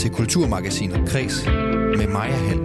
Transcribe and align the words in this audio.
til 0.00 0.10
Kulturmagasinet 0.10 1.08
Kres 1.08 1.46
med 1.96 2.06
Maja 2.06 2.36
Hall. 2.36 2.60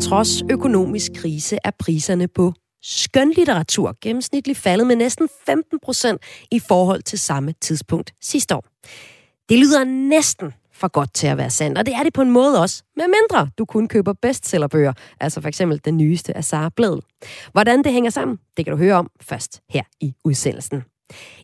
Trods 0.00 0.42
økonomisk 0.50 1.12
krise 1.16 1.58
er 1.64 1.70
priserne 1.78 2.28
på 2.28 2.52
skønlitteratur 2.82 3.96
gennemsnitligt 4.00 4.58
faldet 4.58 4.86
med 4.86 4.96
næsten 4.96 5.28
15 5.46 5.78
procent 5.82 6.22
i 6.50 6.58
forhold 6.58 7.02
til 7.02 7.18
samme 7.18 7.54
tidspunkt 7.60 8.14
sidste 8.22 8.56
år. 8.56 8.64
Det 9.48 9.58
lyder 9.58 9.84
næsten 9.84 10.52
for 10.72 10.88
godt 10.88 11.14
til 11.14 11.26
at 11.26 11.36
være 11.36 11.50
sandt, 11.50 11.78
og 11.78 11.86
det 11.86 11.94
er 11.94 12.02
det 12.02 12.12
på 12.12 12.22
en 12.22 12.30
måde 12.30 12.60
også, 12.60 12.82
med 12.96 13.04
mindre 13.04 13.50
du 13.58 13.64
kun 13.64 13.88
køber 13.88 14.12
bestsellerbøger, 14.22 14.92
altså 15.20 15.40
for 15.40 15.48
eksempel 15.48 15.80
den 15.84 15.96
nyeste 15.96 16.36
af 16.36 16.44
Sara 16.44 16.70
Blædel. 16.76 17.00
Hvordan 17.52 17.84
det 17.84 17.92
hænger 17.92 18.10
sammen, 18.10 18.38
det 18.56 18.64
kan 18.64 18.72
du 18.72 18.78
høre 18.78 18.94
om 18.94 19.10
først 19.20 19.60
her 19.70 19.82
i 20.00 20.14
udsendelsen. 20.24 20.82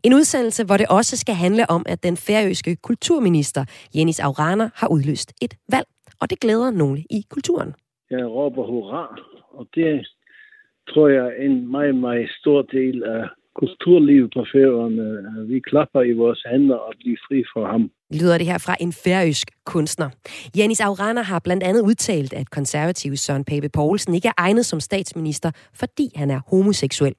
En 0.03 0.15
udsendelse, 0.15 0.65
hvor 0.65 0.77
det 0.77 0.87
også 0.89 1.17
skal 1.17 1.35
handle 1.35 1.71
om, 1.71 1.83
at 1.87 2.03
den 2.03 2.17
færøske 2.17 2.77
kulturminister 2.77 3.65
Jenis 3.95 4.21
Aurana 4.21 4.71
har 4.75 4.89
udløst 4.89 5.33
et 5.43 5.55
valg, 5.69 5.87
og 6.21 6.31
det 6.31 6.41
glæder 6.41 6.71
nogle 6.71 7.01
i 7.11 7.25
kulturen. 7.31 7.75
Jeg 8.11 8.25
råber 8.27 8.67
hurra, 8.67 9.21
og 9.59 9.67
det 9.75 10.07
tror 10.89 11.09
jeg 11.09 11.27
er 11.27 11.45
en 11.47 11.71
meget, 11.71 11.95
meget 11.95 12.31
stor 12.41 12.63
del 12.63 13.03
af 13.05 13.25
kulturlivet 13.55 14.31
på 14.37 14.45
færøerne. 14.53 15.47
Vi 15.49 15.61
klapper 15.61 16.03
i 16.03 16.13
vores 16.13 16.43
hænder 16.51 16.77
og 16.77 16.95
bliver 16.99 17.17
fri 17.29 17.45
for 17.55 17.67
ham. 17.67 17.91
Lyder 18.21 18.39
det 18.39 18.47
her 18.47 18.59
fra 18.59 18.77
en 18.81 18.93
færøsk 18.93 19.51
kunstner. 19.67 20.11
Janis 20.57 20.81
Aurana 20.81 21.23
har 21.23 21.41
blandt 21.45 21.63
andet 21.63 21.83
udtalt, 21.83 22.33
at 22.33 22.51
konservativ 22.51 23.17
Søren 23.17 23.45
Pape 23.45 23.69
Poulsen 23.69 24.15
ikke 24.15 24.29
er 24.29 24.39
egnet 24.39 24.67
som 24.67 24.81
statsminister, 24.81 25.51
fordi 25.75 26.07
han 26.15 26.31
er 26.31 26.41
homoseksuel. 26.51 27.15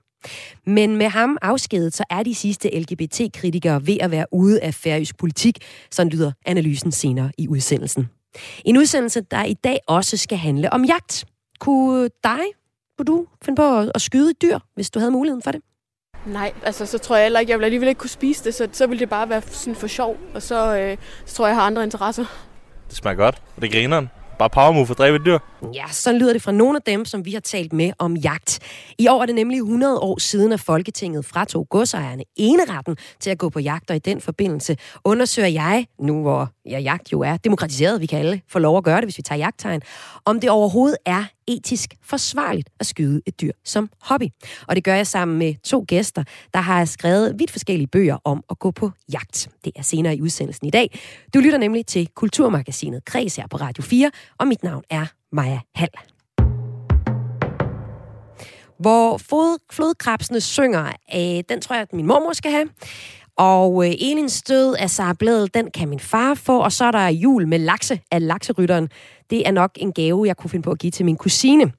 Men 0.66 0.98
med 0.98 1.10
ham 1.10 1.38
afskedet, 1.42 1.94
så 1.94 2.04
er 2.10 2.24
de 2.24 2.36
sidste 2.36 2.80
LGBT-kritikere 2.80 3.88
ved 3.88 3.98
at 4.02 4.12
være 4.12 4.26
ude 4.32 4.62
af 4.62 4.74
færøsk 4.74 5.18
politik. 5.18 5.58
Sådan 5.92 6.12
lyder 6.12 6.32
analysen 6.46 6.92
senere 6.92 7.32
i 7.38 7.48
udsendelsen. 7.48 8.10
En 8.66 8.78
udsendelse, 8.78 9.22
der 9.22 9.44
i 9.44 9.54
dag 9.54 9.80
også 9.88 10.18
skal 10.18 10.38
handle 10.38 10.74
om 10.74 10.86
jagt. 10.86 11.26
Kunne 11.60 12.10
dig, 12.24 12.40
kunne 12.98 13.06
du 13.06 13.26
finde 13.44 13.56
på 13.56 13.80
at 13.96 14.02
skyde 14.02 14.32
et 14.32 14.42
dyr, 14.42 14.60
hvis 14.76 14.90
du 14.90 15.00
havde 15.00 15.12
muligheden 15.12 15.42
for 15.42 15.52
det? 15.52 15.62
Nej, 16.26 16.54
altså 16.64 16.86
så 16.86 16.98
tror 16.98 17.16
jeg 17.16 17.26
heller 17.26 17.40
ikke, 17.40 17.52
jeg 17.52 17.60
vil 17.60 17.66
alligevel 17.66 17.90
ikke 17.90 18.00
kunne 18.00 18.10
spise 18.10 18.44
det, 18.44 18.54
så, 18.54 18.68
så 18.72 18.88
vil 18.88 19.00
det 19.00 19.10
bare 19.10 19.30
være 19.30 19.42
sådan 19.42 19.76
for 19.76 19.88
sjov, 19.88 20.18
og 20.34 20.42
så, 20.42 20.78
øh, 20.78 20.98
så 21.26 21.36
tror 21.36 21.48
jeg, 21.48 21.52
jeg 21.52 21.62
har 21.62 21.68
andre 21.68 21.84
interesser. 21.84 22.26
Det 22.90 22.98
smager 22.98 23.16
godt, 23.16 23.42
og 23.56 23.62
det 23.62 23.72
griner 23.72 24.08
Bare 24.40 24.50
power 24.50 24.72
move 24.72 24.86
for 24.86 24.94
at 24.94 24.98
dræbe 24.98 25.16
et 25.16 25.26
dyr. 25.26 25.40
Ja, 25.74 25.88
så 25.92 26.12
lyder 26.12 26.34
det 26.34 26.42
fra 26.42 26.52
nogle 26.52 26.76
af 26.76 26.82
dem, 26.82 27.06
som 27.06 27.26
vi 27.26 27.32
har 27.32 27.40
talt 27.40 27.74
med 27.74 27.92
om 28.00 28.16
jagt. 28.16 28.60
I 28.98 29.08
år 29.08 29.22
er 29.22 29.26
det 29.26 29.36
nemlig 29.36 29.58
100 29.58 30.00
år 30.00 30.20
siden, 30.20 30.52
at 30.52 30.60
Folketinget 30.60 31.26
fratog 31.26 31.70
godsejerne 31.70 32.24
eneretten 32.36 32.98
til 33.20 33.30
at 33.30 33.38
gå 33.38 33.50
på 33.50 33.60
jagt, 33.60 33.90
og 33.90 33.96
i 33.96 34.00
den 34.00 34.22
forbindelse 34.22 34.78
undersøger 35.04 35.48
jeg, 35.48 35.86
nu 36.00 36.22
hvor 36.22 36.50
ja, 36.70 36.80
jagt 36.80 37.12
jo 37.12 37.22
er 37.22 37.38
demokratiseret, 37.38 38.02
vi 38.02 38.06
kan 38.06 38.20
alle 38.20 38.42
få 38.48 38.60
lov 38.60 38.78
at 38.78 38.84
gøre 38.84 38.96
det, 38.96 39.06
hvis 39.06 39.18
vi 39.18 39.24
tager 39.24 39.40
jagttegn, 39.40 39.82
om 40.26 40.40
det 40.40 40.50
overhovedet 40.50 40.98
er 41.06 41.24
etisk 41.48 41.94
forsvarligt 42.04 42.70
at 42.80 42.86
skyde 42.86 43.22
et 43.26 43.42
dyr 43.42 43.52
som 43.66 43.90
hobby. 44.02 44.28
Og 44.68 44.76
det 44.76 44.84
gør 44.84 44.96
jeg 44.96 45.08
sammen 45.08 45.38
med 45.38 45.56
to 45.64 45.86
gæster, 45.88 46.24
der 46.54 46.60
har 46.60 46.86
skrevet 46.86 47.40
vidt 47.40 47.52
forskellige 47.52 47.88
bøger 47.88 48.18
om 48.24 48.44
at 48.50 48.60
gå 48.60 48.72
på 48.72 48.92
jagt. 49.14 49.50
Det 49.66 49.72
er 49.76 49.82
senere 49.82 50.16
i 50.16 50.22
udsendelsen 50.22 50.68
i 50.68 50.72
dag. 50.72 51.00
Du 51.34 51.40
lytter 51.40 51.58
nemlig 51.58 51.86
til 51.86 52.08
Kulturmagasinet 52.16 53.06
Kreds 53.06 53.36
her 53.36 53.48
på 53.48 53.58
Radio 53.58 53.84
4, 53.84 54.12
og 54.40 54.48
mit 54.48 54.64
navn 54.64 54.84
er 54.90 55.06
Maja 55.32 55.60
Hall. 55.76 55.90
Hvor 58.80 59.18
flodkrabsene 59.72 60.42
synger, 60.42 60.86
øh, 61.16 61.44
den 61.50 61.62
tror 61.62 61.76
jeg, 61.76 61.82
at 61.82 61.94
min 61.94 62.08
mormor 62.08 62.34
skal 62.34 62.52
have. 62.52 62.70
Og 63.38 63.86
øh, 63.86 63.92
Elins 63.92 64.42
død 64.42 64.76
af 64.80 64.90
Sara 64.90 65.14
Bledel, 65.14 65.50
den 65.54 65.72
kan 65.72 65.90
min 65.90 66.00
far 66.00 66.34
få. 66.34 66.60
Og 66.60 66.72
så 66.72 66.86
er 66.86 66.92
der 66.92 67.08
jul 67.08 67.48
med 67.48 67.60
lakse 67.60 68.00
af 68.12 68.28
lakserytteren. 68.28 68.90
Det 69.30 69.48
er 69.48 69.52
nok 69.52 69.72
en 69.76 69.94
gave, 69.94 70.28
jeg 70.28 70.38
kunne 70.38 70.50
finde 70.50 70.64
på 70.64 70.72
at 70.72 70.80
give 70.80 70.92
til 70.92 71.06
min 71.06 71.18
kusine. 71.18 71.72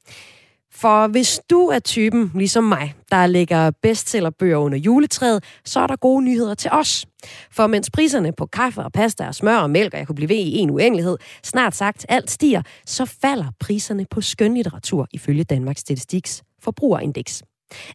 For 0.74 1.06
hvis 1.06 1.40
du 1.50 1.66
er 1.66 1.78
typen, 1.78 2.30
ligesom 2.34 2.64
mig, 2.64 2.94
der 3.10 3.26
lægger 3.26 3.70
bestsellerbøger 3.82 4.56
under 4.56 4.78
juletræet, 4.78 5.44
så 5.64 5.80
er 5.80 5.86
der 5.86 5.96
gode 5.96 6.24
nyheder 6.24 6.54
til 6.54 6.70
os. 6.70 7.06
For 7.50 7.66
mens 7.66 7.90
priserne 7.90 8.32
på 8.32 8.46
kaffe 8.46 8.82
og 8.82 8.92
pasta 8.92 9.26
og 9.26 9.34
smør 9.34 9.56
og 9.56 9.70
mælk, 9.70 9.92
og 9.94 9.98
jeg 9.98 10.06
kunne 10.06 10.16
blive 10.16 10.28
ved 10.28 10.36
i 10.36 10.56
en 10.58 10.70
uendelighed, 10.70 11.16
snart 11.44 11.74
sagt 11.74 12.06
alt 12.08 12.30
stiger, 12.30 12.62
så 12.86 13.04
falder 13.04 13.46
priserne 13.60 14.06
på 14.10 14.20
skønlitteratur 14.20 15.06
ifølge 15.12 15.44
Danmarks 15.44 15.80
Statistiks 15.80 16.42
forbrugerindeks. 16.62 17.42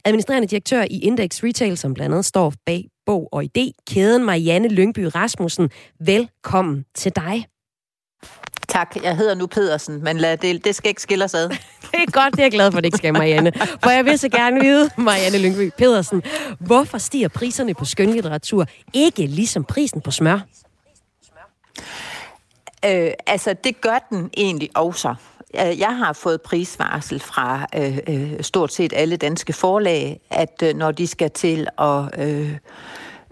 Administrerende 0.04 0.48
direktør 0.48 0.84
i 0.90 0.98
Index 0.98 1.44
Retail, 1.44 1.76
som 1.76 1.94
blandt 1.94 2.14
andet 2.14 2.24
står 2.24 2.52
bag 2.66 2.84
bog 3.06 3.28
og 3.32 3.44
idé, 3.44 3.70
kæden 3.90 4.24
Marianne 4.24 4.68
Lyngby 4.68 4.98
Rasmussen. 5.14 5.70
Velkommen 6.00 6.84
til 6.94 7.16
dig. 7.16 7.46
Tak, 8.68 8.96
jeg 9.02 9.16
hedder 9.16 9.34
nu 9.34 9.46
Pedersen, 9.46 10.04
men 10.04 10.18
lad 10.18 10.36
det, 10.36 10.64
det 10.64 10.74
skal 10.74 10.88
ikke 10.88 11.02
skille 11.02 11.24
os 11.24 11.34
ad. 11.34 11.48
det 11.92 12.02
er 12.06 12.10
godt, 12.10 12.32
det 12.32 12.40
er 12.40 12.44
jeg 12.44 12.52
glad 12.52 12.72
for, 12.72 12.80
det 12.80 12.84
ikke 12.84 12.98
skal, 12.98 13.12
Marianne. 13.12 13.52
For 13.82 13.90
jeg 13.90 14.04
vil 14.04 14.18
så 14.18 14.28
gerne 14.28 14.60
vide, 14.60 14.90
Marianne 14.98 15.38
Lyngby 15.38 15.70
Pedersen, 15.78 16.22
hvorfor 16.60 16.98
stiger 16.98 17.28
priserne 17.28 17.74
på 17.74 17.84
skønlitteratur 17.84 18.66
ikke 18.92 19.26
ligesom 19.26 19.64
prisen 19.64 20.00
på 20.00 20.10
smør? 20.10 20.40
Øh, 22.84 23.10
altså, 23.26 23.54
det 23.64 23.80
gør 23.80 24.06
den 24.10 24.30
egentlig 24.36 24.70
også. 24.74 25.14
Øh, 25.54 25.78
jeg 25.78 25.96
har 25.96 26.12
fået 26.12 26.42
prisvarsel 26.42 27.20
fra 27.20 27.66
øh, 27.76 27.98
øh, 28.08 28.42
stort 28.42 28.72
set 28.72 28.92
alle 28.96 29.16
danske 29.16 29.52
forlag, 29.52 30.20
at 30.30 30.62
øh, 30.64 30.74
når 30.74 30.90
de 30.90 31.06
skal 31.06 31.30
til 31.30 31.66
at 31.78 32.18
øh, 32.18 32.56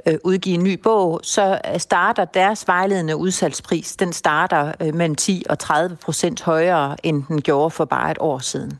øh, 0.08 0.18
udgive 0.24 0.54
en 0.54 0.62
ny 0.62 0.72
bog, 0.82 1.20
så 1.22 1.60
øh, 1.72 1.80
starter 1.80 2.24
deres 2.24 2.68
vejledende 2.68 3.16
udsalgspris, 3.16 3.96
den 3.96 4.12
starter 4.12 4.72
øh, 4.80 4.94
mellem 4.94 5.14
10 5.14 5.44
og 5.48 5.58
30 5.58 5.96
procent 5.96 6.42
højere, 6.42 6.96
end 7.02 7.24
den 7.28 7.42
gjorde 7.42 7.70
for 7.70 7.84
bare 7.84 8.10
et 8.10 8.18
år 8.20 8.38
siden. 8.38 8.78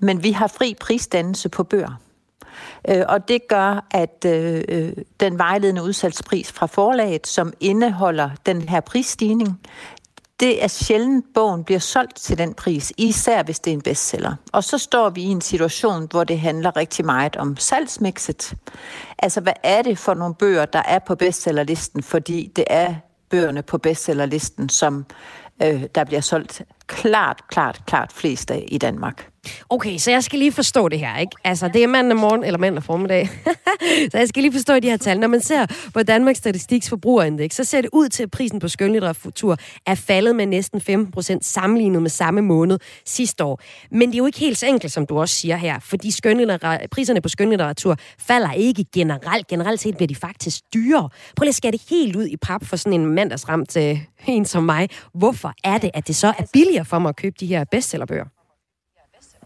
Men 0.00 0.22
vi 0.22 0.30
har 0.30 0.46
fri 0.46 0.74
prisdannelse 0.80 1.48
på 1.48 1.64
bøger. 1.64 2.00
Øh, 2.88 3.04
og 3.08 3.28
det 3.28 3.48
gør, 3.48 3.86
at 3.90 4.24
øh, 4.26 4.64
øh, 4.68 4.92
den 5.20 5.38
vejledende 5.38 5.82
udsalgspris 5.82 6.52
fra 6.52 6.66
forlaget, 6.66 7.26
som 7.26 7.52
indeholder 7.60 8.30
den 8.46 8.68
her 8.68 8.80
prisstigning, 8.80 9.60
det 10.40 10.64
er 10.64 10.68
sjældent, 10.68 11.24
bogen 11.34 11.64
bliver 11.64 11.78
solgt 11.78 12.16
til 12.16 12.38
den 12.38 12.54
pris, 12.54 12.92
især 12.96 13.42
hvis 13.42 13.60
det 13.60 13.70
er 13.70 13.74
en 13.74 13.82
bestseller. 13.82 14.34
Og 14.52 14.64
så 14.64 14.78
står 14.78 15.10
vi 15.10 15.22
i 15.22 15.26
en 15.26 15.40
situation, 15.40 16.06
hvor 16.10 16.24
det 16.24 16.40
handler 16.40 16.76
rigtig 16.76 17.04
meget 17.04 17.36
om 17.36 17.56
salgsmixet. 17.56 18.54
Altså, 19.18 19.40
hvad 19.40 19.52
er 19.62 19.82
det 19.82 19.98
for 19.98 20.14
nogle 20.14 20.34
bøger, 20.34 20.64
der 20.64 20.82
er 20.82 20.98
på 20.98 21.14
bestsellerlisten? 21.14 22.02
Fordi 22.02 22.52
det 22.56 22.64
er 22.66 22.94
bøgerne 23.30 23.62
på 23.62 23.78
bestsellerlisten, 23.78 24.68
som 24.68 25.06
øh, 25.62 25.84
der 25.94 26.04
bliver 26.04 26.20
solgt 26.20 26.62
klart, 26.86 27.48
klart, 27.48 27.80
klart 27.86 28.12
flest 28.12 28.50
af 28.50 28.64
i 28.68 28.78
Danmark. 28.78 29.29
Okay, 29.68 29.98
så 29.98 30.10
jeg 30.10 30.24
skal 30.24 30.38
lige 30.38 30.52
forstå 30.52 30.88
det 30.88 30.98
her, 30.98 31.18
ikke? 31.18 31.32
Altså, 31.44 31.68
det 31.68 31.82
er 31.82 31.86
mandag 31.86 32.16
morgen, 32.16 32.44
eller 32.44 32.58
mandag 32.58 32.82
formiddag. 32.82 33.30
så 34.12 34.18
jeg 34.18 34.28
skal 34.28 34.42
lige 34.42 34.52
forstå 34.52 34.78
de 34.78 34.90
her 34.90 34.96
tal. 34.96 35.20
Når 35.20 35.28
man 35.28 35.40
ser 35.40 35.66
på 35.94 36.02
Danmarks 36.02 36.38
Statistiks 36.38 36.88
forbrugerindeks, 36.88 37.56
så 37.56 37.64
ser 37.64 37.80
det 37.80 37.90
ud 37.92 38.08
til, 38.08 38.22
at 38.22 38.30
prisen 38.30 38.58
på 38.58 38.68
skønlitteratur 38.68 39.56
er 39.86 39.94
faldet 39.94 40.36
med 40.36 40.46
næsten 40.46 40.80
15 40.80 41.12
procent 41.12 41.44
sammenlignet 41.44 42.02
med 42.02 42.10
samme 42.10 42.40
måned 42.40 42.78
sidste 43.06 43.44
år. 43.44 43.60
Men 43.90 44.08
det 44.08 44.14
er 44.14 44.18
jo 44.18 44.26
ikke 44.26 44.38
helt 44.38 44.58
så 44.58 44.66
enkelt, 44.66 44.92
som 44.92 45.06
du 45.06 45.20
også 45.20 45.34
siger 45.34 45.56
her, 45.56 45.78
fordi 45.78 46.10
priserne 46.90 47.20
på 47.20 47.28
skønlitteratur 47.28 47.96
falder 48.18 48.52
ikke 48.52 48.84
generelt. 48.94 49.46
Generelt 49.46 49.80
set 49.80 49.96
bliver 49.96 50.08
de 50.08 50.14
faktisk 50.14 50.60
dyrere. 50.74 51.08
Prøv 51.36 51.44
lige 51.44 51.48
at 51.48 51.54
skære 51.54 51.72
det 51.72 51.82
helt 51.90 52.16
ud 52.16 52.26
i 52.26 52.36
pap 52.36 52.64
for 52.64 52.76
sådan 52.76 53.00
en 53.00 53.06
mandagsramt 53.06 53.68
til 53.68 54.00
en 54.26 54.44
som 54.44 54.64
mig. 54.64 54.88
Hvorfor 55.14 55.52
er 55.64 55.78
det, 55.78 55.90
at 55.94 56.08
det 56.08 56.16
så 56.16 56.26
er 56.26 56.42
billigere 56.52 56.84
for 56.84 56.98
mig 56.98 57.08
at 57.08 57.16
købe 57.16 57.36
de 57.40 57.46
her 57.46 57.64
bestsellerbøger? 57.64 58.39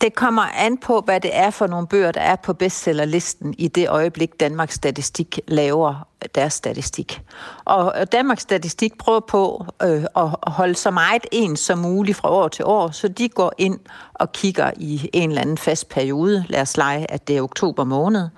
Det 0.04 0.14
kommer 0.14 0.42
an 0.42 0.78
på, 0.78 1.00
hvad 1.00 1.20
det 1.20 1.30
er 1.36 1.50
for 1.50 1.66
nogle 1.66 1.86
bøger, 1.86 2.12
der 2.12 2.20
er 2.20 2.36
på 2.36 2.52
bestsellerlisten 2.52 3.54
i 3.58 3.68
det 3.68 3.88
øjeblik, 3.88 4.40
Danmarks 4.40 4.74
Statistik 4.74 5.40
laver 5.48 6.08
deres 6.34 6.52
statistik. 6.52 7.22
Og 7.64 8.12
Danmarks 8.12 8.42
Statistik 8.42 8.98
prøver 8.98 9.20
på 9.20 9.66
øh, 9.82 10.04
at 10.16 10.28
holde 10.46 10.74
så 10.74 10.90
meget 10.90 11.26
ens 11.32 11.60
som 11.60 11.78
muligt 11.78 12.16
fra 12.16 12.30
år 12.30 12.48
til 12.48 12.64
år, 12.64 12.90
så 12.90 13.08
de 13.08 13.28
går 13.28 13.52
ind 13.58 13.78
og 14.14 14.32
kigger 14.32 14.70
i 14.76 15.10
en 15.12 15.30
eller 15.30 15.42
anden 15.42 15.58
fast 15.58 15.88
periode. 15.88 16.44
Lad 16.48 16.60
os 16.60 16.76
lege, 16.76 17.10
at 17.10 17.28
det 17.28 17.36
er 17.36 17.42
oktober 17.42 17.84
måned. 17.84 18.28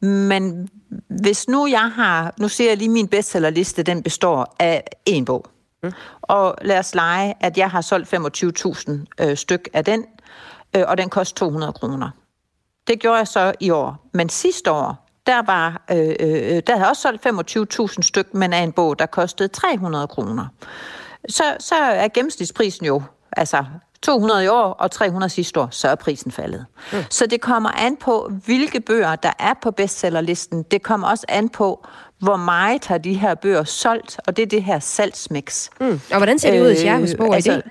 Men 0.00 0.68
hvis 1.08 1.48
nu 1.48 1.66
jeg 1.66 1.90
har, 1.94 2.34
nu 2.38 2.48
ser 2.48 2.68
jeg 2.68 2.76
lige 2.76 2.88
min 2.88 3.08
bestsellerliste, 3.08 3.82
den 3.82 4.02
består 4.02 4.56
af 4.58 4.84
en 5.06 5.24
bog. 5.24 5.46
Mm. 5.82 5.92
Og 6.22 6.54
lad 6.62 6.78
os 6.78 6.94
lege, 6.94 7.34
at 7.40 7.58
jeg 7.58 7.70
har 7.70 7.80
solgt 7.80 8.14
25.000 8.14 9.24
øh, 9.24 9.36
styk 9.36 9.68
af 9.72 9.84
den, 9.84 10.04
øh, 10.76 10.84
og 10.86 10.98
den 10.98 11.08
koster 11.08 11.38
200 11.38 11.72
kroner. 11.72 12.10
Det 12.86 13.00
gjorde 13.00 13.16
jeg 13.16 13.28
så 13.28 13.52
i 13.60 13.70
år. 13.70 14.08
Men 14.12 14.28
sidste 14.28 14.70
år, 14.70 15.08
der, 15.26 15.42
var, 15.42 15.82
øh, 15.90 16.14
øh, 16.20 16.62
der 16.66 16.76
havde 16.76 16.88
også 16.88 17.02
solgt 17.02 17.26
25.000 17.26 18.02
styk, 18.02 18.34
men 18.34 18.52
af 18.52 18.62
en 18.62 18.72
bog, 18.72 18.98
der 18.98 19.06
kostede 19.06 19.48
300 19.48 20.06
kroner. 20.06 20.46
Så, 21.28 21.42
så 21.58 21.74
er 21.74 22.08
gennemsnitsprisen 22.08 22.86
jo 22.86 23.02
altså 23.32 23.64
200 24.02 24.44
i 24.44 24.48
år 24.48 24.72
og 24.72 24.90
300 24.90 25.30
sidste 25.30 25.60
år, 25.60 25.68
så 25.70 25.88
er 25.88 25.94
prisen 25.94 26.32
faldet. 26.32 26.66
Mm. 26.92 26.98
Så 27.10 27.26
det 27.26 27.40
kommer 27.40 27.70
an 27.70 27.96
på, 27.96 28.32
hvilke 28.44 28.80
bøger, 28.80 29.16
der 29.16 29.32
er 29.38 29.54
på 29.62 29.70
bestsellerlisten. 29.70 30.62
Det 30.62 30.82
kommer 30.82 31.08
også 31.08 31.26
an 31.28 31.48
på, 31.48 31.86
hvor 32.18 32.36
meget 32.36 32.84
har 32.84 32.98
de 32.98 33.14
her 33.14 33.34
bøger 33.34 33.64
solgt, 33.64 34.20
og 34.26 34.36
det 34.36 34.42
er 34.42 34.46
det 34.46 34.62
her 34.62 34.78
salgsmix. 34.78 35.68
Mm. 35.80 36.00
Og 36.10 36.16
hvordan 36.16 36.38
ser 36.38 36.50
det 36.50 36.62
ud 36.62 36.70
i 36.70 36.76
Sjærhus 36.76 37.14
Bog 37.18 37.34
altså, 37.34 37.62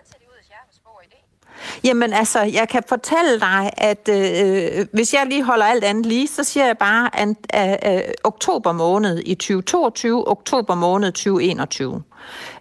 Jamen 1.83 2.13
altså, 2.13 2.39
jeg 2.39 2.67
kan 2.69 2.83
fortælle 2.89 3.39
dig, 3.39 3.71
at 3.77 4.09
øh, 4.09 4.85
hvis 4.93 5.13
jeg 5.13 5.25
lige 5.29 5.43
holder 5.43 5.65
alt 5.65 5.83
andet 5.83 6.05
lige, 6.05 6.27
så 6.27 6.43
siger 6.43 6.65
jeg 6.65 6.77
bare, 6.77 7.09
at 7.19 7.97
øh, 7.97 8.01
oktober 8.23 8.71
måned 8.71 9.19
i 9.25 9.35
2022, 9.35 10.27
oktober 10.27 10.75
måned 10.75 11.11
2021. 11.11 12.03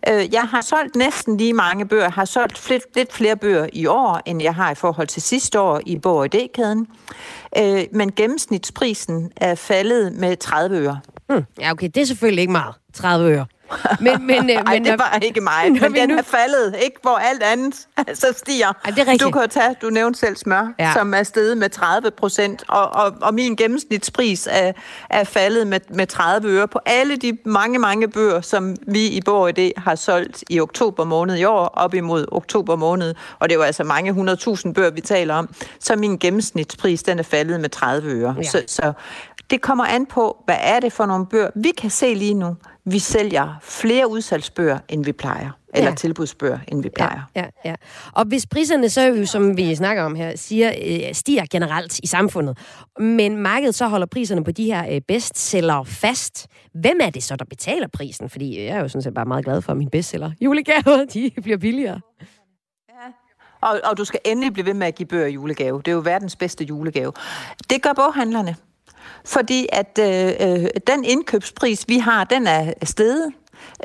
Øh, 0.08 0.34
jeg 0.34 0.42
har 0.42 0.60
solgt 0.60 0.96
næsten 0.96 1.36
lige 1.36 1.52
mange 1.52 1.86
bøger, 1.86 2.10
har 2.10 2.24
solgt 2.24 2.70
lidt, 2.70 2.84
lidt 2.94 3.12
flere 3.12 3.36
bøger 3.36 3.66
i 3.72 3.86
år, 3.86 4.20
end 4.26 4.42
jeg 4.42 4.54
har 4.54 4.70
i 4.70 4.74
forhold 4.74 5.06
til 5.06 5.22
sidste 5.22 5.60
år 5.60 5.80
i 5.86 5.98
Bog 5.98 6.16
og 6.16 6.30
kæden 6.54 6.86
øh, 7.58 7.84
men 7.92 8.12
gennemsnitsprisen 8.12 9.30
er 9.36 9.54
faldet 9.54 10.12
med 10.12 10.36
30 10.36 10.78
øre. 10.78 11.00
Hmm. 11.28 11.44
Ja, 11.60 11.70
okay, 11.70 11.90
det 11.94 12.00
er 12.00 12.06
selvfølgelig 12.06 12.40
ikke 12.40 12.52
meget. 12.52 12.74
30 12.94 13.30
øre. 13.30 13.46
Men, 14.00 14.26
men, 14.26 14.50
Ej, 14.50 14.62
men, 14.72 14.84
det 14.84 14.98
var 14.98 15.18
ikke 15.22 15.40
mig. 15.40 15.72
Men 15.82 15.94
den 15.94 16.08
nu... 16.08 16.16
er 16.16 16.22
faldet, 16.22 16.76
ikke 16.82 16.96
hvor 17.02 17.16
alt 17.16 17.42
andet 17.42 17.74
så 18.20 18.26
stiger. 18.36 18.72
Ej, 18.84 18.90
det 18.90 19.08
er 19.08 19.16
du 19.16 19.30
kan 19.30 19.48
tage, 19.48 19.76
du 19.82 19.90
nævnte 19.90 20.20
selv 20.20 20.36
smør, 20.36 20.74
ja. 20.78 20.92
som 20.92 21.14
er 21.14 21.22
steget 21.22 21.58
med 21.58 21.70
30 21.70 22.10
procent, 22.10 22.64
og, 22.68 22.88
og, 22.90 23.14
og 23.22 23.34
min 23.34 23.56
gennemsnitspris 23.56 24.48
er, 24.50 24.72
er 25.10 25.24
faldet 25.24 25.66
med, 25.66 25.80
med 25.90 26.06
30 26.06 26.48
øre 26.48 26.68
på 26.68 26.78
alle 26.86 27.16
de 27.16 27.38
mange, 27.44 27.78
mange 27.78 28.08
bøger, 28.08 28.40
som 28.40 28.76
vi 28.86 29.06
i 29.06 29.20
Borg 29.20 29.58
ID 29.58 29.72
har 29.76 29.94
solgt 29.94 30.44
i 30.50 30.60
oktober 30.60 31.04
måned 31.04 31.36
i 31.36 31.44
år, 31.44 31.64
op 31.66 31.94
imod 31.94 32.26
oktober 32.32 32.76
måned, 32.76 33.14
og 33.38 33.48
det 33.48 33.54
er 33.54 33.58
jo 33.58 33.62
altså 33.62 33.84
mange 33.84 34.10
100.000 34.10 34.72
bøger, 34.72 34.90
vi 34.90 35.00
taler 35.00 35.34
om, 35.34 35.48
så 35.80 35.96
min 35.96 36.18
gennemsnitspris, 36.18 37.02
den 37.02 37.18
er 37.18 37.22
faldet 37.22 37.60
med 37.60 37.68
30 37.68 38.10
øre. 38.10 38.34
Ja. 38.38 38.42
Så, 38.42 38.62
så 38.66 38.92
det 39.50 39.60
kommer 39.60 39.84
an 39.84 40.06
på, 40.06 40.42
hvad 40.44 40.56
er 40.60 40.80
det 40.80 40.92
for 40.92 41.06
nogle 41.06 41.26
bøger. 41.26 41.50
Vi 41.54 41.70
kan 41.78 41.90
se 41.90 42.14
lige 42.14 42.34
nu, 42.34 42.56
vi 42.86 42.98
sælger 42.98 43.54
flere 43.62 44.10
udsalgsbøger, 44.10 44.78
end 44.88 45.04
vi 45.04 45.12
plejer. 45.12 45.50
Eller 45.74 45.90
ja. 45.90 45.94
tilbudsbøger, 45.94 46.58
end 46.68 46.82
vi 46.82 46.90
plejer. 46.96 47.20
Ja, 47.36 47.40
ja, 47.40 47.70
ja. 47.70 47.74
Og 48.12 48.24
hvis 48.24 48.46
priserne 48.46 48.88
så, 48.88 49.26
som 49.26 49.56
vi 49.56 49.74
snakker 49.74 50.02
om 50.02 50.14
her, 50.14 50.36
siger, 50.36 50.72
øh, 50.86 51.14
stiger 51.14 51.44
generelt 51.50 51.98
i 51.98 52.06
samfundet, 52.06 52.58
men 52.98 53.36
markedet 53.36 53.74
så 53.74 53.88
holder 53.88 54.06
priserne 54.06 54.44
på 54.44 54.50
de 54.50 54.64
her 54.64 54.94
øh, 54.94 55.00
bestseller 55.08 55.84
fast, 55.84 56.46
hvem 56.74 56.98
er 57.00 57.10
det 57.10 57.22
så, 57.22 57.36
der 57.36 57.44
betaler 57.44 57.88
prisen? 57.88 58.30
Fordi 58.30 58.64
jeg 58.64 58.76
er 58.76 58.80
jo 58.80 58.88
sådan 58.88 59.02
set 59.02 59.14
bare 59.14 59.24
meget 59.24 59.44
glad 59.44 59.62
for, 59.62 59.72
at 59.72 59.78
mine 59.78 59.90
bestseller 59.90 60.30
julegaver, 60.40 61.04
de 61.14 61.30
bliver 61.42 61.58
billigere. 61.58 62.00
Og, 63.60 63.80
og 63.84 63.98
du 63.98 64.04
skal 64.04 64.20
endelig 64.24 64.52
blive 64.52 64.66
ved 64.66 64.74
med 64.74 64.86
at 64.86 64.94
give 64.94 65.06
bøger 65.06 65.26
julegave. 65.26 65.78
Det 65.78 65.88
er 65.88 65.92
jo 65.92 66.02
verdens 66.04 66.36
bedste 66.36 66.64
julegave. 66.64 67.12
Det 67.70 67.82
gør 67.82 67.92
boghandlerne. 67.92 68.56
Fordi 69.26 69.66
at 69.72 69.98
øh, 70.00 70.32
øh, 70.40 70.66
den 70.86 71.04
indkøbspris, 71.04 71.84
vi 71.88 71.98
har, 71.98 72.24
den 72.24 72.46
er 72.46 72.72
steget. 72.82 73.32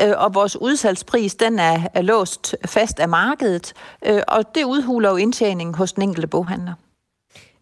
Øh, 0.02 0.14
og 0.18 0.34
vores 0.34 0.58
udsalgspris, 0.62 1.36
den 1.36 1.60
er, 1.60 2.02
låst 2.02 2.56
fast 2.66 3.00
af 3.00 3.10
markedet, 3.10 3.74
øh, 4.06 4.22
og 4.28 4.56
det 4.56 4.64
udhuler 4.64 5.10
jo 5.10 5.16
indtjeningen 5.16 5.76
hos 5.76 5.94
den 5.94 6.04
enkelte 6.04 6.28
boghandler. 6.28 6.74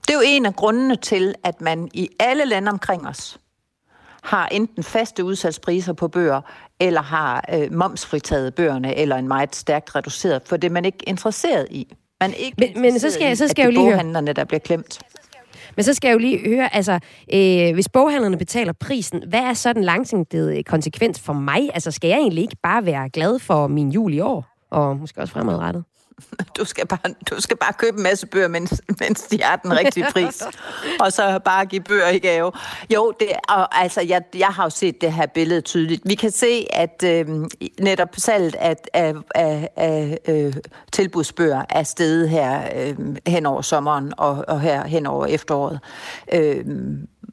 Det 0.08 0.10
er 0.10 0.14
jo 0.14 0.24
en 0.26 0.46
af 0.46 0.56
grundene 0.56 0.96
til, 0.96 1.36
at 1.44 1.62
man 1.62 1.90
i 1.94 2.10
alle 2.20 2.46
lande 2.46 2.72
omkring 2.72 3.08
os 3.08 3.40
har 4.24 4.48
enten 4.48 4.84
faste 4.84 5.24
udsalgspriser 5.24 5.94
på 5.94 6.08
bøger, 6.08 6.42
eller 6.80 7.02
har 7.02 7.46
øh, 7.54 7.74
momsfritaget 7.74 8.56
bøgerne, 8.56 8.96
eller 8.96 9.16
en 9.16 9.28
meget 9.28 9.56
stærkt 9.56 9.96
reduceret, 9.96 10.42
for 10.46 10.58
det 10.58 10.68
er 10.68 10.74
man 10.74 10.86
ikke 10.86 11.10
interesseret 11.10 11.68
i. 11.72 11.94
Man 12.22 12.32
er 12.32 12.36
ikke 12.36 12.56
men, 12.58 12.82
men 12.82 13.00
så 13.00 13.12
skal, 13.12 13.28
jeg, 13.28 13.38
så 13.38 13.48
skal 13.48 13.68
at 13.68 13.74
det 13.74 13.78
er 13.78 13.82
boghandlerne, 13.82 14.34
der 14.34 14.44
bliver 14.44 14.60
klemt. 14.60 15.00
Men 15.80 15.84
så 15.84 15.94
skal 15.94 16.08
jeg 16.08 16.14
jo 16.14 16.20
lige 16.20 16.50
høre, 16.50 16.76
altså, 16.76 17.00
øh, 17.34 17.74
hvis 17.74 17.90
boghandlerne 17.90 18.38
betaler 18.38 18.74
prisen, 18.74 19.24
hvad 19.28 19.40
er 19.40 19.54
så 19.54 19.74
den 19.74 19.84
langsigtede 19.84 20.58
øh, 20.58 20.64
konsekvens 20.64 21.20
for 21.20 21.34
mig? 21.34 21.70
Altså, 21.74 21.92
skal 21.92 22.08
jeg 22.08 22.18
egentlig 22.18 22.42
ikke 22.42 22.56
bare 22.64 22.86
være 22.86 23.10
glad 23.10 23.40
for 23.40 23.68
min 23.68 23.90
jul 23.90 24.14
i 24.14 24.20
år? 24.20 24.46
Og 24.72 24.98
måske 24.98 25.22
også 25.22 25.34
fremadrettet? 25.34 25.84
Du 26.58 26.66
skal 26.66 26.88
bare, 26.88 27.14
du 27.30 27.42
skal 27.42 27.58
bare 27.58 27.74
købe 27.74 27.98
en 27.98 28.04
masse 28.04 28.28
bøger, 28.28 28.48
mens, 28.48 28.82
mens 29.00 29.22
de 29.22 29.44
har 29.44 29.56
den 29.56 29.78
rigtige 29.78 30.06
pris. 30.14 30.44
og 31.00 31.14
så 31.14 31.40
bare 31.46 31.66
give 31.66 31.82
bøger 31.82 32.08
i 32.08 32.20
gave. 32.20 32.52
Jo, 32.94 33.14
det, 33.20 33.28
og, 33.50 33.82
altså, 33.82 34.02
jeg, 34.02 34.22
jeg 34.36 34.48
har 34.48 34.64
jo 34.64 34.70
set 34.70 35.02
det 35.02 35.14
her 35.14 35.26
billede 35.26 35.62
tydeligt. 35.62 36.02
Vi 36.06 36.16
kan 36.16 36.32
se, 36.32 36.68
at 36.70 37.04
øh, 37.06 37.28
netop 37.80 38.10
salget 38.18 38.56
af, 38.56 38.76
af, 38.94 39.14
af, 39.36 39.70
af 39.76 40.20
øh, 40.28 40.54
tilbudsbøger 40.92 41.66
er 41.70 41.84
steget 41.84 42.30
her 42.30 42.62
øh, 42.76 42.96
hen 43.28 43.46
over 43.46 43.62
sommeren 43.62 44.14
og, 44.18 44.46
og 44.48 44.62
her 44.62 44.88
hen 44.88 45.06
over 45.06 45.26
efteråret. 45.26 45.80
Øh, 46.34 46.66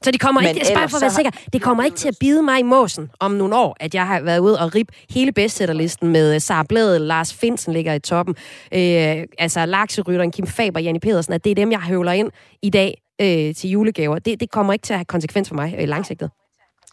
så 0.03 0.11
det 0.11 0.21
kommer 0.21 0.41
ikke, 0.41 0.61
bare 0.75 0.89
for 0.89 0.97
at 0.97 1.03
være 1.03 1.11
sikker, 1.11 1.31
det 1.53 1.63
kommer 1.63 1.85
ikke 1.85 1.97
til 1.97 2.09
at 2.09 2.17
bide 2.21 2.43
mig 2.43 2.61
i 2.61 2.63
måsen 2.63 3.11
om 3.21 3.31
nogle 3.31 3.57
år, 3.57 3.77
at 3.81 3.95
jeg 3.95 4.07
har 4.07 4.21
været 4.21 4.39
ude 4.39 4.59
og 4.59 4.75
rip 4.75 4.89
hele 5.11 5.33
bestsellerlisten 5.33 6.09
med 6.09 6.35
øh, 6.35 6.41
Sara 6.41 6.63
Blæde, 6.69 6.99
Lars 6.99 7.35
Finsen 7.35 7.73
ligger 7.73 7.95
i 7.95 7.99
toppen, 7.99 8.35
øh, 8.73 9.25
altså 9.39 9.67
Lakserytteren, 9.67 10.33
Kim 10.33 10.47
Faber, 10.47 10.81
Janne 10.81 11.01
Pedersen, 11.01 11.33
at 11.33 11.45
det 11.45 11.51
er 11.51 11.55
dem, 11.55 11.73
jeg 11.73 11.81
høvler 11.81 12.13
ind 12.13 12.31
i 12.63 12.71
dag 12.71 13.03
øh, 13.21 13.55
til 13.55 13.71
julegaver. 13.71 14.19
Det, 14.19 14.41
det 14.41 14.51
kommer 14.51 14.73
ikke 14.73 14.83
til 14.83 14.93
at 14.93 14.99
have 14.99 15.05
konsekvens 15.05 15.49
for 15.49 15.55
mig 15.55 15.75
øh, 15.79 15.89
langsigtet. 15.89 16.31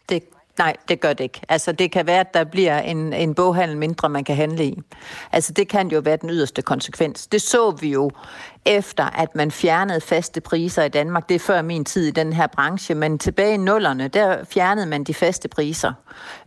Det 0.08 0.22
Nej, 0.58 0.76
det 0.88 1.00
gør 1.00 1.12
det 1.12 1.24
ikke. 1.24 1.40
Altså, 1.48 1.72
det 1.72 1.92
kan 1.92 2.06
være, 2.06 2.20
at 2.20 2.34
der 2.34 2.44
bliver 2.44 2.78
en, 2.78 3.12
en 3.12 3.34
boghandel 3.34 3.76
mindre, 3.76 4.08
man 4.08 4.24
kan 4.24 4.36
handle 4.36 4.64
i. 4.64 4.82
Altså, 5.32 5.52
det 5.52 5.68
kan 5.68 5.88
jo 5.88 6.00
være 6.00 6.16
den 6.16 6.30
yderste 6.30 6.62
konsekvens. 6.62 7.26
Det 7.26 7.42
så 7.42 7.70
vi 7.70 7.92
jo 7.92 8.10
efter, 8.66 9.04
at 9.04 9.34
man 9.34 9.50
fjernede 9.50 10.00
faste 10.00 10.40
priser 10.40 10.82
i 10.82 10.88
Danmark. 10.88 11.28
Det 11.28 11.34
er 11.34 11.38
før 11.38 11.62
min 11.62 11.84
tid 11.84 12.06
i 12.06 12.10
den 12.10 12.32
her 12.32 12.46
branche, 12.46 12.94
men 12.94 13.18
tilbage 13.18 13.54
i 13.54 13.56
nullerne, 13.56 14.08
der 14.08 14.44
fjernede 14.44 14.86
man 14.86 15.04
de 15.04 15.14
faste 15.14 15.48
priser. 15.48 15.92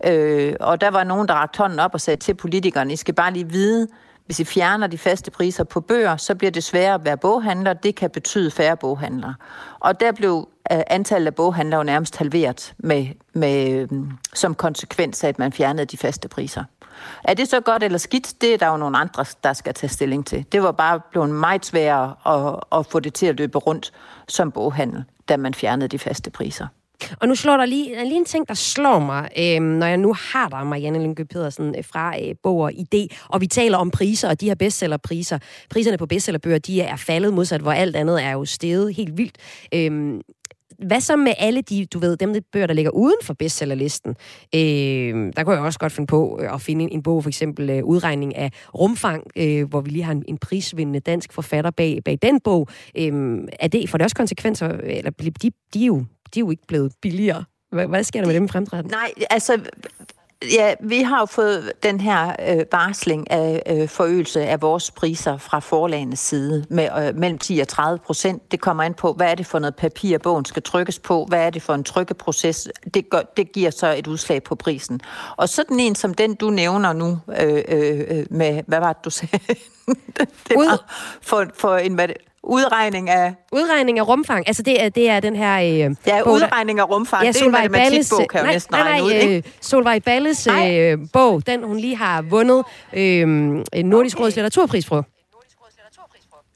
Øh, 0.06 0.56
og 0.60 0.81
der 0.81 0.92
var 0.92 1.03
nogen, 1.03 1.27
der 1.27 1.33
rakte 1.33 1.57
hånden 1.57 1.80
op 1.80 1.94
og 1.94 2.01
sagde 2.01 2.19
til 2.19 2.33
politikerne, 2.33 2.94
I 2.94 2.95
skal 2.95 3.13
bare 3.13 3.33
lige 3.33 3.50
vide, 3.50 3.88
hvis 4.25 4.39
I 4.39 4.44
fjerner 4.44 4.88
de 4.88 4.98
faste 4.98 5.31
priser 5.31 5.63
på 5.63 5.81
bøger, 5.81 6.18
så 6.18 6.36
bliver 6.36 6.51
det 6.51 6.63
sværere 6.63 6.94
at 6.94 7.06
være 7.06 7.18
boghandler. 7.18 7.74
Det 7.74 7.95
kan 7.95 8.10
betyde 8.10 8.51
færre 8.51 8.77
boghandlere. 8.77 9.36
Og 9.80 10.00
der 10.00 10.12
blev 10.12 10.48
Øh, 10.71 10.79
antallet 10.87 11.27
af 11.27 11.35
boghandlere 11.35 11.85
nærmest 11.85 12.15
halveret 12.15 12.73
med, 12.77 13.07
med, 13.33 13.69
øhm, 13.69 14.11
som 14.33 14.55
konsekvens 14.55 15.23
af, 15.23 15.27
at 15.29 15.39
man 15.39 15.51
fjernede 15.51 15.85
de 15.85 15.97
faste 15.97 16.27
priser. 16.27 16.63
Er 17.23 17.33
det 17.33 17.49
så 17.49 17.59
godt 17.59 17.83
eller 17.83 17.97
skidt? 17.97 18.41
Det 18.41 18.53
er 18.53 18.57
der 18.57 18.67
jo 18.67 18.77
nogle 18.77 18.97
andre, 18.97 19.25
der 19.43 19.53
skal 19.53 19.73
tage 19.73 19.89
stilling 19.89 20.25
til. 20.25 20.45
Det 20.51 20.63
var 20.63 20.71
bare 20.71 20.99
blevet 21.11 21.29
meget 21.29 21.65
sværere 21.65 22.15
at, 22.25 22.79
at 22.79 22.85
få 22.85 22.99
det 22.99 23.13
til 23.13 23.25
at 23.25 23.37
løbe 23.37 23.57
rundt 23.57 23.91
som 24.27 24.51
boghandel, 24.51 25.03
da 25.29 25.37
man 25.37 25.53
fjernede 25.53 25.87
de 25.87 25.99
faste 25.99 26.29
priser. 26.29 26.67
Og 27.19 27.27
nu 27.27 27.35
slår 27.35 27.57
der 27.57 27.65
lige, 27.65 27.95
der 27.95 28.03
lige 28.03 28.17
en 28.17 28.25
ting, 28.25 28.47
der 28.47 28.53
slår 28.53 28.99
mig, 28.99 29.29
øh, 29.37 29.61
når 29.61 29.87
jeg 29.87 29.97
nu 29.97 30.13
har 30.13 30.49
dig, 30.49 30.67
Marianne 30.67 31.03
Lyngø 31.03 31.23
Pedersen, 31.23 31.75
øh, 31.77 31.83
fra 31.83 32.19
øh, 32.19 32.36
Bog 32.43 32.57
og 32.57 32.74
ID, 32.74 33.07
og 33.27 33.41
vi 33.41 33.47
taler 33.47 33.77
om 33.77 33.91
priser, 33.91 34.29
og 34.29 34.41
de 34.41 34.45
her 34.45 34.55
bestsellerpriser. 34.55 35.39
Priserne 35.69 35.97
på 35.97 36.05
bestsellerbøger, 36.05 36.57
de 36.57 36.81
er 36.81 36.95
faldet 36.95 37.33
modsat, 37.33 37.62
hvor 37.62 37.71
alt 37.71 37.95
andet 37.95 38.24
er 38.24 38.31
jo 38.31 38.45
steget 38.45 38.95
helt 38.95 39.17
vildt. 39.17 39.38
Øh, 39.74 40.19
hvad 40.86 41.01
så 41.01 41.15
med 41.15 41.34
alle 41.38 41.62
de, 41.62 41.86
du 41.86 42.00
ved, 42.00 42.17
dem 42.17 42.34
de 42.34 42.41
bøger, 42.41 42.67
der 42.67 42.74
ligger 42.74 42.91
uden 42.91 43.17
for 43.24 43.34
bestsellerlisten? 43.34 44.15
Øh, 44.55 45.34
der 45.36 45.43
kunne 45.43 45.55
jeg 45.55 45.63
også 45.63 45.79
godt 45.79 45.91
finde 45.91 46.07
på 46.07 46.39
øh, 46.41 46.53
at 46.53 46.62
finde 46.62 46.84
en, 46.84 46.89
en 46.91 47.03
bog, 47.03 47.24
for 47.24 47.29
eksempel 47.29 47.69
øh, 47.69 47.84
Udregning 47.84 48.36
af 48.36 48.51
rumfang, 48.75 49.24
øh, 49.36 49.69
hvor 49.69 49.81
vi 49.81 49.89
lige 49.89 50.03
har 50.03 50.12
en, 50.12 50.24
en 50.27 50.38
prisvindende 50.38 51.00
dansk 51.00 51.34
forfatter 51.34 51.72
bag, 51.72 52.00
bag 52.05 52.17
den 52.22 52.39
bog. 52.39 52.67
Øh, 52.98 53.39
er 53.60 53.67
det, 53.67 53.89
får 53.89 53.98
det 53.98 54.05
også 54.05 54.15
konsekvenser, 54.15 54.67
eller 54.67 55.12
de, 55.12 55.31
de, 55.31 55.51
de, 55.74 55.81
er 55.81 55.88
jo, 55.88 55.98
de 56.34 56.39
er 56.39 56.41
jo 56.41 56.51
ikke 56.51 56.67
blevet 56.67 56.93
billigere? 57.01 57.43
Hvad, 57.72 57.88
hvad 57.88 58.03
sker 58.03 58.19
der 58.19 58.27
med 58.27 58.36
dem 58.36 58.50
fremtræden? 58.50 58.86
Nej, 58.86 59.12
altså 59.29 59.60
Ja, 60.44 60.74
vi 60.79 61.01
har 61.01 61.20
jo 61.20 61.25
fået 61.25 61.74
den 61.84 62.01
her 62.01 62.36
øh, 62.50 62.65
varsling 62.72 63.32
af 63.32 63.63
øh, 63.67 63.89
forøgelse 63.89 64.41
af 64.41 64.62
vores 64.62 64.91
priser 64.91 65.38
fra 65.38 65.60
forlagenes 65.60 66.20
side 66.20 66.65
med 66.70 66.89
øh, 67.08 67.15
mellem 67.15 67.38
10 67.38 67.60
og 67.60 67.67
30 67.67 68.00
procent. 68.00 68.51
Det 68.51 68.62
kommer 68.62 68.84
an 68.84 68.94
på, 68.94 69.13
hvad 69.13 69.32
er 69.32 69.36
det 69.36 69.46
for 69.46 69.60
noget 69.60 69.75
papir, 69.75 70.17
bogen 70.17 70.46
skal 70.46 70.63
trykkes 70.63 71.00
på, 71.00 71.25
hvad 71.25 71.46
er 71.46 71.50
det 71.50 71.62
for 71.62 71.74
en 71.74 71.84
trykkeproces. 71.84 72.67
Det, 72.94 73.10
gør, 73.10 73.22
det 73.38 73.51
giver 73.51 73.70
så 73.70 73.94
et 73.94 74.08
udslag 74.08 74.44
på 74.44 74.56
prisen. 74.56 75.01
Og 75.38 75.50
sådan 75.50 75.79
en 75.79 75.96
som 75.96 76.13
den, 76.13 76.36
du 76.36 76.50
nævner 76.50 76.94
nu 76.94 77.20
øh, 77.39 77.63
øh, 77.67 78.25
med, 78.29 78.63
hvad 78.67 78.79
var 78.79 78.94
det, 78.94 79.06
du 79.06 79.10
sagde? 79.10 79.39
det 80.48 80.56
var 80.56 80.86
for, 81.22 81.46
for 81.56 81.77
en, 81.77 82.00
Udregning 82.44 83.10
af... 83.10 83.36
Udregning 83.51 84.00
af 84.00 84.08
rumfang. 84.08 84.48
Altså, 84.48 84.63
det 84.63 84.84
er, 84.84 84.89
det 84.89 85.10
er 85.10 85.20
den 85.20 85.36
her... 85.36 85.60
Øh, 85.60 85.96
ja, 86.08 86.24
bog, 86.24 86.34
udregning 86.34 86.79
af 86.79 86.89
rumfang. 86.89 87.24
Ja, 87.24 87.32
det 87.32 87.41
er 87.41 87.46
en 87.46 87.51
matematikbog, 87.51 88.27
kan 88.29 88.44
nej, 88.44 88.53
næsten 88.53 88.74
nej, 88.74 88.84
nej, 88.84 88.91
regne 88.91 89.06
ud, 89.06 89.12
ikke? 89.12 89.38
Øh, 89.38 89.44
Solvej 89.62 90.00
Balles 90.00 90.48
øh, 90.48 90.98
bog, 91.13 91.48
den 91.48 91.63
hun 91.63 91.77
lige 91.77 91.96
har 91.96 92.22
vundet 92.22 92.63
øh, 92.94 93.27
Nordisk 93.27 94.17
okay. 94.17 94.24
Råds 94.24 94.36
litteraturpris 94.36 94.86
på. 94.86 95.03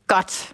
Godt. 0.07 0.53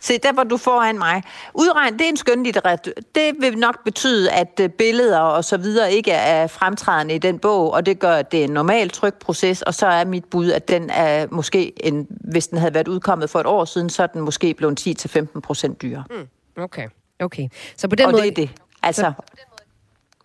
Se, 0.00 0.18
der 0.18 0.32
hvor 0.32 0.42
du 0.42 0.56
foran 0.56 0.98
mig. 0.98 1.22
Udregn, 1.54 1.92
det 1.92 2.00
er 2.00 2.08
en 2.08 2.16
skønlitteratur. 2.16 2.92
Det 3.14 3.34
vil 3.40 3.58
nok 3.58 3.84
betyde, 3.84 4.30
at 4.30 4.60
øh, 4.60 4.68
billeder 4.68 5.18
og 5.18 5.44
så 5.44 5.56
videre 5.56 5.92
ikke 5.92 6.12
er 6.12 6.46
fremtrædende 6.46 7.14
i 7.14 7.18
den 7.18 7.38
bog, 7.38 7.72
og 7.72 7.86
det 7.86 7.98
gør, 7.98 8.12
at 8.12 8.32
det 8.32 8.40
er 8.40 8.44
en 8.44 8.50
normal 8.50 8.90
trykproces, 8.90 9.62
og 9.62 9.74
så 9.74 9.86
er 9.86 10.04
mit 10.04 10.24
bud, 10.24 10.50
at 10.50 10.68
den 10.68 10.90
er 10.90 11.26
måske, 11.30 11.86
en, 11.86 12.06
hvis 12.10 12.48
den 12.48 12.58
havde 12.58 12.74
været 12.74 12.88
udkommet 12.88 13.30
for 13.30 13.40
et 13.40 13.46
år 13.46 13.64
siden, 13.64 13.90
så 13.90 14.02
er 14.02 14.06
den 14.06 14.20
måske 14.20 14.54
blevet 14.54 14.88
10-15 15.36 15.40
procent 15.40 15.82
dyrere. 15.82 16.04
Mm, 16.10 16.62
okay, 16.62 16.88
okay. 17.20 17.48
Så 17.76 17.88
på 17.88 17.96
den 17.96 18.06
og 18.06 18.12
måde... 18.12 18.22
det 18.22 18.30
er 18.30 18.34
det. 18.34 18.50
Altså, 18.82 19.12
så, 19.16 19.36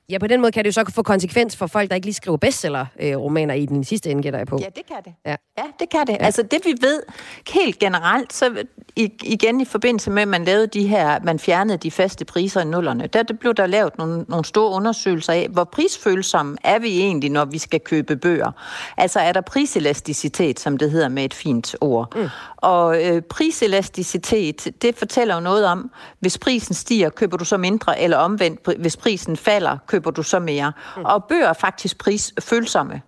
Ja, 0.10 0.18
på 0.18 0.28
den 0.28 0.42
måde 0.42 0.52
kan 0.52 0.64
det 0.64 0.68
jo 0.68 0.84
så 0.84 0.92
få 0.96 1.04
konsekvens 1.04 1.56
for 1.56 1.68
folk, 1.68 1.90
der 1.90 1.96
ikke 1.96 2.08
lige 2.08 2.14
skriver 2.14 2.38
bestseller-romaner 2.38 3.54
i 3.54 3.66
den 3.66 3.84
sidste 3.84 4.10
ende, 4.12 4.24
gætter 4.24 4.40
jeg 4.40 4.48
på. 4.48 4.58
Ja, 4.62 4.66
det 4.76 4.86
kan 4.88 4.98
det. 5.06 5.14
Ja, 5.26 5.36
ja 5.58 5.64
det 5.80 5.90
kan 5.90 6.08
det. 6.08 6.14
Ja. 6.14 6.26
Altså 6.26 6.44
det 6.44 6.60
vi 6.66 6.76
ved 6.82 7.04
helt 7.50 7.80
generelt, 7.80 8.34
så 8.34 8.64
igen 9.24 9.62
i 9.62 9.66
forbindelse 9.66 10.12
med, 10.12 10.22
at 10.22 10.28
man 10.28 10.44
lavede 10.44 10.68
de 10.68 10.88
her, 10.88 11.20
man 11.24 11.40
fjernede 11.40 11.78
de 11.78 11.92
faste 11.92 12.26
priser 12.26 12.62
i 12.62 12.66
nullerne, 12.66 13.08
der 13.08 13.24
det 13.24 13.40
blev 13.40 13.54
der 13.54 13.66
lavet 13.66 13.98
nogle, 13.98 14.26
nogle 14.28 14.46
store 14.46 14.76
undersøgelser 14.76 15.34
af, 15.34 15.48
hvor 15.52 15.64
prisfølsomme 15.64 16.58
er 16.64 16.80
vi 16.80 17.00
egentlig, 17.02 17.30
når 17.30 17.46
vi 17.46 17.58
skal 17.58 17.80
købe 17.80 18.16
bøger. 18.16 18.52
Altså 18.98 19.20
er 19.20 19.34
der 19.34 19.42
priselasticitet, 19.42 20.60
som 20.60 20.78
det 20.78 20.92
hedder 20.92 21.10
med 21.10 21.26
et 21.26 21.34
fint 21.34 21.76
ord. 21.82 22.16
Mm. 22.16 22.30
Og 22.58 23.06
øh, 23.06 23.22
priselasticitet, 23.22 24.68
det 24.82 24.96
fortæller 24.96 25.36
jo 25.36 25.42
noget 25.42 25.66
om, 25.66 25.92
hvis 26.20 26.38
prisen 26.38 26.76
stiger, 26.76 27.10
køber 27.10 27.38
du 27.38 27.46
så 27.46 27.58
mindre, 27.58 28.02
eller 28.02 28.18
omvendt, 28.18 28.70
hvis 28.80 28.98
prisen 28.98 29.38
falder, 29.38 29.78
køber 29.94 30.12
du 30.12 30.24
så 30.24 30.40
mere. 30.40 30.72
Mm. 30.98 31.06
Og 31.06 31.24
bøger 31.24 31.48
er 31.48 31.54
faktisk 31.54 31.98
prisfølsomme. 31.98 33.02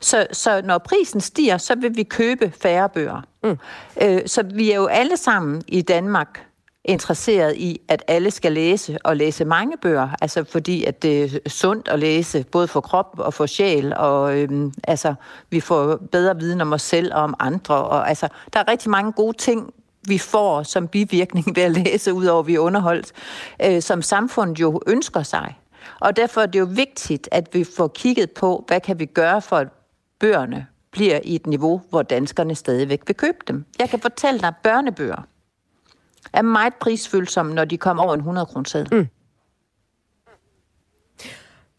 Så, 0.00 0.26
så 0.32 0.62
når 0.64 0.78
prisen 0.78 1.20
stiger, 1.20 1.58
så 1.58 1.74
vil 1.74 1.96
vi 1.96 2.02
købe 2.02 2.52
færre 2.62 2.88
bøger. 2.88 3.22
Mm. 3.44 3.58
Øh, 4.02 4.20
så 4.26 4.42
vi 4.42 4.70
er 4.70 4.76
jo 4.76 4.86
alle 4.86 5.16
sammen 5.16 5.62
i 5.68 5.82
Danmark 5.82 6.46
interesseret 6.84 7.56
i, 7.56 7.80
at 7.88 8.02
alle 8.08 8.30
skal 8.30 8.52
læse 8.52 8.98
og 9.04 9.16
læse 9.16 9.44
mange 9.44 9.76
bøger, 9.76 10.08
altså 10.20 10.44
fordi 10.44 10.84
at 10.84 11.02
det 11.02 11.24
er 11.24 11.50
sundt 11.50 11.88
at 11.88 11.98
læse, 11.98 12.44
både 12.52 12.68
for 12.68 12.80
krop 12.80 13.14
og 13.18 13.34
for 13.34 13.46
sjæl, 13.46 13.92
og 13.96 14.38
øhm, 14.38 14.72
altså, 14.84 15.14
vi 15.50 15.60
får 15.60 15.96
bedre 16.12 16.38
viden 16.38 16.60
om 16.60 16.72
os 16.72 16.82
selv 16.82 17.14
og 17.14 17.22
om 17.22 17.34
andre, 17.38 17.74
og 17.74 18.08
altså, 18.08 18.28
der 18.52 18.60
er 18.60 18.68
rigtig 18.68 18.90
mange 18.90 19.12
gode 19.12 19.36
ting, 19.36 19.74
vi 20.08 20.18
får 20.18 20.62
som 20.62 20.88
bivirkning 20.88 21.56
ved 21.56 21.62
at 21.62 21.70
læse, 21.70 22.12
udover 22.12 22.42
vi 22.42 22.54
er 22.54 22.58
underholdt, 22.58 23.12
øh, 23.64 23.82
som 23.82 24.02
samfundet 24.02 24.60
jo 24.60 24.80
ønsker 24.86 25.22
sig. 25.22 25.58
Og 26.00 26.16
derfor 26.16 26.40
er 26.40 26.46
det 26.46 26.58
jo 26.58 26.68
vigtigt, 26.70 27.28
at 27.32 27.48
vi 27.52 27.64
får 27.64 27.88
kigget 27.88 28.30
på, 28.30 28.64
hvad 28.66 28.80
kan 28.80 28.98
vi 28.98 29.06
gøre 29.06 29.42
for, 29.42 29.56
at 29.56 29.68
bøgerne 30.18 30.66
bliver 30.90 31.20
i 31.24 31.34
et 31.34 31.46
niveau, 31.46 31.82
hvor 31.90 32.02
danskerne 32.02 32.54
stadigvæk 32.54 33.00
vil 33.06 33.16
købe 33.16 33.38
dem. 33.48 33.64
Jeg 33.78 33.88
kan 33.88 33.98
fortælle 34.00 34.40
dig, 34.40 34.48
at 34.48 34.54
børnebøger 34.62 35.26
er 36.32 36.42
meget 36.42 36.74
prisfølsomme, 36.74 37.54
når 37.54 37.64
de 37.64 37.78
kommer 37.78 38.02
over 38.02 38.14
en 38.14 38.20
100 38.20 38.46
kroner 38.46 38.84
mm. 38.92 39.08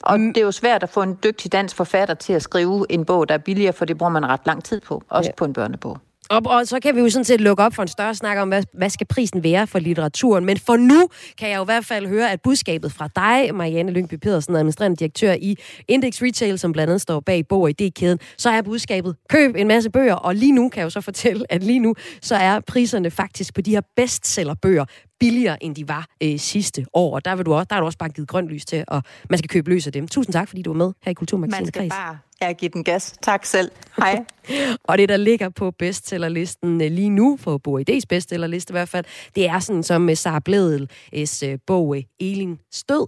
Og 0.03 0.19
mm. 0.19 0.33
det 0.33 0.41
er 0.41 0.45
jo 0.45 0.51
svært 0.51 0.83
at 0.83 0.89
få 0.89 1.01
en 1.01 1.19
dygtig 1.24 1.51
dansk 1.51 1.75
forfatter 1.75 2.15
til 2.15 2.33
at 2.33 2.41
skrive 2.41 2.86
en 2.89 3.05
bog, 3.05 3.29
der 3.29 3.33
er 3.36 3.39
billigere, 3.39 3.74
for 3.74 3.86
det 3.86 3.98
bruger 3.98 4.12
man 4.12 4.25
ret 4.25 4.41
lang 4.45 4.63
tid 4.63 4.81
på, 4.81 5.03
også 5.10 5.29
ja. 5.29 5.36
på 5.38 5.45
en 5.45 5.53
børnebog. 5.53 5.98
Og, 6.33 6.41
og 6.45 6.67
så 6.67 6.79
kan 6.79 6.95
vi 6.95 6.99
jo 7.01 7.09
sådan 7.09 7.25
set 7.25 7.41
lukke 7.41 7.63
op 7.63 7.73
for 7.73 7.81
en 7.81 7.87
større 7.87 8.15
snak 8.15 8.37
om, 8.37 8.47
hvad, 8.47 8.63
hvad 8.73 8.89
skal 8.89 9.07
prisen 9.07 9.43
være 9.43 9.67
for 9.67 9.79
litteraturen. 9.79 10.45
Men 10.45 10.57
for 10.57 10.75
nu 10.75 11.07
kan 11.37 11.49
jeg 11.49 11.57
jo 11.57 11.61
i 11.61 11.65
hvert 11.65 11.85
fald 11.85 12.07
høre, 12.07 12.31
at 12.31 12.41
budskabet 12.41 12.91
fra 12.91 13.09
dig, 13.15 13.55
Marianne 13.55 13.91
Lyngby 13.91 14.13
Pedersen, 14.13 14.55
administrerende 14.55 14.97
direktør 14.97 15.33
i 15.33 15.55
Index 15.87 16.21
Retail, 16.21 16.59
som 16.59 16.71
blandt 16.71 16.89
andet 16.89 17.01
står 17.01 17.19
bag 17.19 17.47
bog 17.47 17.69
i 17.69 17.73
D-kæden, 17.73 18.19
så 18.37 18.49
er 18.49 18.61
budskabet, 18.61 19.15
køb 19.29 19.55
en 19.55 19.67
masse 19.67 19.89
bøger. 19.89 20.15
Og 20.15 20.35
lige 20.35 20.51
nu 20.51 20.69
kan 20.69 20.79
jeg 20.79 20.85
jo 20.85 20.89
så 20.89 21.01
fortælle, 21.01 21.45
at 21.49 21.63
lige 21.63 21.79
nu 21.79 21.95
så 22.21 22.35
er 22.35 22.59
priserne 22.59 23.11
faktisk 23.11 23.53
på 23.53 23.61
de 23.61 23.71
her 23.71 23.81
bestsellerbøger 23.95 24.85
billigere, 25.20 25.63
end 25.63 25.75
de 25.75 25.88
var 25.88 26.08
øh, 26.24 26.39
sidste 26.39 26.86
år. 26.93 27.15
Og 27.15 27.25
der, 27.25 27.36
vil 27.36 27.46
du 27.46 27.53
også, 27.53 27.67
der 27.70 27.75
er 27.75 27.79
du 27.79 27.86
også 27.86 27.98
bare 27.98 28.10
givet 28.10 28.29
grønt 28.29 28.48
lys 28.48 28.65
til, 28.65 28.84
og 28.88 29.03
man 29.29 29.38
skal 29.38 29.50
købe 29.50 29.70
løs 29.70 29.88
af 29.88 29.93
dem. 29.93 30.08
Tusind 30.08 30.34
tak, 30.34 30.48
fordi 30.48 30.62
du 30.62 30.70
var 30.70 30.77
med 30.77 30.93
her 31.03 31.12
i 31.12 31.13
Kulturmagasinet 31.13 31.62
Man 31.62 31.67
skal 31.67 31.82
Kreds. 31.82 31.93
bare 31.93 32.17
ja, 32.41 32.51
give 32.51 32.70
den 32.70 32.84
gas. 32.84 33.13
Tak 33.22 33.46
selv. 33.46 33.72
Hej. 33.98 34.25
og 34.84 34.98
det, 34.98 35.10
der 35.10 35.17
ligger 35.17 35.50
på 35.50 35.72
bestsellerlisten 35.72 36.82
øh, 36.82 36.91
lige 36.91 37.10
nu, 37.10 37.38
på 37.43 37.58
Bog 37.58 37.82
Idés 37.82 38.01
bestsellerliste 38.10 38.72
i 38.72 38.74
hvert 38.74 38.89
fald, 38.89 39.05
det 39.36 39.48
er 39.48 39.60
sådan 39.60 39.84
som 39.84 40.10
øh, 40.10 40.17
Sara 40.17 40.39
Bledels 40.39 41.43
øh, 41.43 41.58
bog 41.67 41.96
Elin 42.20 42.60
Stød. 42.72 43.08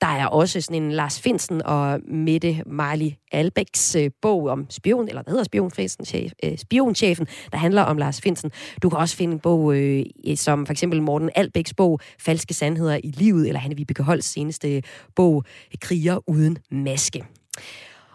Der 0.00 0.06
er 0.06 0.26
også 0.26 0.60
sådan 0.60 0.82
en 0.82 0.92
Lars 0.92 1.20
Finsen 1.20 1.62
og 1.62 2.00
Mette 2.08 2.62
Marley 2.66 3.10
Albæks 3.32 3.94
øh, 3.94 4.10
bog 4.22 4.46
om 4.48 4.66
spion, 4.70 5.08
eller 5.08 5.22
hvad 5.22 5.32
hedder 5.32 5.44
spionchefen, 5.44 6.06
øh, 6.44 6.58
spionchefen, 6.58 7.26
der 7.52 7.58
handler 7.58 7.82
om 7.82 7.96
Lars 7.96 8.20
Finsen. 8.20 8.50
Du 8.82 8.88
kan 8.88 8.98
også 8.98 9.16
finde 9.16 9.32
en 9.32 9.40
bog, 9.40 9.76
øh, 9.76 10.04
som 10.36 10.66
for 10.66 10.72
eksempel 10.72 11.02
Morten 11.02 11.30
Albæks 11.34 11.74
bog 11.74 12.00
Falske 12.18 12.54
Sandheder 12.54 13.00
i 13.04 13.10
Livet, 13.10 13.46
eller 13.46 13.60
Hanne 13.60 13.76
Vibeke 13.76 14.02
Holts 14.02 14.26
seneste 14.26 14.82
bog 15.16 15.44
Kriger 15.80 16.18
uden 16.26 16.58
maske. 16.70 17.24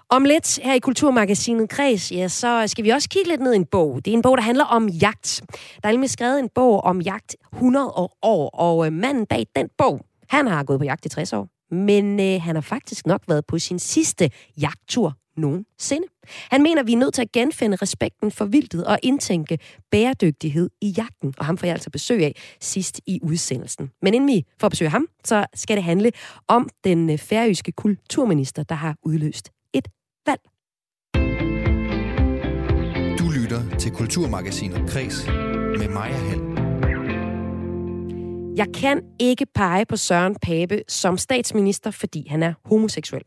Om 0.09 0.25
lidt 0.25 0.59
her 0.63 0.73
i 0.73 0.79
Kulturmagasinet 0.79 1.69
Kreds, 1.69 2.11
ja, 2.11 2.27
så 2.27 2.63
skal 2.67 2.83
vi 2.83 2.89
også 2.89 3.09
kigge 3.09 3.29
lidt 3.29 3.41
ned 3.41 3.53
i 3.53 3.55
en 3.55 3.65
bog. 3.65 4.05
Det 4.05 4.11
er 4.11 4.15
en 4.15 4.21
bog, 4.21 4.37
der 4.37 4.43
handler 4.43 4.65
om 4.65 4.89
jagt. 4.89 5.41
Der 5.83 5.87
er 5.87 5.91
nemlig 5.91 6.09
skrevet 6.09 6.39
en 6.39 6.49
bog 6.55 6.83
om 6.83 7.01
jagt 7.01 7.35
100 7.53 7.85
år, 8.21 8.49
og 8.49 8.93
manden 8.93 9.25
bag 9.25 9.45
den 9.55 9.69
bog, 9.77 10.01
han 10.29 10.47
har 10.47 10.63
gået 10.63 10.79
på 10.79 10.83
jagt 10.83 11.05
i 11.05 11.09
60 11.09 11.33
år. 11.33 11.56
Men 11.71 12.19
øh, 12.19 12.41
han 12.41 12.55
har 12.55 12.61
faktisk 12.61 13.07
nok 13.07 13.21
været 13.27 13.45
på 13.45 13.59
sin 13.59 13.79
sidste 13.79 14.29
jagttur 14.61 15.13
nogensinde. 15.37 16.07
Han 16.51 16.63
mener, 16.63 16.83
vi 16.83 16.93
er 16.93 16.97
nødt 16.97 17.13
til 17.13 17.21
at 17.21 17.31
genfinde 17.31 17.77
respekten 17.81 18.31
for 18.31 18.45
vildtet 18.45 18.85
og 18.85 18.99
indtænke 19.03 19.59
bæredygtighed 19.91 20.69
i 20.81 20.89
jagten. 20.97 21.33
Og 21.37 21.45
ham 21.45 21.57
får 21.57 21.67
jeg 21.67 21.73
altså 21.73 21.89
besøg 21.89 22.23
af 22.23 22.35
sidst 22.61 23.01
i 23.07 23.19
udsendelsen. 23.23 23.89
Men 24.01 24.13
inden 24.13 24.27
vi 24.27 24.45
får 24.59 24.69
besøg 24.69 24.85
af 24.85 24.91
ham, 24.91 25.07
så 25.25 25.45
skal 25.53 25.75
det 25.75 25.83
handle 25.83 26.11
om 26.47 26.69
den 26.83 27.09
øh, 27.09 27.17
færøske 27.17 27.71
kulturminister, 27.71 28.63
der 28.63 28.75
har 28.75 28.95
udløst 29.03 29.49
et 29.73 29.87
valg. 30.25 30.41
Du 33.19 33.29
lytter 33.29 33.77
til 33.79 33.91
Kulturmagasinet 33.91 34.89
Kres 34.89 35.27
med 35.79 35.89
Maja 35.89 36.17
Hall. 36.17 36.46
Jeg 38.57 38.67
kan 38.81 38.97
ikke 39.19 39.45
pege 39.55 39.85
på 39.85 39.95
Søren 39.95 40.35
Pape 40.45 40.77
som 40.87 41.17
statsminister, 41.17 41.91
fordi 41.91 42.27
han 42.27 42.43
er 42.43 42.53
homoseksuel. 42.65 43.23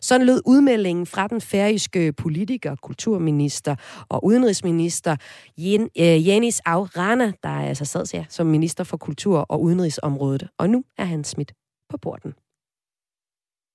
Sådan 0.00 0.26
lød 0.26 0.40
udmeldingen 0.46 1.06
fra 1.06 1.28
den 1.28 1.40
færøske 1.40 2.12
politiker, 2.22 2.76
kulturminister 2.82 3.74
og 4.10 4.24
udenrigsminister 4.24 5.16
Jen, 5.58 5.82
øh, 6.02 6.26
Janis 6.28 6.60
Aurana, 6.60 7.32
der 7.42 7.48
altså 7.48 7.84
sad 7.84 8.24
som 8.28 8.46
minister 8.46 8.84
for 8.84 8.96
kultur 8.96 9.38
og 9.38 9.62
udenrigsområdet. 9.62 10.48
Og 10.58 10.70
nu 10.70 10.84
er 10.98 11.04
han 11.04 11.24
smidt 11.24 11.52
på 11.90 11.96
borden. 12.02 12.34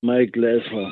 Meget 0.03 0.33
glad 0.33 0.61
for. 0.71 0.85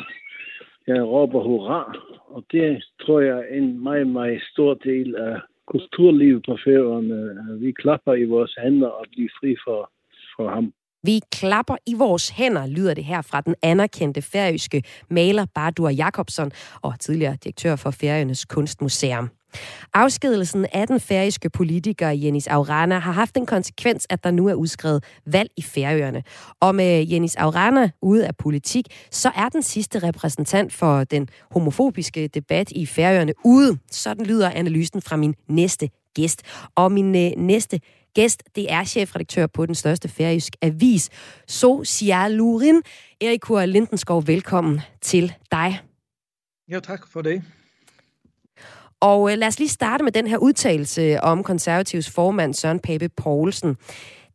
Jeg 0.88 1.04
råber 1.04 1.44
hurra, 1.44 1.82
og 2.28 2.44
det 2.52 2.84
tror 3.02 3.20
jeg 3.20 3.38
er 3.38 3.56
en 3.58 3.84
meget, 3.84 4.08
meget 4.08 4.42
stor 4.52 4.74
del 4.74 5.16
af 5.16 5.36
kulturlivet 5.68 6.46
på 6.46 6.58
færøerne. 6.66 7.60
Vi 7.60 7.72
klapper 7.72 8.14
i 8.14 8.26
vores 8.26 8.56
hænder 8.64 8.88
og 8.88 9.06
bliver 9.12 9.30
fri 9.40 9.56
for, 9.66 9.92
for 10.40 10.50
ham. 10.50 10.74
Vi 11.04 11.20
klapper 11.32 11.76
i 11.88 11.94
vores 11.94 12.30
hænder, 12.30 12.68
lyder 12.68 12.94
det 12.94 13.04
her 13.04 13.22
fra 13.22 13.42
den 13.42 13.56
anerkendte 13.62 14.22
færøske 14.22 14.84
maler 15.10 15.46
Bardur 15.56 15.90
Jakobsen 15.90 16.52
og 16.82 17.00
tidligere 17.00 17.38
direktør 17.44 17.76
for 17.76 17.92
Færøernes 17.92 18.46
Kunstmuseum. 18.46 19.30
Afskedelsen 19.94 20.66
af 20.74 20.88
den 20.88 21.00
færøske 21.00 21.50
politiker 21.50 22.10
Jenis 22.10 22.48
Aurana 22.48 23.00
har 23.00 23.12
haft 23.12 23.38
en 23.38 23.46
konsekvens, 23.46 24.08
at 24.10 24.24
der 24.24 24.32
nu 24.32 24.48
er 24.48 24.54
udskrevet 24.54 25.04
valg 25.26 25.50
i 25.58 25.62
Færøerne. 25.62 26.24
Og 26.62 26.76
med 26.76 27.08
Jenis 27.08 27.36
Aurana 27.36 27.90
ude 28.02 28.28
af 28.28 28.36
politik, 28.36 28.86
så 29.12 29.32
er 29.36 29.50
den 29.50 29.64
sidste 29.64 30.00
repræsentant 30.00 30.74
for 30.74 31.04
den 31.04 31.28
homofobiske 31.52 32.28
debat 32.28 32.72
i 32.72 32.86
Færøerne 32.86 33.34
ude. 33.46 33.78
Sådan 33.92 34.26
lyder 34.26 34.50
analysen 34.50 35.02
fra 35.02 35.16
min 35.16 35.36
næste 35.48 35.90
gæst. 36.16 36.42
Og 36.76 36.92
min 36.92 37.16
øh, 37.16 37.32
næste 37.38 37.80
gæst, 38.14 38.44
det 38.56 38.72
er 38.72 38.84
chefredaktør 38.84 39.48
på 39.48 39.66
den 39.66 39.76
største 39.76 40.10
færøsk 40.10 40.54
avis, 40.62 41.10
Socialurin. 41.48 42.82
Erik 43.22 43.40
Kure 43.40 43.68
Lindenskov, 43.68 44.28
velkommen 44.28 44.82
til 45.02 45.34
dig. 45.52 45.82
Ja, 46.70 46.80
tak 46.80 47.08
for 47.08 47.22
det. 47.22 47.44
Og 49.02 49.32
øh, 49.32 49.38
lad 49.38 49.48
os 49.48 49.60
lige 49.60 49.70
starte 49.70 50.04
med 50.04 50.12
den 50.12 50.28
her 50.28 50.38
udtalelse 50.38 51.22
om 51.22 51.44
konservativs 51.44 52.10
formand 52.10 52.54
Søren 52.54 52.80
Pape 52.80 53.10
Poulsen. 53.10 53.78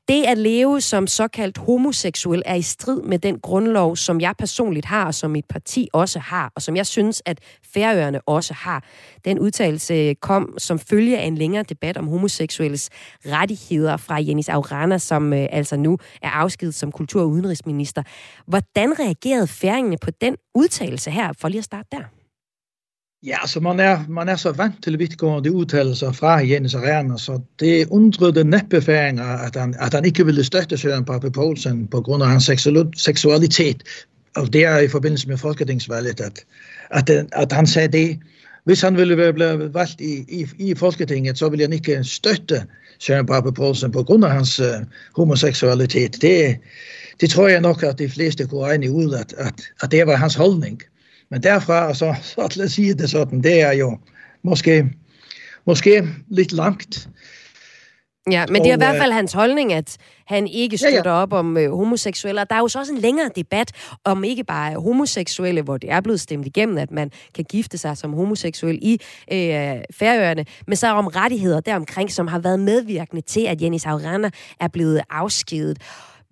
Det 0.08 0.24
at 0.24 0.38
leve 0.38 0.80
som 0.80 1.06
såkaldt 1.06 1.58
homoseksuel 1.58 2.42
er 2.46 2.54
i 2.54 2.62
strid 2.62 3.02
med 3.02 3.18
den 3.18 3.40
grundlov, 3.40 3.96
som 3.96 4.20
jeg 4.20 4.34
personligt 4.38 4.86
har, 4.86 5.06
og 5.06 5.14
som 5.14 5.30
mit 5.30 5.44
parti 5.44 5.88
også 5.92 6.18
har, 6.18 6.52
og 6.56 6.62
som 6.62 6.76
jeg 6.76 6.86
synes, 6.86 7.22
at 7.26 7.38
Færøerne 7.74 8.20
også 8.20 8.54
har. 8.54 8.84
Den 9.24 9.38
udtalelse 9.38 10.14
kom 10.14 10.54
som 10.58 10.78
følge 10.78 11.18
af 11.18 11.26
en 11.26 11.38
længere 11.38 11.62
debat 11.62 11.96
om 11.96 12.06
homoseksuelles 12.08 12.90
rettigheder 13.26 13.96
fra 13.96 14.22
Jenis 14.22 14.48
Aurana, 14.48 14.98
som 14.98 15.32
øh, 15.32 15.46
altså 15.50 15.76
nu 15.76 15.98
er 16.22 16.30
afskedet 16.30 16.74
som 16.74 16.92
kultur- 16.92 17.22
og 17.22 17.28
udenrigsminister. 17.28 18.02
Hvordan 18.46 18.98
reagerede 18.98 19.46
færingene 19.46 19.96
på 20.02 20.10
den 20.10 20.36
udtalelse 20.54 21.10
her, 21.10 21.32
for 21.38 21.48
lige 21.48 21.58
at 21.58 21.64
starte 21.64 21.88
der? 21.92 22.13
Ja, 23.26 23.46
så 23.46 23.60
man 23.60 23.80
är 23.80 24.08
man 24.08 24.28
är 24.28 24.36
så 24.36 24.52
vant 24.52 24.82
till 24.82 24.96
vittgående 24.96 25.48
uttalelser 25.48 26.12
fra 26.12 26.42
Jens 26.42 26.74
Arena 26.74 27.18
så 27.18 27.42
det 27.56 27.86
undrede 27.86 28.44
neppe 28.44 28.80
färingar 28.80 29.46
att 29.46 29.56
han 29.56 29.74
att 29.78 29.92
han 29.92 30.04
inte 30.04 30.24
ville 30.24 30.44
stötta 30.44 30.76
Søren 30.76 31.04
Pape 31.04 31.30
Poulsen 31.30 31.86
på 31.88 32.00
grund 32.00 32.22
av 32.22 32.28
hans 32.28 32.50
sexualitet. 32.96 33.76
Och 34.38 34.50
det 34.50 34.64
är 34.64 34.82
i 34.82 34.88
forbindelse 34.88 35.28
med 35.28 35.40
Folketingsvalget 35.40 36.20
att 36.20 36.44
att 36.90 37.10
att 37.32 37.52
han 37.52 37.66
sa 37.66 37.86
det 37.86 38.18
Hvis 38.64 38.82
han 38.82 38.96
ville 38.96 39.32
bli 39.32 39.68
valgt 39.72 40.00
i, 40.00 40.24
i, 40.28 40.70
i 40.70 40.74
Folketinget, 40.74 41.38
så 41.38 41.48
ville 41.48 41.64
han 41.64 41.72
ikke 41.72 42.04
støtte 42.04 42.66
Søren 42.98 43.26
Pape 43.26 43.52
Poulsen 43.52 43.92
på 43.92 44.02
grunn 44.02 44.24
av 44.24 44.30
hans 44.30 44.60
uh, 44.60 44.80
homoseksualitet. 45.16 46.20
Det, 46.20 46.56
det 47.20 47.30
tror 47.30 47.48
jeg 47.48 47.60
nok 47.60 47.82
at 47.82 47.98
de 47.98 48.08
fleste 48.08 48.46
går 48.46 48.70
enig 48.72 48.90
ut 48.90 49.14
at, 49.14 49.34
at, 49.38 49.54
at 49.82 49.90
det 49.90 50.06
var 50.06 50.16
hans 50.16 50.34
holdning. 50.34 50.80
Mm. 50.80 50.93
Men 51.30 51.42
derfra 51.42 51.88
og 51.88 51.96
så, 51.96 52.14
så 52.22 52.48
til 52.48 52.62
at 52.62 52.70
sige 52.70 52.94
det 52.94 53.10
sådan, 53.10 53.42
det 53.42 53.60
er 53.60 53.72
jo 53.72 53.98
måske, 54.42 54.90
måske 55.66 56.08
lidt 56.28 56.52
langt. 56.52 57.08
Ja, 58.30 58.44
men 58.48 58.62
det 58.62 58.70
er 58.70 58.74
i 58.74 58.78
hvert 58.78 58.96
fald 58.96 59.12
hans 59.12 59.32
holdning, 59.32 59.72
at 59.72 59.96
han 60.26 60.46
ikke 60.46 60.78
støtter 60.78 61.10
ja, 61.10 61.16
ja. 61.16 61.22
op 61.22 61.32
om 61.32 61.56
øh, 61.56 61.70
homoseksuelle. 61.70 62.40
Og 62.40 62.50
der 62.50 62.56
er 62.56 62.60
jo 62.60 62.68
så 62.68 62.78
også 62.78 62.92
en 62.92 62.98
længere 62.98 63.30
debat 63.36 63.72
om 64.04 64.24
ikke 64.24 64.44
bare 64.44 64.74
homoseksuelle, 64.74 65.62
hvor 65.62 65.76
det 65.76 65.90
er 65.90 66.00
blevet 66.00 66.20
stemt 66.20 66.46
igennem, 66.46 66.78
at 66.78 66.90
man 66.90 67.10
kan 67.34 67.44
gifte 67.44 67.78
sig 67.78 67.96
som 67.96 68.12
homoseksuel 68.12 68.78
i 68.82 68.92
øh, 69.32 69.76
Færøerne, 69.92 70.44
men 70.66 70.76
så 70.76 70.88
om 70.88 71.06
rettigheder 71.06 71.60
deromkring, 71.60 72.10
som 72.10 72.26
har 72.26 72.38
været 72.38 72.60
medvirkende 72.60 73.22
til, 73.22 73.46
at 73.46 73.62
Jenny 73.62 73.78
Saurana 73.78 74.30
er 74.60 74.68
blevet 74.68 75.00
afskedet. 75.10 75.78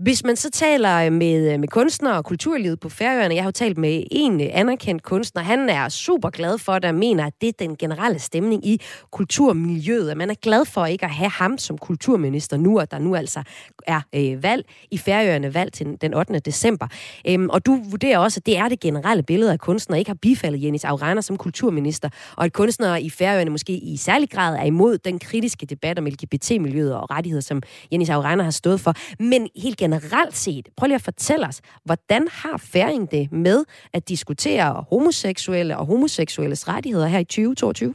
Hvis 0.03 0.25
man 0.25 0.37
så 0.37 0.51
taler 0.51 1.11
med, 1.11 1.53
øh, 1.53 1.61
med 1.61 1.69
kunstnere 1.69 2.17
og 2.17 2.25
kulturlivet 2.25 2.81
på 2.81 2.89
Færøerne, 2.89 3.35
jeg 3.35 3.43
har 3.43 3.49
jo 3.49 3.53
talt 3.53 3.79
med 3.79 4.05
en 4.11 4.41
øh, 4.41 4.47
anerkendt 4.53 5.03
kunstner, 5.03 5.43
han 5.43 5.69
er 5.69 5.89
super 5.89 6.31
glad 6.31 6.59
for 6.59 6.79
det 6.79 6.85
og 6.85 6.95
mener, 6.95 7.27
at 7.27 7.33
det 7.41 7.49
er 7.49 7.53
den 7.59 7.77
generelle 7.77 8.19
stemning 8.19 8.67
i 8.67 8.81
kulturmiljøet, 9.11 10.11
at 10.11 10.17
man 10.17 10.31
er 10.31 10.35
glad 10.35 10.65
for 10.65 10.87
ikke 10.87 11.05
at 11.05 11.11
have 11.11 11.31
ham 11.31 11.59
som 11.59 11.79
kulturminister 11.79 12.57
nu, 12.57 12.81
og 12.81 12.91
der 12.91 12.99
nu 12.99 13.17
altså 13.17 13.43
er 13.87 14.01
øh, 14.15 14.43
valg 14.43 14.65
i 14.91 14.99
Færøerne, 14.99 15.55
valg 15.55 15.73
til 15.73 15.87
den 16.01 16.15
8. 16.15 16.39
december. 16.39 16.87
Øhm, 17.29 17.51
og 17.51 17.67
du 17.67 17.79
vurderer 17.91 18.19
også, 18.19 18.41
at 18.41 18.47
det 18.47 18.59
er 18.59 18.69
det 18.69 18.81
generelle 18.81 19.23
billede, 19.23 19.53
at 19.53 19.61
kunstnere 19.61 19.99
ikke 19.99 20.09
har 20.09 20.19
bifaldet 20.23 20.63
Jenis 20.63 20.85
Aurana 20.85 21.21
som 21.21 21.37
kulturminister, 21.37 22.09
og 22.37 22.45
at 22.45 22.53
kunstnere 22.53 23.03
i 23.03 23.11
Færøerne 23.11 23.51
måske 23.51 23.73
i 23.73 23.97
særlig 23.97 24.31
grad 24.31 24.57
er 24.57 24.65
imod 24.65 24.99
den 24.99 25.19
kritiske 25.19 25.67
debat 25.67 25.99
om 25.99 26.07
LGBT-miljøet 26.07 26.95
og 26.95 27.11
rettigheder, 27.11 27.43
som 27.43 27.63
Jenis 27.93 28.11
Aurana 28.11 28.43
har 28.43 28.51
stået 28.51 28.81
for. 28.81 28.95
Men 29.19 29.49
helt 29.57 29.77
generelt 29.77 29.92
generelt 29.93 30.37
set, 30.37 30.69
prøv 30.77 30.87
lige 30.87 30.95
at 30.95 31.03
fortælle 31.03 31.47
os, 31.47 31.61
hvordan 31.85 32.29
har 32.31 32.57
færing 32.57 33.11
det 33.11 33.33
med 33.33 33.65
at 33.93 34.09
diskutere 34.09 34.85
homoseksuelle 34.89 35.77
og 35.79 35.87
homoseksuelles 35.87 36.69
rettigheder 36.69 37.07
her 37.07 37.19
i 37.19 37.25
2022? 37.25 37.95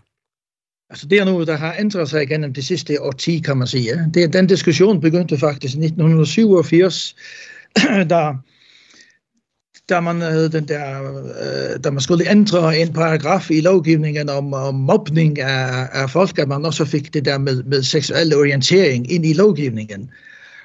Altså 0.90 1.08
det 1.08 1.20
er 1.20 1.26
noget, 1.26 1.48
der 1.48 1.58
har 1.58 1.76
ændret 1.80 2.10
sig 2.10 2.28
gennem 2.28 2.54
de 2.54 2.64
sidste 2.64 2.98
10, 3.18 3.40
kan 3.40 3.58
man 3.58 3.68
sige. 3.68 4.12
Det, 4.14 4.34
den 4.34 4.48
diskussion 4.48 5.02
begyndte 5.02 5.38
faktisk 5.38 5.76
i 5.76 5.78
1987, 5.78 7.16
da, 8.10 8.34
da 9.90 10.00
man 10.00 10.22
havde 10.22 10.52
den 10.52 10.68
der, 10.68 11.14
øh, 11.14 11.84
da 11.84 11.90
man 11.90 12.02
skulle 12.02 12.30
ændre 12.30 12.78
en 12.78 12.94
paragraf 12.94 13.52
i 13.52 13.62
lovgivningen 13.62 14.30
om, 14.30 14.54
om 14.54 14.76
mobning 14.76 15.40
af, 15.40 15.88
af 15.94 16.10
folk, 16.10 16.40
at 16.40 16.48
man 16.48 16.66
også 16.66 16.86
fik 16.86 17.14
det 17.14 17.26
der 17.26 17.38
med, 17.38 17.64
med 17.64 17.84
seksuel 17.84 18.36
orientering 18.36 19.12
ind 19.12 19.26
i 19.26 19.34
lovgivningen. 19.34 20.12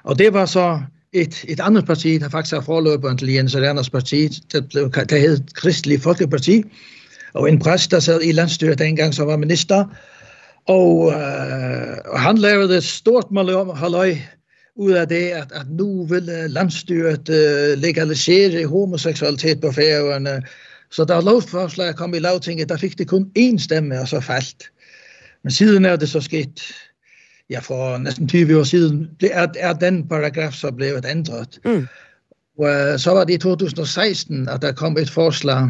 Og 0.04 0.18
det 0.18 0.32
var 0.32 0.46
så 0.46 0.80
et, 1.12 1.44
et 1.48 1.60
andet 1.60 1.86
parti, 1.86 2.18
der 2.18 2.28
faktisk 2.28 2.54
er 2.54 2.60
forløberen 2.60 3.18
til 3.18 3.28
Jens 3.28 3.54
Lerners 3.54 3.90
parti, 3.90 4.28
der, 4.52 4.60
blev, 4.60 4.90
der 4.90 5.18
hed 5.18 5.40
Kristelig 5.54 6.00
Folkeparti, 6.00 6.64
og 7.34 7.48
en 7.48 7.58
præst, 7.58 7.90
der 7.90 8.00
sad 8.00 8.20
i 8.22 8.32
landstyret 8.32 8.78
dengang, 8.78 9.14
som 9.14 9.26
var 9.26 9.36
minister, 9.36 9.84
og, 10.66 11.12
øh, 11.12 11.96
og 12.06 12.20
han 12.20 12.38
lavede 12.38 12.76
et 12.76 12.84
stort 12.84 13.26
halløj 13.76 14.16
ud 14.76 14.92
af 14.92 15.08
det, 15.08 15.28
at, 15.28 15.52
at 15.54 15.66
nu 15.70 16.06
ville 16.06 16.42
øh, 16.42 16.50
landstyret 16.50 17.28
øh, 17.28 17.78
legalisere 17.78 18.66
homoseksualitet 18.66 19.60
på 19.60 19.72
færøerne. 19.72 20.42
Så 20.90 21.04
da 21.04 21.20
lovforslaget 21.20 21.96
kom 21.96 22.14
i 22.14 22.18
lavtinget, 22.18 22.68
der 22.68 22.76
fik 22.76 22.98
det 22.98 23.08
kun 23.08 23.30
én 23.38 23.58
stemme, 23.58 24.00
og 24.00 24.08
så 24.08 24.20
faldt. 24.20 24.70
Men 25.44 25.50
siden 25.50 25.84
er 25.84 25.96
det 25.96 26.08
så 26.08 26.20
sket 26.20 26.62
ja, 27.50 27.58
for 27.58 27.98
næsten 27.98 28.28
20 28.28 28.58
år 28.58 28.62
siden, 28.62 29.10
er, 29.22 29.46
er 29.58 29.72
den 29.72 30.08
paragraf 30.08 30.52
så 30.52 30.70
blevet 30.70 31.06
ændret. 31.10 31.60
Mm. 31.64 31.86
Og 32.58 32.68
øh, 32.68 32.98
så 32.98 33.10
var 33.10 33.24
det 33.24 33.34
i 33.34 33.38
2016, 33.38 34.48
at 34.48 34.62
der 34.62 34.72
kom 34.72 34.98
et 34.98 35.10
forslag 35.10 35.68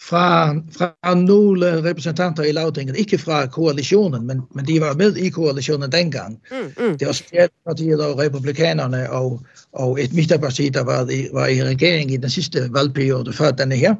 fra, 0.00 0.54
fra 0.54 1.14
nogle 1.14 1.84
repræsentanter 1.84 2.42
i 2.42 2.52
lavtinget, 2.52 2.96
ikke 2.96 3.18
fra 3.18 3.46
koalitionen, 3.46 4.26
men, 4.26 4.42
men 4.54 4.66
de 4.66 4.80
var 4.80 4.94
med 4.94 5.16
i 5.16 5.28
koalitionen 5.28 5.92
dengang. 5.92 6.40
Mm, 6.50 6.84
mm. 6.84 6.98
Det 6.98 7.06
var 7.06 7.12
Socialdemokratiet 7.12 8.00
og 8.00 8.18
Republikanerne 8.18 9.10
og, 9.10 9.40
og 9.72 10.00
et 10.00 10.12
midterparti, 10.12 10.68
der 10.68 10.84
var 10.84 11.10
i, 11.10 11.28
var 11.32 11.46
i 11.46 11.64
regering 11.64 12.12
i 12.12 12.16
den 12.16 12.30
sidste 12.30 12.68
valgperiode 12.70 13.32
før 13.32 13.50
denne 13.50 13.76
her. 13.76 13.94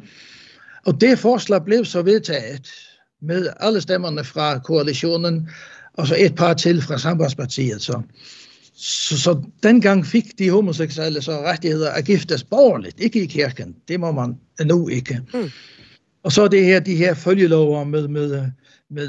Og 0.86 1.00
det 1.00 1.18
forslag 1.18 1.64
blev 1.64 1.84
så 1.84 2.02
vedtaget 2.02 2.68
med 3.22 3.48
alle 3.60 3.80
stemmerne 3.80 4.24
fra 4.24 4.58
koalitionen, 4.58 5.48
og 5.96 6.06
så 6.06 6.16
et 6.18 6.34
par 6.34 6.54
til 6.54 6.82
fra 6.82 6.98
Sambandspartiet. 6.98 7.82
Så, 7.82 8.02
så, 8.74 9.18
så 9.18 9.42
dengang 9.62 10.06
fik 10.06 10.38
de 10.38 10.50
homoseksuelle 10.50 11.22
så 11.22 11.32
rettigheder 11.32 11.90
at 11.90 12.04
giftes 12.04 12.44
borgerligt, 12.44 13.00
ikke 13.00 13.22
i 13.22 13.26
kirken. 13.26 13.76
Det 13.88 14.00
må 14.00 14.12
man 14.12 14.36
endnu 14.60 14.88
ikke. 14.88 15.20
Mm. 15.34 15.50
Og 16.22 16.32
så 16.32 16.48
det 16.48 16.64
her, 16.64 16.80
de 16.80 16.96
her 16.96 17.14
følgelover 17.14 17.84
med, 17.84 18.08
med, 18.08 18.50
med 18.90 19.08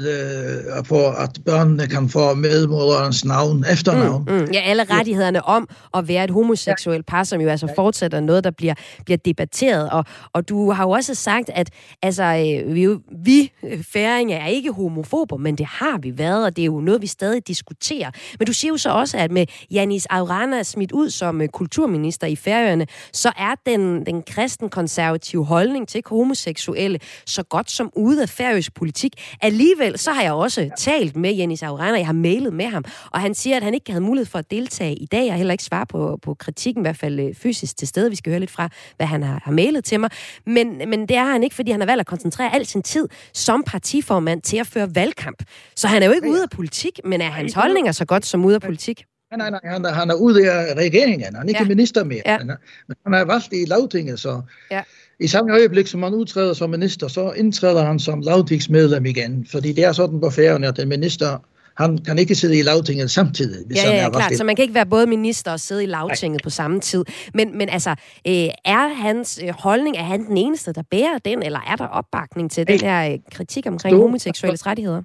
øh, 0.78 0.84
for 0.84 1.10
at 1.10 1.30
børnene 1.46 1.86
kan 1.86 2.08
få 2.08 2.34
medmoderens 2.34 3.24
navn, 3.24 3.64
efternavn. 3.72 4.24
Mm, 4.28 4.34
mm. 4.34 4.48
Ja, 4.52 4.60
alle 4.60 4.84
rettighederne 4.84 5.44
om 5.44 5.68
at 5.94 6.08
være 6.08 6.24
et 6.24 6.30
homoseksuelt 6.30 7.06
par, 7.06 7.24
som 7.24 7.40
jo 7.40 7.48
altså 7.48 7.72
fortsætter 7.76 8.20
noget, 8.20 8.44
der 8.44 8.50
bliver, 8.50 8.74
bliver 9.04 9.16
debatteret. 9.16 9.90
Og, 9.90 10.04
og 10.32 10.48
du 10.48 10.70
har 10.70 10.84
jo 10.84 10.90
også 10.90 11.14
sagt, 11.14 11.50
at 11.54 11.70
altså, 12.02 12.22
øh, 12.22 12.74
vi, 12.74 12.88
vi 13.24 13.52
øh, 13.64 13.84
færinger 13.92 14.36
er 14.36 14.46
ikke 14.46 14.72
homofober, 14.72 15.36
men 15.36 15.58
det 15.58 15.66
har 15.66 15.98
vi 15.98 16.18
været, 16.18 16.44
og 16.44 16.56
det 16.56 16.62
er 16.62 16.66
jo 16.66 16.80
noget, 16.80 17.02
vi 17.02 17.06
stadig 17.06 17.48
diskuterer. 17.48 18.10
Men 18.38 18.46
du 18.46 18.52
siger 18.52 18.72
jo 18.72 18.76
så 18.76 18.90
også, 18.90 19.16
at 19.16 19.30
med 19.30 19.46
Janis 19.70 20.06
Aurana 20.06 20.62
smidt 20.62 20.92
ud 20.92 21.10
som 21.10 21.40
øh, 21.40 21.48
kulturminister 21.48 22.26
i 22.26 22.36
Færøerne, 22.36 22.86
så 23.12 23.32
er 23.36 23.54
den, 23.66 24.06
den 24.06 24.22
kristen-konservative 24.22 25.44
holdning 25.44 25.88
til 25.88 26.02
homoseksuelle 26.06 26.98
så 27.26 27.42
godt 27.42 27.70
som 27.70 27.90
ude 27.96 28.22
af 28.22 28.28
færøsk 28.28 28.74
politik. 28.74 29.12
Alligevel 29.42 29.67
alligevel, 29.68 29.98
så 29.98 30.12
har 30.12 30.22
jeg 30.22 30.32
også 30.32 30.70
talt 30.78 31.16
med 31.16 31.34
Jenny 31.34 31.56
Aurana, 31.62 31.98
jeg 31.98 32.06
har 32.06 32.12
mailet 32.12 32.52
med 32.52 32.64
ham, 32.64 32.84
og 33.10 33.20
han 33.20 33.34
siger, 33.34 33.56
at 33.56 33.62
han 33.62 33.74
ikke 33.74 33.90
havde 33.90 34.04
mulighed 34.04 34.26
for 34.26 34.38
at 34.38 34.50
deltage 34.50 34.94
i 34.94 35.06
dag, 35.06 35.30
og 35.30 35.36
heller 35.36 35.52
ikke 35.52 35.64
svare 35.64 35.86
på, 35.86 36.18
på 36.22 36.34
kritikken, 36.34 36.82
i 36.82 36.84
hvert 36.84 36.96
fald 36.96 37.20
øh, 37.20 37.34
fysisk 37.34 37.76
til 37.76 37.88
stede. 37.88 38.10
Vi 38.10 38.16
skal 38.16 38.30
høre 38.30 38.40
lidt 38.40 38.50
fra, 38.50 38.68
hvad 38.96 39.06
han 39.06 39.22
har, 39.22 39.40
har 39.44 39.52
mailet 39.52 39.84
til 39.84 40.00
mig. 40.00 40.10
Men, 40.46 40.78
men 40.88 41.08
det 41.08 41.16
er 41.16 41.24
han 41.24 41.42
ikke, 41.42 41.56
fordi 41.56 41.70
han 41.70 41.80
har 41.80 41.86
valgt 41.86 42.00
at 42.00 42.06
koncentrere 42.06 42.54
al 42.54 42.66
sin 42.66 42.82
tid 42.82 43.08
som 43.34 43.62
partiformand 43.66 44.42
til 44.42 44.56
at 44.56 44.66
føre 44.66 44.94
valgkamp. 44.94 45.42
Så 45.76 45.88
han 45.88 46.02
er 46.02 46.06
jo 46.06 46.12
ikke 46.12 46.30
ude 46.30 46.42
af 46.42 46.50
politik, 46.50 47.00
men 47.04 47.20
er 47.20 47.30
hans 47.30 47.52
holdninger 47.52 47.92
så 47.92 48.04
godt 48.04 48.26
som 48.26 48.44
ude 48.44 48.54
af 48.54 48.60
politik? 48.60 49.04
Nej, 49.30 49.50
nej, 49.50 49.60
nej, 49.62 49.72
han, 49.72 49.84
han 49.94 50.10
er 50.10 50.14
ude 50.14 50.52
af 50.52 50.74
regeringen. 50.74 51.34
Han 51.34 51.44
er 51.44 51.48
ikke 51.48 51.62
ja. 51.62 51.68
minister 51.68 52.04
mere. 52.04 52.22
Ja. 52.26 52.38
Han 52.38 52.50
er, 52.50 52.56
men 52.88 52.96
han 53.06 53.14
er 53.14 53.24
valgt 53.24 53.52
i 53.52 53.64
lavtinget, 53.64 54.20
så... 54.20 54.42
Ja. 54.70 54.82
I 55.20 55.26
samme 55.26 55.52
øjeblik, 55.52 55.86
som 55.86 56.02
han 56.02 56.14
udtræder 56.14 56.54
som 56.54 56.70
minister, 56.70 57.08
så 57.08 57.32
indtræder 57.32 57.84
han 57.84 57.98
som 57.98 58.20
lavtingsmedlem 58.20 59.06
igen. 59.06 59.46
Fordi 59.50 59.72
det 59.72 59.84
er 59.84 59.92
sådan 59.92 60.20
på 60.20 60.30
færgen, 60.30 60.64
at 60.64 60.78
en 60.78 60.88
minister 60.88 61.38
han 61.78 61.98
kan 61.98 62.18
ikke 62.18 62.34
sidde 62.34 62.58
i 62.58 62.62
lavtinget 62.62 63.10
samtidig. 63.10 63.66
Hvis 63.66 63.76
ja, 63.76 63.90
ja, 63.90 64.02
ja 64.02 64.10
klart. 64.10 64.36
Så 64.36 64.44
man 64.44 64.56
kan 64.56 64.62
ikke 64.62 64.74
være 64.74 64.86
både 64.86 65.06
minister 65.06 65.52
og 65.52 65.60
sidde 65.60 65.82
i 65.82 65.86
lavtinget 65.86 66.40
Nej. 66.40 66.44
på 66.44 66.50
samme 66.50 66.80
tid. 66.80 67.04
Men, 67.34 67.58
men 67.58 67.68
altså, 67.68 67.90
øh, 68.26 68.48
er 68.64 68.94
hans 68.94 69.40
øh, 69.44 69.54
holdning, 69.58 69.96
er 69.96 70.02
han 70.02 70.26
den 70.26 70.36
eneste, 70.36 70.72
der 70.72 70.82
bærer 70.90 71.18
den, 71.24 71.42
eller 71.42 71.60
er 71.66 71.76
der 71.76 71.86
opbakning 71.86 72.50
til 72.50 72.66
den 72.66 72.80
her 72.80 73.12
øh, 73.12 73.18
kritik 73.32 73.66
omkring 73.66 73.94
Stor, 73.94 74.02
homoseksuelles 74.02 74.66
rettigheder? 74.66 75.02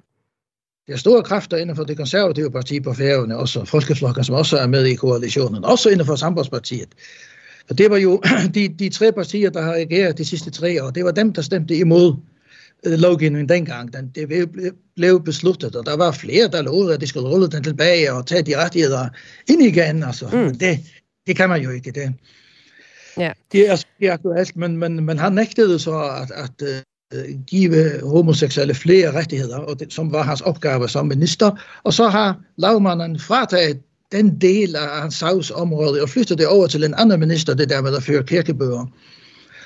Der 0.86 0.92
er 0.92 0.96
store 0.96 1.22
kræfter 1.22 1.56
inden 1.56 1.76
for 1.76 1.84
det 1.84 1.96
konservative 1.96 2.50
parti 2.50 2.80
på 2.80 2.94
færgerne, 2.94 3.36
også 3.36 3.64
Folkeflokken, 3.64 4.24
som 4.24 4.34
også 4.34 4.56
er 4.56 4.66
med 4.66 4.84
i 4.84 4.94
koalitionen, 4.94 5.64
også 5.64 5.88
inden 5.88 6.06
for 6.06 6.16
Sambandspartiet. 6.16 6.88
Og 7.68 7.78
det 7.78 7.90
var 7.90 7.96
jo 7.96 8.22
de, 8.54 8.68
de 8.68 8.88
tre 8.88 9.12
partier, 9.12 9.50
der 9.50 9.62
har 9.62 9.72
reageret 9.72 10.18
de 10.18 10.24
sidste 10.24 10.50
tre 10.50 10.84
år. 10.84 10.90
Det 10.90 11.04
var 11.04 11.10
dem, 11.10 11.32
der 11.32 11.42
stemte 11.42 11.76
imod 11.76 12.16
øh, 12.86 12.98
lovgivningen 12.98 13.48
dengang. 13.48 13.92
Den, 13.92 14.10
det 14.14 14.48
blev 14.96 15.24
besluttet, 15.24 15.76
og 15.76 15.86
der 15.86 15.96
var 15.96 16.12
flere, 16.12 16.48
der 16.48 16.62
lovede, 16.62 16.94
at 16.94 17.00
de 17.00 17.06
skulle 17.06 17.28
rulle 17.28 17.48
den 17.48 17.62
tilbage 17.62 18.12
og 18.12 18.26
tage 18.26 18.42
de 18.42 18.64
rettigheder 18.64 19.08
ind 19.48 19.62
igen. 19.62 20.02
Altså. 20.02 20.28
Mm. 20.32 20.38
Men 20.38 20.60
det, 20.60 20.80
det 21.26 21.36
kan 21.36 21.48
man 21.48 21.62
jo 21.62 21.70
ikke. 21.70 21.90
Det, 21.90 22.14
ja. 23.18 23.32
det, 23.52 23.70
er, 23.70 23.76
det 24.00 24.08
er 24.08 24.12
aktuelt, 24.12 24.56
men, 24.56 24.76
men, 24.76 25.04
men 25.04 25.18
han 25.18 25.32
nægtede 25.32 25.78
så 25.78 25.98
at, 25.98 26.30
at 26.30 26.62
uh, 26.62 27.40
give 27.46 28.00
homoseksuelle 28.02 28.74
flere 28.74 29.12
rettigheder, 29.12 29.58
og 29.58 29.80
det, 29.80 29.92
som 29.92 30.12
var 30.12 30.22
hans 30.22 30.40
opgave 30.40 30.88
som 30.88 31.06
minister. 31.06 31.50
Og 31.82 31.92
så 31.92 32.08
har 32.08 32.40
lavmanden 32.56 33.18
frataget 33.18 33.80
den 34.12 34.40
del 34.40 34.76
af 34.76 35.00
hans 35.00 35.14
sagsområde 35.14 36.02
og 36.02 36.08
flyttede 36.08 36.38
det 36.38 36.46
over 36.46 36.66
til 36.66 36.84
en 36.84 36.94
anden 36.94 37.20
minister, 37.20 37.54
det 37.54 37.68
der 37.68 37.82
med 37.82 37.96
at 37.96 38.02
føre 38.02 38.22
kirkebøger. 38.22 38.86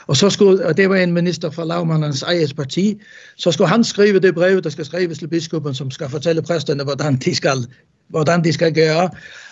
Og, 0.06 0.16
så 0.16 0.30
skulle, 0.30 0.66
og 0.66 0.76
det 0.76 0.90
var 0.90 0.96
en 0.96 1.12
minister 1.12 1.50
fra 1.50 1.64
lavmandens 1.64 2.22
eget 2.22 2.56
parti. 2.56 3.00
Så 3.36 3.52
skulle 3.52 3.68
han 3.68 3.84
skrive 3.84 4.20
det 4.20 4.34
brev, 4.34 4.62
der 4.62 4.70
skal 4.70 4.84
skrives 4.84 5.18
til 5.18 5.28
biskopen, 5.28 5.74
som 5.74 5.90
skal 5.90 6.08
fortælle 6.08 6.42
præsterne, 6.42 6.84
hvordan 6.84 7.16
de 7.16 7.34
skal, 7.34 7.66
hvordan 8.08 8.44
de 8.44 8.52
skal 8.52 8.74
gøre. 8.74 9.10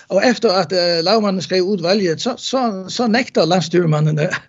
Og 0.09 0.23
efter 0.31 0.53
at 0.53 0.73
øh, 0.73 0.99
uh, 0.99 1.05
lavmanden 1.05 1.43
skrev 1.43 1.63
udvalget, 1.63 2.21
så, 2.21 2.35
så, 2.37 2.85
så 2.89 3.07
nægter 3.07 3.47
landstyrmanden 3.47 4.19
at 4.19 4.43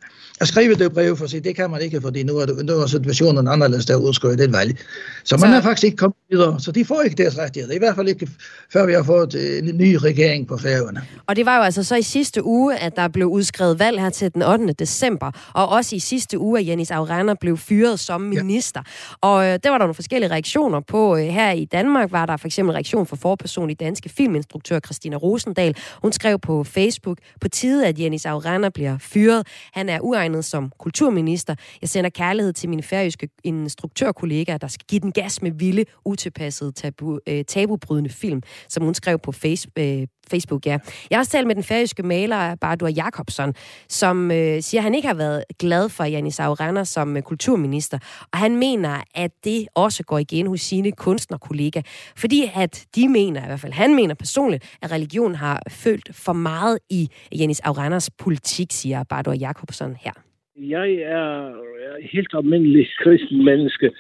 skrive 0.46 0.76
det 0.76 0.94
brev 0.94 1.18
for 1.18 1.28
sig, 1.28 1.44
det 1.44 1.56
kan 1.56 1.70
man 1.70 1.82
ikke, 1.82 2.02
fordi 2.02 2.24
nu 2.24 2.38
er, 2.38 2.46
det, 2.46 2.66
nu 2.66 2.74
er 2.74 2.88
situationen 2.88 3.48
anderledes, 3.48 3.86
der 3.86 3.96
udskriver 3.96 4.36
det 4.36 4.54
valg. 4.54 4.78
Så 5.24 5.38
man 5.38 5.50
så... 5.50 5.56
er 5.56 5.62
faktisk 5.62 5.84
ikke 5.84 5.98
kommet 5.98 6.16
videre, 6.32 6.60
så 6.60 6.72
de 6.72 6.86
får 6.86 7.02
ikke 7.02 7.24
deres 7.24 7.38
rettigheder. 7.38 7.76
I 7.76 7.78
hvert 7.78 7.96
fald 7.96 8.08
ikke, 8.08 8.30
før 8.74 8.86
vi 8.86 8.94
har 8.94 9.04
fået 9.04 9.36
øh, 9.36 9.70
en 9.70 9.78
ny 9.78 9.96
regering 9.96 10.48
på 10.48 10.58
færgerne. 10.58 11.02
Og 11.28 11.36
det 11.36 11.46
var 11.46 11.58
jo 11.58 11.64
altså 11.64 11.84
så 11.84 11.96
i 11.96 12.02
sidste 12.02 12.44
uge, 12.44 12.78
at 12.78 12.96
der 12.96 13.08
blev 13.08 13.28
udskrevet 13.28 13.80
valg 13.80 14.00
her 14.02 14.10
til 14.10 14.34
den 14.34 14.44
8. 14.44 14.74
december, 14.80 15.32
og 15.54 15.70
også 15.70 15.96
i 15.96 16.00
sidste 16.00 16.40
uge, 16.40 16.60
at 16.60 16.68
Janis 16.68 16.92
Aurana 16.92 17.34
blev 17.42 17.58
fyret 17.58 18.00
som 18.00 18.22
minister. 18.22 18.82
Ja. 18.86 19.28
Og 19.28 19.46
øh, 19.46 19.60
der 19.64 19.70
var 19.70 19.78
der 19.78 19.86
nogle 19.86 19.94
forskellige 19.94 20.32
reaktioner 20.32 20.80
på. 20.80 21.18
Øh, 21.18 21.24
her 21.24 21.52
i 21.52 21.66
Danmark 21.66 22.12
var 22.12 22.26
der 22.26 22.38
for 22.38 22.48
eksempel 22.48 22.74
reaktion 22.74 23.06
fra 23.06 23.16
forperson 23.16 23.70
i 23.70 23.74
danske 23.74 24.10
filminstruktør 24.10 24.80
Christina 24.80 25.16
Rosendal. 25.16 25.76
Hun 26.02 26.12
skrev 26.12 26.40
på 26.40 26.64
Facebook, 26.64 27.18
på 27.42 27.50
tide, 27.50 27.88
at 27.88 28.00
Janis 28.00 28.26
Aurana 28.26 28.70
bliver 28.70 28.98
fyret. 29.00 29.48
Han 29.74 29.90
er 29.90 30.00
uegnet 30.00 30.27
som 30.42 30.72
kulturminister. 30.80 31.56
Jeg 31.82 31.90
sender 31.90 32.10
kærlighed 32.10 32.54
til 32.54 32.70
mine 32.70 32.84
færøske 32.84 33.30
instruktørkollegaer, 33.44 34.58
der 34.58 34.68
skal 34.68 34.86
give 34.88 35.00
den 35.00 35.12
gas 35.12 35.42
med 35.42 35.52
vilde, 35.52 35.86
utilpassede, 36.06 36.72
tabu, 36.72 37.20
øh, 37.28 37.46
tabubrydende 37.46 38.10
film, 38.10 38.42
som 38.70 38.84
hun 38.84 38.94
skrev 38.94 39.20
på 39.20 39.32
face, 39.32 39.68
øh, 39.78 40.08
Facebook, 40.30 40.66
ja. 40.66 40.78
Jeg 41.10 41.18
har 41.18 41.20
også 41.20 41.32
talt 41.32 41.48
med 41.48 41.56
den 41.56 41.64
færøske 41.64 42.04
maler 42.04 42.56
Bardur 42.56 42.88
Jakobsson, 42.88 43.54
som 43.90 44.32
øh, 44.32 44.62
siger, 44.62 44.82
at 44.82 44.84
han 44.84 44.96
ikke 44.96 45.08
har 45.08 45.16
været 45.16 45.44
glad 45.60 45.90
for 45.90 46.04
Janis 46.04 46.40
Aurana 46.40 46.84
som 46.84 47.18
øh, 47.18 47.24
kulturminister, 47.24 48.00
og 48.34 48.40
han 48.40 48.56
mener, 48.56 49.02
at 49.16 49.32
det 49.44 49.68
også 49.76 50.04
går 50.04 50.18
igen 50.18 50.48
hos 50.48 50.62
sine 50.62 50.92
kunstnerkollegaer, 50.92 51.84
fordi 52.16 52.52
at 52.56 52.86
de 52.96 53.10
mener, 53.10 53.44
i 53.44 53.46
hvert 53.46 53.60
fald 53.60 53.74
han 53.74 53.96
mener 53.96 54.16
personligt, 54.16 54.78
at 54.82 54.92
religion 54.92 55.36
har 55.36 55.62
følt 55.70 56.16
for 56.16 56.34
meget 56.34 56.80
i 56.90 57.10
Janis 57.36 57.60
Auranas 57.60 58.10
politik, 58.10 58.72
siger 58.72 59.04
Bardur 59.04 59.34
Jakobsson 59.34 59.96
her. 60.00 60.12
Jeg 60.60 60.94
er 60.94 61.54
helt 62.02 62.34
almindelig 62.34 62.88
kristen 63.00 63.46
menneske, 63.46 63.92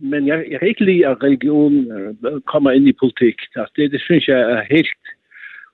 men 0.00 0.26
jeg, 0.26 0.46
jeg 0.50 0.58
kan 0.58 0.68
ikke 0.68 0.84
lide, 0.84 1.06
at 1.06 1.22
religion 1.22 1.92
øh, 1.92 2.40
kommer 2.40 2.70
ind 2.70 2.88
i 2.88 2.92
politik. 2.92 3.36
Altså, 3.56 3.72
det, 3.76 3.92
det 3.92 4.00
synes 4.00 4.28
jeg 4.28 4.40
er 4.40 4.62
helt 4.70 4.88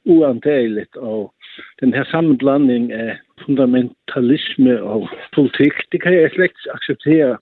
uantageligt, 0.04 0.96
og 0.96 1.34
den 1.80 1.94
her 1.94 2.04
sammenblanding 2.04 2.92
af 2.92 3.18
fundamentalisme 3.44 4.82
og 4.82 5.08
politik, 5.34 5.72
det 5.92 6.02
kan 6.02 6.14
jeg 6.14 6.30
slet 6.30 6.44
ikke 6.44 6.72
acceptere. 6.74 7.38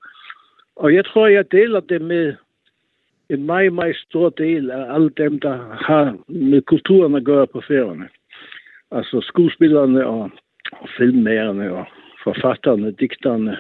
Og 0.76 0.94
jeg 0.94 1.04
tror, 1.04 1.26
jeg 1.26 1.52
deler 1.52 1.80
det 1.80 2.02
med 2.02 2.34
en 3.30 3.46
meget, 3.46 3.72
meget 3.72 3.96
stor 3.96 4.28
del 4.28 4.70
af 4.70 4.94
alle 4.94 5.10
dem, 5.16 5.40
der 5.40 5.56
har 5.86 6.16
med 6.28 6.62
kulturen 6.62 7.14
at 7.14 7.24
gøre 7.24 7.46
på 7.46 7.60
færgerne. 7.68 8.08
Altså 8.90 9.20
skuespillerne 9.20 10.06
og, 10.06 10.30
og 10.72 10.88
filmmagerne 10.98 11.72
og 11.72 11.86
forfatterne, 12.24 12.90
digterne, 12.92 13.56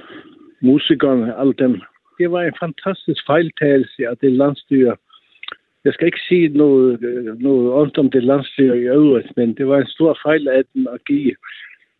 musikerne, 0.60 1.38
alle 1.40 1.52
dem. 1.52 1.80
Det 2.18 2.30
var 2.30 2.42
en 2.42 2.54
fantastisk 2.60 3.26
fejltagelse 3.26 4.08
af 4.08 4.16
det 4.16 4.32
landstyre. 4.32 4.96
Jeg 5.84 5.92
skal 5.92 6.06
ikke 6.06 6.26
sige 6.28 6.48
noget, 6.48 7.02
øh, 7.02 7.38
noget 7.38 7.72
ondt 7.72 7.98
om 7.98 8.10
det 8.10 8.24
landstyre 8.24 8.78
i 8.78 8.86
øvrigt, 8.98 9.36
men 9.36 9.54
det 9.54 9.66
var 9.66 9.78
en 9.78 9.86
stor 9.86 10.18
fejl 10.22 10.48
af 10.48 10.62
dem 10.74 10.86
at 10.86 11.04
give 11.04 11.34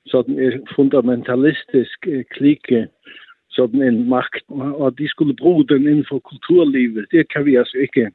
sådan 0.06 0.38
en 0.38 0.68
fundamentalistisk 0.76 1.98
øh, 2.06 2.24
klikke 2.30 2.76
øh, 2.76 2.86
sådan 3.54 3.82
en 3.82 4.08
magt, 4.08 4.44
og 4.82 4.98
de 4.98 5.08
skulle 5.08 5.36
bruge 5.36 5.64
den 5.68 5.82
inden 5.88 6.06
for 6.08 6.18
kulturlivet. 6.18 7.06
Det 7.10 7.32
kan 7.32 7.44
vi 7.44 7.56
altså 7.56 7.76
ikke 7.78 8.10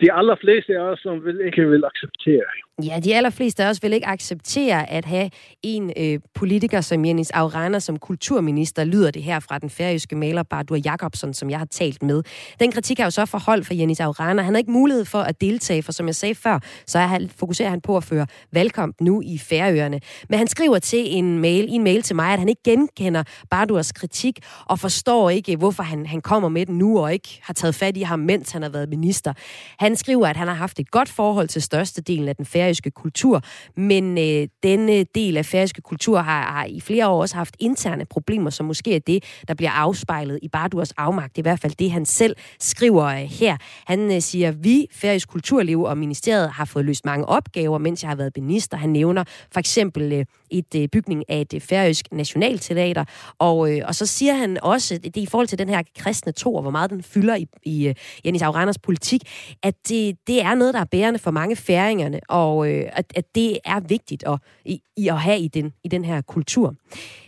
de 0.00 0.12
allerfleste 0.12 0.78
af 0.78 0.82
os, 0.92 0.98
som 0.98 1.24
vil 1.24 1.40
ikke 1.46 1.70
vil 1.70 1.84
acceptere. 1.84 2.48
Ja, 2.82 3.00
de 3.00 3.16
allerfleste 3.16 3.64
af 3.64 3.68
os 3.68 3.82
vil 3.82 3.92
ikke 3.92 4.06
acceptere 4.06 4.90
at 4.90 5.04
have 5.04 5.30
en 5.62 5.92
øh, 5.96 6.18
politiker 6.34 6.80
som 6.80 7.04
Jens 7.04 7.30
Aurana 7.30 7.78
som 7.78 7.98
kulturminister, 7.98 8.84
lyder 8.84 9.10
det 9.10 9.22
her 9.22 9.40
fra 9.40 9.58
den 9.58 9.70
færøske 9.70 10.16
maler 10.16 10.42
Bardur 10.42 10.76
Jakobsen, 10.76 11.34
som 11.34 11.50
jeg 11.50 11.58
har 11.58 11.66
talt 11.66 12.02
med. 12.02 12.22
Den 12.60 12.72
kritik 12.72 13.00
er 13.00 13.04
jo 13.04 13.10
så 13.10 13.26
forholdt 13.26 13.66
for 13.66 13.74
Jens 13.74 14.00
Aurana. 14.00 14.42
Han 14.42 14.54
har 14.54 14.58
ikke 14.58 14.70
mulighed 14.70 15.04
for 15.04 15.18
at 15.18 15.40
deltage, 15.40 15.82
for 15.82 15.92
som 15.92 16.06
jeg 16.06 16.14
sagde 16.14 16.34
før, 16.34 16.58
så 16.86 16.98
er 16.98 17.06
han, 17.06 17.30
fokuserer 17.36 17.70
han 17.70 17.80
på 17.80 17.96
at 17.96 18.04
føre 18.04 18.26
valgkamp 18.52 19.00
nu 19.00 19.22
i 19.24 19.38
Færøerne. 19.38 20.00
Men 20.28 20.38
han 20.38 20.46
skriver 20.46 20.78
til 20.78 21.16
en 21.16 21.38
mail, 21.38 21.68
i 21.68 21.72
en 21.72 21.84
mail 21.84 22.02
til 22.02 22.16
mig, 22.16 22.32
at 22.32 22.38
han 22.38 22.48
ikke 22.48 22.62
genkender 22.64 23.22
Bardurs 23.50 23.92
kritik 23.92 24.38
og 24.66 24.78
forstår 24.78 25.30
ikke, 25.30 25.56
hvorfor 25.56 25.82
han, 25.82 26.06
han 26.06 26.20
kommer 26.20 26.48
med 26.48 26.66
den 26.66 26.78
nu 26.78 26.98
og 26.98 27.12
ikke 27.12 27.40
har 27.42 27.54
taget 27.54 27.74
fat 27.74 27.96
i 27.96 28.02
ham, 28.02 28.18
mens 28.18 28.50
han 28.50 28.62
har 28.62 28.68
været 28.68 28.88
minister. 28.88 29.32
Han 29.78 29.96
skriver, 29.96 30.26
at 30.26 30.36
han 30.36 30.48
har 30.48 30.54
haft 30.54 30.80
et 30.80 30.90
godt 30.90 31.08
forhold 31.08 31.48
til 31.48 31.62
størstedelen 31.62 32.28
af 32.28 32.36
den 32.36 32.44
færøske 32.46 32.63
kultur, 32.94 33.42
men 33.76 34.18
øh, 34.18 34.48
denne 34.62 34.92
øh, 34.92 35.06
del 35.14 35.36
af 35.36 35.46
færøske 35.46 35.80
kultur 35.80 36.18
har, 36.18 36.42
har 36.42 36.64
i 36.64 36.80
flere 36.80 37.08
år 37.08 37.20
også 37.20 37.36
haft 37.36 37.56
interne 37.58 38.04
problemer, 38.04 38.50
som 38.50 38.66
måske 38.66 38.94
er 38.94 39.00
det, 39.00 39.24
der 39.48 39.54
bliver 39.54 39.70
afspejlet 39.70 40.38
i 40.42 40.48
Bardurs 40.48 40.92
afmagt. 40.92 41.36
Det 41.36 41.38
er 41.38 41.42
i 41.42 41.50
hvert 41.50 41.60
fald 41.60 41.72
det, 41.78 41.90
han 41.90 42.06
selv 42.06 42.36
skriver 42.60 43.04
øh, 43.04 43.16
her. 43.16 43.56
Han 43.86 44.12
øh, 44.12 44.20
siger, 44.20 44.50
vi, 44.50 44.86
færøsk 44.92 45.28
kulturliv 45.28 45.82
og 45.82 45.98
ministeriet, 45.98 46.50
har 46.50 46.64
fået 46.64 46.84
løst 46.84 47.04
mange 47.04 47.26
opgaver, 47.26 47.78
mens 47.78 48.02
jeg 48.02 48.10
har 48.10 48.16
været 48.16 48.32
minister. 48.36 48.76
Han 48.76 48.90
nævner 48.90 49.24
for 49.52 49.60
eksempel 49.60 50.12
øh, 50.12 50.24
et 50.50 50.74
øh, 50.76 50.88
bygning 50.88 51.24
af 51.28 51.40
et 51.40 51.54
øh, 51.54 51.60
færøsk 51.60 52.12
nationalteater, 52.12 53.04
og, 53.38 53.72
øh, 53.72 53.82
og 53.88 53.94
så 53.94 54.06
siger 54.06 54.34
han 54.34 54.58
også, 54.62 54.98
det 54.98 55.16
er 55.16 55.22
i 55.22 55.26
forhold 55.26 55.48
til 55.48 55.58
den 55.58 55.68
her 55.68 55.82
kristne 55.98 56.32
tro, 56.32 56.54
og 56.54 56.62
hvor 56.62 56.70
meget 56.70 56.90
den 56.90 57.02
fylder 57.02 57.34
i, 57.34 57.46
i 57.62 57.88
øh, 57.88 57.94
Janis 58.24 58.42
Auranders 58.42 58.78
politik, 58.78 59.22
at 59.62 59.74
det, 59.88 60.16
det 60.26 60.42
er 60.42 60.54
noget, 60.54 60.74
der 60.74 60.80
er 60.80 60.84
bærende 60.84 61.18
for 61.18 61.30
mange 61.30 61.56
færingerne, 61.56 62.20
og 62.28 62.53
øh, 62.62 62.84
at, 62.92 63.12
at 63.16 63.24
det 63.34 63.58
er 63.64 63.80
vigtigt 63.80 64.24
at, 64.26 64.38
i, 64.64 64.80
i 64.96 65.08
at 65.08 65.20
have 65.20 65.38
i 65.38 65.48
den, 65.48 65.72
i 65.84 65.88
den 65.88 66.04
her 66.04 66.20
kultur. 66.20 66.74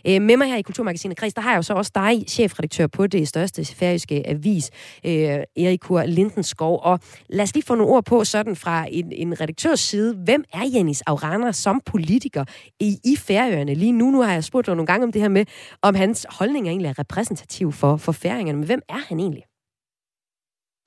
Øh, 0.07 0.21
med 0.21 0.37
mig 0.37 0.47
her 0.47 0.57
i 0.57 0.61
Kulturmagasinet 0.61 1.17
Kreds, 1.17 1.33
der 1.33 1.41
har 1.41 1.51
jeg 1.51 1.57
jo 1.57 1.61
så 1.61 1.73
også 1.73 1.91
dig, 1.95 2.23
chefredaktør 2.27 2.87
på 2.87 3.07
det 3.07 3.27
største 3.27 3.65
færøske 3.65 4.27
avis, 4.27 4.71
øh, 5.05 5.11
Erik 5.11 5.79
Kur 5.79 6.03
Lindenskov, 6.03 6.79
og 6.83 6.99
lad 7.29 7.43
os 7.43 7.53
lige 7.53 7.65
få 7.65 7.75
nogle 7.75 7.93
ord 7.93 8.05
på 8.05 8.23
sådan 8.23 8.55
fra 8.55 8.85
en, 8.91 9.11
en 9.11 9.41
redaktørs 9.41 9.79
side. 9.79 10.15
Hvem 10.15 10.43
er 10.53 10.65
Janis 10.73 11.01
Aurana 11.01 11.51
som 11.51 11.81
politiker 11.85 12.45
i, 12.79 12.97
i 13.05 13.15
Færøerne 13.15 13.73
lige 13.73 13.91
nu? 13.91 14.11
Nu 14.11 14.21
har 14.21 14.33
jeg 14.33 14.43
spurgt 14.43 14.67
dig 14.67 14.75
nogle 14.75 14.87
gange 14.87 15.03
om 15.03 15.11
det 15.11 15.21
her 15.21 15.29
med, 15.29 15.45
om 15.81 15.95
hans 15.95 16.25
holdning 16.29 16.67
egentlig 16.67 16.89
er 16.89 16.99
repræsentativ 16.99 17.71
for, 17.71 17.97
for 17.97 18.11
færingerne, 18.11 18.57
men 18.57 18.65
hvem 18.65 18.81
er 18.89 19.01
han 19.07 19.19
egentlig? 19.19 19.43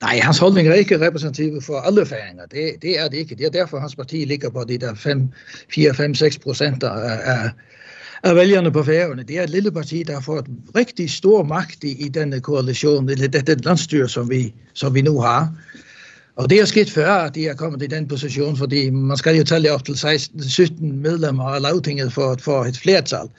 Nej, 0.01 0.19
hans 0.19 0.37
holdning 0.37 0.67
er 0.67 0.73
ikke 0.73 1.07
repræsentativ 1.07 1.61
for 1.61 1.79
alle 1.79 2.05
færinger. 2.05 2.45
Det, 2.45 2.73
det 2.81 2.99
er 2.99 3.07
det 3.07 3.17
ikke. 3.17 3.35
Det 3.35 3.45
er 3.45 3.49
derfor, 3.49 3.79
hans 3.79 3.95
parti 3.95 4.25
ligger 4.25 4.49
på 4.49 4.63
de 4.63 4.77
der 4.77 4.93
4-5-6 6.33 6.39
procent 6.43 6.83
af, 6.83 7.19
af, 7.23 7.49
af 8.23 8.35
vælgerne 8.35 8.71
på 8.71 8.83
færgerne. 8.83 9.23
Det 9.23 9.37
er 9.39 9.43
et 9.43 9.49
lille 9.49 9.71
parti, 9.71 10.03
der 10.03 10.13
har 10.13 10.21
fået 10.21 10.45
rigtig 10.75 11.11
stor 11.11 11.43
magt 11.43 11.83
i, 11.83 12.05
i 12.05 12.09
denne 12.09 12.39
koalition, 12.39 13.09
eller 13.09 13.27
det, 13.27 13.47
det 13.47 13.65
landstyr, 13.65 14.07
som 14.07 14.29
vi, 14.29 14.53
som 14.73 14.93
vi 14.93 15.01
nu 15.01 15.19
har. 15.19 15.53
Og 16.35 16.49
det 16.49 16.59
er 16.59 16.65
sket 16.65 16.91
før, 16.91 17.13
at 17.13 17.35
de 17.35 17.47
er 17.47 17.55
kommet 17.55 17.83
i 17.83 17.87
den 17.87 18.07
position, 18.07 18.57
fordi 18.57 18.89
man 18.89 19.17
skal 19.17 19.37
jo 19.37 19.43
tælle 19.43 19.71
op 19.71 19.85
til 19.85 19.97
16, 19.97 20.43
17 20.43 21.01
medlemmer 21.01 21.43
af 21.43 21.61
lavtinget 21.61 22.13
for 22.13 22.31
at 22.31 22.41
få 22.41 22.63
et 22.63 22.77
flertal. 22.77 23.29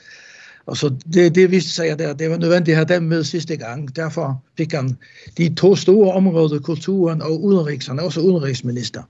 Og 0.66 0.76
så 0.76 0.94
det, 1.12 1.34
det 1.34 1.50
viste 1.50 1.70
sig, 1.70 1.90
at 1.90 2.18
det 2.18 2.30
var 2.30 2.36
nødvendigt 2.36 2.78
at 2.78 2.88
have 2.88 3.00
dem 3.00 3.02
med 3.02 3.24
sidste 3.24 3.56
gang. 3.56 3.96
Derfor 3.96 4.42
fik 4.56 4.72
han 4.72 4.96
de 5.38 5.54
to 5.54 5.76
store 5.76 6.12
områder, 6.12 6.58
kulturen 6.58 7.22
og 7.22 7.42
udenrigs. 7.42 7.86
Han 7.86 7.98
er 7.98 8.02
også 8.02 8.20
udenrigsminister. 8.20 9.02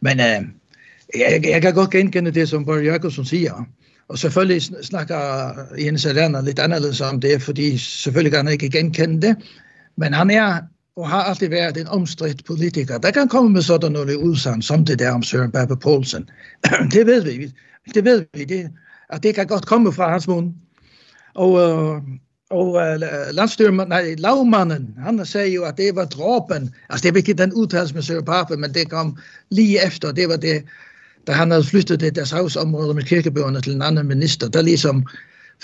Men 0.00 0.20
øh, 0.20 0.42
jeg, 1.18 1.40
jeg 1.44 1.62
kan 1.62 1.74
godt 1.74 1.90
genkende 1.90 2.30
det, 2.30 2.48
som 2.48 2.64
Børge 2.64 2.92
Jacobsen 2.92 3.24
siger. 3.24 3.68
Og 4.08 4.18
selvfølgelig 4.18 4.62
snakker 4.62 5.52
Jens 5.78 6.06
Alander 6.06 6.42
lidt 6.42 6.58
anderledes 6.58 7.00
om 7.00 7.20
det, 7.20 7.42
fordi 7.42 7.78
selvfølgelig 7.78 8.32
kan 8.32 8.44
han 8.44 8.52
ikke 8.52 8.70
genkende 8.70 9.26
det. 9.26 9.36
Men 9.96 10.12
han 10.12 10.30
er 10.30 10.58
og 10.98 11.08
har 11.08 11.22
altid 11.22 11.48
været 11.48 11.76
en 11.76 11.86
omstridt 11.86 12.44
politiker. 12.44 12.98
Der 12.98 13.10
kan 13.10 13.28
komme 13.28 13.50
med 13.50 13.62
sådan 13.62 13.92
nogle 13.92 14.18
udsagn, 14.18 14.62
som 14.62 14.84
det 14.84 14.98
der 14.98 15.12
om 15.12 15.22
Søren 15.22 15.50
Babbe 15.50 15.76
Poulsen. 15.76 16.30
det 16.94 17.06
ved 17.06 17.22
vi. 17.22 17.52
Det 17.94 18.04
ved 18.04 18.24
vi. 18.34 18.44
Det, 18.44 18.70
at 19.10 19.22
det 19.22 19.34
kan 19.34 19.46
godt 19.46 19.66
komme 19.66 19.92
fra 19.92 20.10
hans 20.10 20.28
mund. 20.28 20.54
Og, 21.34 21.60
øh, 21.60 22.02
og 22.50 22.68
uh, 22.68 23.34
landstyrmand, 23.34 23.88
nej, 23.88 24.14
lavmanden, 24.18 24.94
han 24.98 25.26
sagde 25.26 25.54
jo, 25.54 25.64
at 25.64 25.76
det 25.76 25.96
var 25.96 26.04
dråben. 26.04 26.74
Altså, 26.90 27.02
det 27.02 27.14
var 27.14 27.18
ikke 27.18 27.32
den 27.32 27.52
udtalelse 27.52 27.94
med 27.94 28.02
Søren 28.02 28.24
Pape, 28.24 28.56
men 28.56 28.74
det 28.74 28.90
kom 28.90 29.16
lige 29.50 29.86
efter. 29.86 30.12
Det 30.12 30.28
var 30.28 30.36
det, 30.36 30.64
da 31.26 31.32
han 31.32 31.50
havde 31.50 31.64
flyttet 31.64 32.00
det 32.00 32.14
deres 32.14 32.30
havsområde 32.30 32.94
med 32.94 33.02
kirkebøgerne 33.02 33.60
til 33.60 33.74
en 33.74 33.82
anden 33.82 34.06
minister, 34.06 34.48
der 34.48 34.62
ligesom 34.62 35.06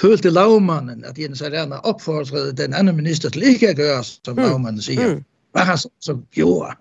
følte 0.01 0.31
lavmanden, 0.31 1.05
at 1.05 1.19
Jens 1.19 1.43
Arena 1.43 1.77
opfordrede 1.77 2.53
den 2.53 2.75
anden 2.75 2.97
minister 2.97 3.31
til 3.31 3.43
ikke 3.43 3.69
at 3.69 3.77
gøre, 3.77 4.05
som 4.05 4.37
mm. 4.37 4.43
lavmanden 4.43 4.83
siger. 4.83 5.15
Mm. 5.15 5.25
Hvad 5.53 5.63
han 5.63 5.79
så, 5.79 5.89
så 6.01 6.19
gjorde. 6.33 6.73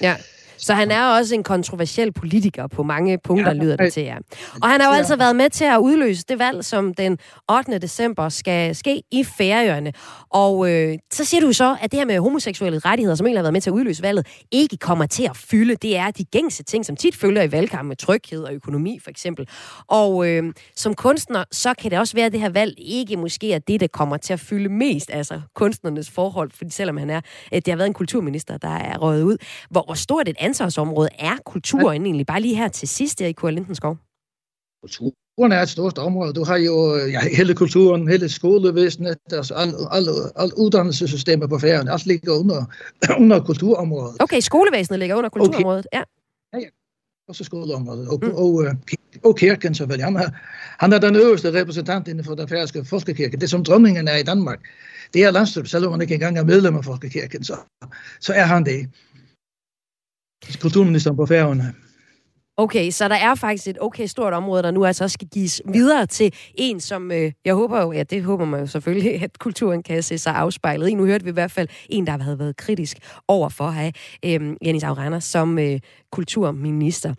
Ja. 0.00 0.16
Så 0.62 0.74
han 0.74 0.90
er 0.90 1.04
også 1.04 1.34
en 1.34 1.42
kontroversiel 1.42 2.12
politiker 2.12 2.66
på 2.66 2.82
mange 2.82 3.18
punkter, 3.24 3.52
ja, 3.52 3.62
lyder 3.62 3.76
det 3.76 3.92
til 3.92 4.02
jer. 4.02 4.18
Og 4.62 4.68
han 4.68 4.80
har 4.80 4.88
jo 4.88 4.94
altså 4.94 5.16
været 5.16 5.36
med 5.36 5.50
til 5.50 5.64
at 5.64 5.78
udløse 5.78 6.24
det 6.28 6.38
valg, 6.38 6.64
som 6.64 6.94
den 6.94 7.18
8. 7.50 7.78
december 7.78 8.28
skal 8.28 8.76
ske 8.76 9.02
i 9.10 9.24
Færøerne. 9.24 9.92
Og 10.30 10.70
øh, 10.70 10.98
så 11.12 11.24
siger 11.24 11.40
du 11.40 11.52
så, 11.52 11.76
at 11.80 11.92
det 11.92 11.98
her 12.00 12.06
med 12.06 12.18
homoseksuelle 12.18 12.78
rettigheder, 12.78 13.14
som 13.14 13.26
egentlig 13.26 13.38
har 13.38 13.42
været 13.42 13.52
med 13.52 13.60
til 13.60 13.70
at 13.70 13.74
udløse 13.74 14.02
valget, 14.02 14.26
ikke 14.50 14.76
kommer 14.76 15.06
til 15.06 15.24
at 15.24 15.36
fylde. 15.36 15.74
Det 15.74 15.96
er 15.96 16.10
de 16.10 16.24
gængse 16.24 16.62
ting, 16.62 16.86
som 16.86 16.96
tit 16.96 17.16
følger 17.16 17.42
i 17.42 17.52
valgkampen 17.52 17.88
med 17.88 17.96
tryghed 17.96 18.42
og 18.42 18.54
økonomi 18.54 18.98
for 19.02 19.10
eksempel. 19.10 19.48
Og 19.88 20.28
øh, 20.28 20.52
som 20.76 20.94
kunstner, 20.94 21.44
så 21.50 21.74
kan 21.74 21.90
det 21.90 21.98
også 21.98 22.14
være, 22.14 22.26
at 22.26 22.32
det 22.32 22.40
her 22.40 22.48
valg 22.48 22.74
ikke 22.78 23.16
måske 23.16 23.52
er 23.52 23.58
det, 23.58 23.80
der 23.80 23.86
kommer 23.86 24.16
til 24.16 24.32
at 24.32 24.40
fylde 24.40 24.68
mest, 24.68 25.10
altså 25.12 25.40
kunstnernes 25.54 26.10
forhold, 26.10 26.50
fordi 26.54 26.70
selvom 26.70 26.96
han 26.96 27.10
er, 27.10 27.20
det 27.52 27.68
har 27.68 27.76
været 27.76 27.86
en 27.86 27.94
kulturminister, 27.94 28.56
der 28.56 28.76
er 28.76 28.98
røget 28.98 29.22
ud. 29.22 29.36
Hvor, 29.70 29.82
hvor 29.86 29.94
stort 29.94 30.28
et 30.28 30.36
ansvarsområde 30.52 31.08
er 31.18 31.36
kulturen 31.44 32.02
egentlig? 32.06 32.26
Bare 32.26 32.40
lige 32.40 32.56
her 32.56 32.68
til 32.68 32.88
sidst, 32.88 33.20
i 33.20 33.32
Kåre 33.32 33.52
Lindenskov. 33.52 33.96
Kulturen 34.82 35.52
er 35.52 35.62
et 35.62 35.68
stort 35.68 35.98
område. 35.98 36.32
Du 36.32 36.44
har 36.44 36.56
jo 36.56 36.96
ja, 36.96 37.20
hele 37.36 37.54
kulturen, 37.54 38.08
hele 38.08 38.28
skolevæsenet, 38.28 39.18
altså 39.32 39.54
alle, 39.54 39.74
alle, 39.90 40.10
alle 40.36 40.58
uddannelsessystemer 40.58 41.46
på 41.46 41.58
færgen, 41.58 41.88
alt 41.88 42.06
ligger 42.06 42.32
under, 42.40 42.64
under 43.22 43.40
kulturområdet. 43.40 44.16
Okay, 44.20 44.40
skolevæsenet 44.40 44.98
ligger 44.98 45.16
under 45.16 45.30
kulturområdet, 45.30 45.86
okay. 45.92 45.98
ja. 45.98 46.04
Ja, 46.54 46.58
ja. 46.64 46.68
Også 47.28 47.44
skoleområdet. 47.44 48.08
Og, 48.08 48.18
mm. 48.22 48.30
og, 48.30 48.54
og, 48.54 48.76
og 49.24 49.36
kirken 49.36 49.74
selvfølgelig. 49.74 50.04
Han 50.04 50.16
er, 50.16 50.28
han 50.78 50.92
er 50.92 50.98
den 50.98 51.16
øverste 51.16 51.60
repræsentant 51.60 52.08
inden 52.08 52.24
for 52.24 52.34
den 52.34 52.48
færøske 52.48 52.84
folkekirke. 52.84 53.36
Det 53.36 53.50
som 53.50 53.64
dronningen 53.64 54.08
er 54.08 54.16
i 54.16 54.22
Danmark, 54.22 54.60
det 55.14 55.24
er 55.24 55.30
landstyret, 55.30 55.70
selvom 55.70 55.92
han 55.92 56.00
ikke 56.00 56.14
engang 56.14 56.38
er 56.38 56.44
medlem 56.44 56.76
af 56.76 56.84
folkekirken, 56.84 57.44
så, 57.44 57.56
så 58.20 58.32
er 58.32 58.44
han 58.44 58.64
det. 58.64 58.88
Kulturministeren 60.60 61.16
på 61.16 61.26
færgerne. 61.26 61.74
Okay, 62.56 62.90
så 62.90 63.08
der 63.08 63.14
er 63.14 63.34
faktisk 63.34 63.66
et 63.66 63.78
okay 63.80 64.06
stort 64.06 64.32
område, 64.32 64.62
der 64.62 64.70
nu 64.70 64.84
altså 64.84 65.08
skal 65.08 65.28
gives 65.28 65.62
videre 65.72 66.06
til 66.06 66.34
en, 66.54 66.80
som 66.80 67.12
øh, 67.12 67.32
jeg 67.44 67.54
håber 67.54 67.82
jo, 67.82 67.92
ja 67.92 68.02
det 68.02 68.24
håber 68.24 68.44
man 68.44 68.60
jo 68.60 68.66
selvfølgelig, 68.66 69.22
at 69.24 69.38
kulturen 69.38 69.82
kan 69.82 70.02
se 70.02 70.18
sig 70.18 70.34
afspejlet 70.34 70.88
i. 70.88 70.94
Nu 70.94 71.04
hørte 71.04 71.24
vi 71.24 71.30
i 71.30 71.32
hvert 71.32 71.50
fald 71.50 71.68
en, 71.88 72.06
der 72.06 72.22
havde 72.22 72.38
været 72.38 72.56
kritisk 72.56 72.96
over 73.28 73.48
for 73.48 73.64
at 73.64 73.74
have 73.74 73.92
øh, 74.24 74.56
Janis 74.64 74.82
Aurana 74.82 75.20
som 75.20 75.58
øh, 75.58 75.80
kulturminister. 76.12 77.14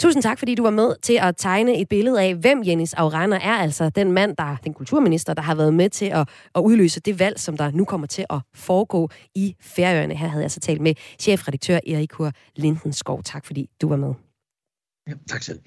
Tusind 0.00 0.22
tak, 0.22 0.38
fordi 0.38 0.54
du 0.54 0.62
var 0.62 0.70
med 0.70 0.96
til 1.02 1.18
at 1.22 1.36
tegne 1.36 1.80
et 1.80 1.88
billede 1.88 2.22
af, 2.22 2.34
hvem 2.34 2.62
Jens 2.66 2.94
Aurana 2.94 3.36
er, 3.36 3.52
altså 3.52 3.90
den 3.90 4.12
mand, 4.12 4.36
der 4.36 4.56
den 4.64 4.74
kulturminister, 4.74 5.34
der 5.34 5.42
har 5.42 5.54
været 5.54 5.74
med 5.74 5.90
til 5.90 6.06
at, 6.06 6.28
at 6.54 6.60
udløse 6.60 7.00
det 7.00 7.18
valg, 7.18 7.40
som 7.40 7.56
der 7.56 7.70
nu 7.70 7.84
kommer 7.84 8.06
til 8.06 8.24
at 8.30 8.40
foregå 8.54 9.10
i 9.34 9.56
Færøerne. 9.60 10.14
Her 10.14 10.28
havde 10.28 10.42
jeg 10.42 10.50
så 10.50 10.60
talt 10.60 10.80
med 10.80 10.94
chefredaktør 11.20 11.78
Erik 11.86 12.12
Hur 12.12 12.32
Lindenskov. 12.56 13.22
Tak, 13.22 13.46
fordi 13.46 13.70
du 13.80 13.88
var 13.88 13.96
med. 13.96 14.14
Ja, 15.08 15.12
tak 15.28 15.42
selv. 15.42 15.60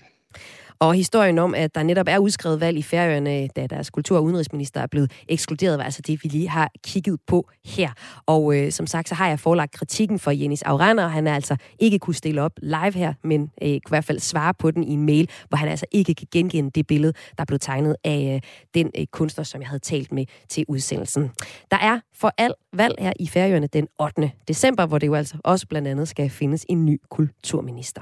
Og 0.80 0.94
historien 0.94 1.40
om, 1.40 1.56
at 1.56 1.76
der 1.76 1.84
netop 1.84 2.06
er 2.10 2.18
udskrevet 2.18 2.60
valg 2.60 2.78
i 2.78 2.82
Færøerne, 2.82 3.48
da 3.48 3.68
deres 3.68 3.90
kultur- 3.90 4.18
og 4.18 4.24
udenrigsminister 4.24 4.82
er 4.82 4.88
blevet 4.88 5.12
ekskluderet, 5.28 5.78
var 5.78 5.84
altså 5.84 6.02
det, 6.02 6.24
vi 6.24 6.30
lige 6.30 6.50
har 6.50 6.72
kigget 6.84 7.20
på 7.28 7.50
her. 7.66 7.90
Og 8.26 8.58
øh, 8.58 8.72
som 8.72 8.88
sagt, 8.88 9.10
så 9.10 9.16
har 9.16 9.28
jeg 9.28 9.40
forelagt 9.40 9.72
kritikken 9.72 10.20
for 10.20 10.32
Jenis 10.32 10.62
Aurana, 10.62 11.04
og 11.04 11.12
han 11.12 11.28
er 11.28 11.36
altså 11.36 11.56
ikke 11.80 12.00
kunne 12.00 12.16
stille 12.16 12.42
op 12.42 12.52
live 12.62 12.94
her, 12.94 13.14
men 13.24 13.42
øh, 13.42 13.70
kunne 13.70 13.76
i 13.76 13.82
hvert 13.90 14.06
fald 14.06 14.20
svare 14.20 14.54
på 14.54 14.72
den 14.72 14.84
i 14.84 14.94
en 14.94 15.06
mail, 15.06 15.30
hvor 15.50 15.58
han 15.58 15.70
altså 15.70 15.86
ikke 15.92 16.16
kan 16.16 16.28
genkende 16.32 16.72
det 16.72 16.88
billede, 16.88 17.14
der 17.38 17.46
blev 17.46 17.60
tegnet 17.60 17.96
af 18.04 18.34
øh, 18.36 18.50
den 18.74 18.92
øh, 19.00 19.06
kunstner, 19.12 19.44
som 19.44 19.62
jeg 19.62 19.70
havde 19.70 19.80
talt 19.80 20.12
med 20.12 20.26
til 20.50 20.66
udsendelsen. 20.68 21.32
Der 21.72 21.78
er 21.78 22.00
for 22.16 22.34
alt 22.38 22.56
valg 22.74 22.96
her 23.00 23.14
i 23.20 23.28
Færøerne 23.28 23.68
den 23.68 23.88
8. 24.00 24.32
december, 24.48 24.86
hvor 24.86 24.98
det 24.98 25.08
jo 25.08 25.16
altså 25.16 25.38
også 25.44 25.68
blandt 25.68 25.88
andet 25.88 26.08
skal 26.08 26.30
findes 26.30 26.66
en 26.70 26.86
ny 26.86 27.02
kulturminister. 27.10 28.02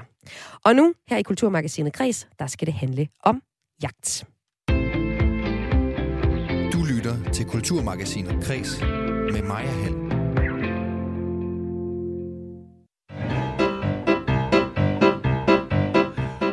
Og 0.64 0.76
nu, 0.76 0.94
her 1.08 1.16
i 1.16 1.22
Kulturmagasinet 1.22 1.92
Græs, 1.92 2.28
der 2.38 2.46
skal 2.46 2.66
det 2.66 2.74
handle 2.74 3.08
om 3.22 3.42
jagt. 3.82 4.24
Du 6.72 6.84
lytter 6.84 7.30
til 7.32 7.46
Kulturmagasinet 7.46 8.44
Kres 8.44 8.80
med 9.32 9.42
Maja 9.42 9.70
Hall. 9.70 9.94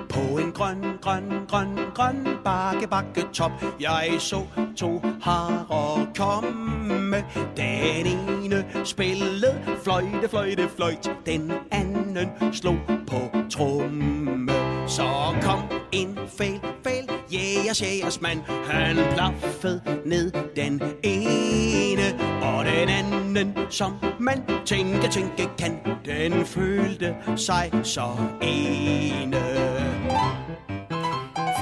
På 0.09 0.37
en 0.37 0.51
grøn, 0.51 0.92
grøn, 1.03 1.45
grøn, 1.47 1.77
grøn 1.95 2.27
bakke, 2.43 2.87
bakke 2.87 3.25
top 3.33 3.51
Jeg 3.79 4.15
så 4.19 4.45
to 4.77 5.01
harer 5.21 6.05
komme. 6.17 7.23
Den 7.57 8.07
ene 8.07 8.65
spillede 8.83 9.61
fløjte, 9.83 10.29
fløjte, 10.29 10.69
fløjt. 10.75 11.11
Den 11.25 11.51
anden 11.71 12.29
slog 12.53 12.77
på 13.07 13.37
tromme. 13.49 14.51
Så 14.87 15.35
kom 15.41 15.59
en 15.91 16.19
fæl, 16.37 16.59
fæl 16.83 17.09
Jægers, 17.31 17.81
jægers 17.81 18.21
mand. 18.21 18.39
Han 18.65 18.95
plaffede 18.95 19.81
ned 20.05 20.31
den 20.55 20.81
ene 21.03 22.03
Og 22.41 22.65
den 22.65 22.89
anden, 22.89 23.57
som 23.69 23.93
man 24.19 24.43
tænke, 24.65 25.07
tænke 25.07 25.49
kan. 25.57 25.79
Den 26.05 26.45
følte 26.45 27.15
sig 27.35 27.71
så 27.83 28.07
ene 28.41 29.43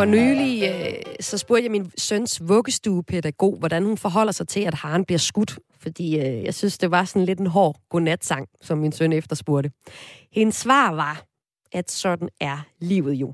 for 0.01 0.05
nylig 0.05 0.63
øh, 0.63 1.13
så 1.19 1.37
spurgte 1.37 1.63
jeg 1.63 1.71
min 1.71 1.91
søns 1.97 2.41
vuggestuepædagog, 2.47 3.55
hvordan 3.59 3.83
hun 3.83 3.97
forholder 3.97 4.31
sig 4.31 4.47
til, 4.47 4.59
at 4.59 4.73
haren 4.73 5.05
bliver 5.05 5.19
skudt. 5.19 5.59
Fordi 5.79 6.19
øh, 6.19 6.43
jeg 6.43 6.53
synes, 6.53 6.77
det 6.77 6.91
var 6.91 7.05
sådan 7.05 7.25
lidt 7.25 7.39
en 7.39 7.47
hård 7.47 7.75
godnatsang, 7.89 8.47
som 8.61 8.77
min 8.77 8.91
søn 8.91 9.13
efterspurgte. 9.13 9.71
Hendes 10.31 10.55
svar 10.55 10.91
var, 10.91 11.23
at 11.71 11.91
sådan 11.91 12.29
er 12.39 12.57
livet 12.79 13.13
jo. 13.13 13.33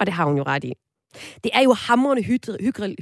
Og 0.00 0.06
det 0.06 0.14
har 0.14 0.24
hun 0.24 0.36
jo 0.36 0.42
ret 0.42 0.64
i. 0.64 0.72
Det 1.44 1.50
er 1.54 1.60
jo 1.60 1.72
hamrende 1.72 2.22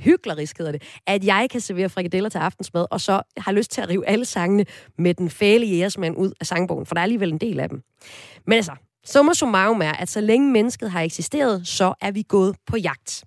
hyklerisk, 0.00 0.58
hedder 0.58 0.72
det, 0.72 0.82
at 1.06 1.24
jeg 1.24 1.48
kan 1.50 1.60
servere 1.60 1.88
frikadeller 1.88 2.28
til 2.28 2.38
aftensmad, 2.38 2.86
og 2.90 3.00
så 3.00 3.22
har 3.36 3.52
lyst 3.52 3.70
til 3.70 3.80
at 3.80 3.88
rive 3.88 4.06
alle 4.06 4.24
sangene 4.24 4.64
med 4.98 5.14
den 5.14 5.30
fæle 5.30 5.66
jægersmand 5.66 6.16
ud 6.16 6.32
af 6.40 6.46
sangbogen, 6.46 6.86
for 6.86 6.94
der 6.94 7.00
er 7.00 7.02
alligevel 7.02 7.32
en 7.32 7.38
del 7.38 7.60
af 7.60 7.68
dem. 7.68 7.82
Men 8.46 8.56
altså, 8.56 8.72
Summa 9.06 9.32
summarum 9.32 9.82
er, 9.82 9.92
at 9.92 10.08
så 10.08 10.20
længe 10.20 10.52
mennesket 10.52 10.90
har 10.90 11.00
eksisteret, 11.00 11.66
så 11.66 11.94
er 12.00 12.10
vi 12.10 12.22
gået 12.28 12.56
på 12.66 12.76
jagt. 12.76 13.24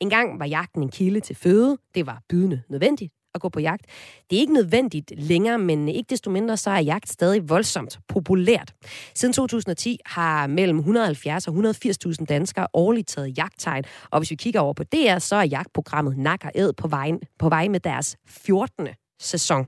En 0.00 0.10
gang 0.10 0.38
var 0.40 0.46
jagten 0.46 0.82
en 0.82 0.88
kilde 0.90 1.20
til 1.20 1.36
føde. 1.36 1.78
Det 1.94 2.06
var 2.06 2.22
bydende 2.28 2.62
nødvendigt 2.68 3.12
at 3.34 3.40
gå 3.40 3.48
på 3.48 3.60
jagt. 3.60 3.86
Det 4.30 4.36
er 4.36 4.40
ikke 4.40 4.52
nødvendigt 4.52 5.12
længere, 5.16 5.58
men 5.58 5.88
ikke 5.88 6.10
desto 6.10 6.30
mindre 6.30 6.56
så 6.56 6.70
er 6.70 6.78
jagt 6.78 7.08
stadig 7.08 7.48
voldsomt 7.48 7.98
populært. 8.08 8.74
Siden 9.14 9.32
2010 9.32 9.98
har 10.06 10.46
mellem 10.46 10.78
170 10.78 11.48
og 11.48 11.54
180.000 11.54 12.24
danskere 12.24 12.66
årligt 12.72 13.08
taget 13.08 13.38
jagttegn, 13.38 13.84
og 14.10 14.20
hvis 14.20 14.30
vi 14.30 14.36
kigger 14.36 14.60
over 14.60 14.72
på 14.72 14.84
DR, 14.84 15.18
så 15.18 15.36
er 15.36 15.42
jagtprogrammet 15.44 16.16
Nak 16.18 16.44
og 16.44 16.50
Æd 16.54 16.72
på 16.72 16.88
vej, 16.88 17.10
på 17.38 17.48
vej 17.48 17.68
med 17.68 17.80
deres 17.80 18.16
14. 18.26 18.88
sæson. 19.20 19.66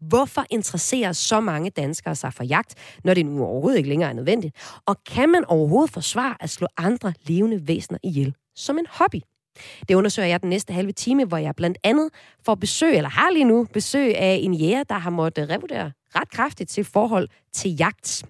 Hvorfor 0.00 0.44
interesserer 0.50 1.12
så 1.12 1.40
mange 1.40 1.70
danskere 1.70 2.14
sig 2.14 2.32
for 2.32 2.44
jagt, 2.44 2.74
når 3.04 3.14
det 3.14 3.26
nu 3.26 3.44
overhovedet 3.44 3.78
ikke 3.78 3.88
længere 3.88 4.10
er 4.10 4.14
nødvendigt? 4.14 4.56
Og 4.86 5.04
kan 5.04 5.28
man 5.28 5.44
overhovedet 5.44 5.90
forsvare 5.90 6.36
at 6.40 6.50
slå 6.50 6.66
andre 6.76 7.12
levende 7.26 7.68
væsener 7.68 7.98
ihjel 8.02 8.34
som 8.56 8.78
en 8.78 8.86
hobby? 8.90 9.20
Det 9.88 9.94
undersøger 9.94 10.28
jeg 10.28 10.40
den 10.42 10.50
næste 10.50 10.72
halve 10.72 10.92
time, 10.92 11.24
hvor 11.24 11.36
jeg 11.36 11.54
blandt 11.56 11.78
andet 11.84 12.10
får 12.44 12.54
besøg, 12.54 12.96
eller 12.96 13.10
har 13.10 13.30
lige 13.30 13.44
nu 13.44 13.66
besøg 13.72 14.16
af 14.16 14.40
en 14.42 14.54
jæger, 14.54 14.82
der 14.82 14.94
har 14.94 15.10
måttet 15.10 15.50
revurdere 15.50 15.92
ret 16.16 16.30
kraftigt 16.30 16.70
til 16.70 16.84
forhold 16.84 17.28
til 17.52 17.76
jagt. 17.76 18.24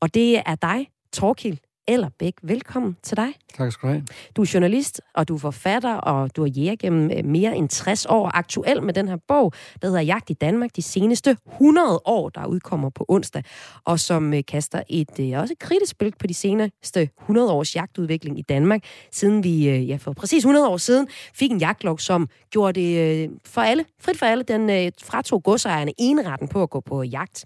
Og 0.00 0.14
det 0.14 0.38
er 0.46 0.54
dig, 0.54 0.88
Torkild 1.12 1.58
Ellerbæk. 1.88 2.34
Velkommen 2.42 2.96
til 3.02 3.16
dig. 3.16 3.34
Tak 3.54 3.72
skal 3.72 3.88
du 3.88 3.92
have. 3.92 4.06
Du 4.36 4.42
er 4.42 4.50
journalist, 4.54 5.00
og 5.14 5.28
du 5.28 5.34
er 5.34 5.38
forfatter, 5.38 5.94
og 5.94 6.36
du 6.36 6.42
har 6.42 6.48
jæger 6.48 6.76
gennem 6.76 7.10
øh, 7.10 7.24
mere 7.24 7.56
end 7.56 7.68
60 7.68 8.06
år. 8.06 8.30
Aktuel 8.34 8.82
med 8.82 8.94
den 8.94 9.08
her 9.08 9.16
bog, 9.28 9.52
der 9.82 9.88
hedder 9.88 10.00
Jagt 10.00 10.30
i 10.30 10.32
Danmark, 10.32 10.76
de 10.76 10.82
seneste 10.82 11.36
100 11.52 12.00
år, 12.04 12.28
der 12.28 12.46
udkommer 12.46 12.90
på 12.90 13.04
onsdag, 13.08 13.42
og 13.84 14.00
som 14.00 14.34
øh, 14.34 14.42
kaster 14.48 14.82
et 14.88 15.20
øh, 15.20 15.40
også 15.40 15.52
et 15.52 15.58
kritisk 15.58 15.98
blik 15.98 16.18
på 16.18 16.26
de 16.26 16.34
seneste 16.34 17.10
100 17.20 17.52
års 17.52 17.76
jagtudvikling 17.76 18.38
i 18.38 18.42
Danmark, 18.42 18.80
siden 19.12 19.44
vi 19.44 19.68
ja, 19.68 19.96
for 19.96 20.12
præcis 20.12 20.38
100 20.38 20.68
år 20.68 20.76
siden 20.76 21.08
fik 21.34 21.50
en 21.50 21.58
jagtlov, 21.58 21.98
som 21.98 22.28
gjorde 22.50 22.80
det 22.80 23.30
for 23.44 23.60
alle, 23.60 23.84
frit 24.00 24.18
for 24.18 24.26
alle, 24.26 24.44
den 24.44 24.92
fratog 25.02 25.42
godsejerne 25.42 25.92
enretten 25.98 26.48
på 26.48 26.62
at 26.62 26.70
gå 26.70 26.80
på 26.80 27.02
jagt. 27.02 27.44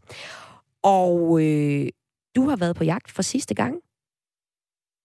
Og 0.83 1.43
øh, 1.43 1.89
du 2.37 2.49
har 2.49 2.57
været 2.57 2.77
på 2.77 2.85
jagt 2.85 3.11
for 3.11 3.23
sidste 3.23 3.55
gang 3.55 3.75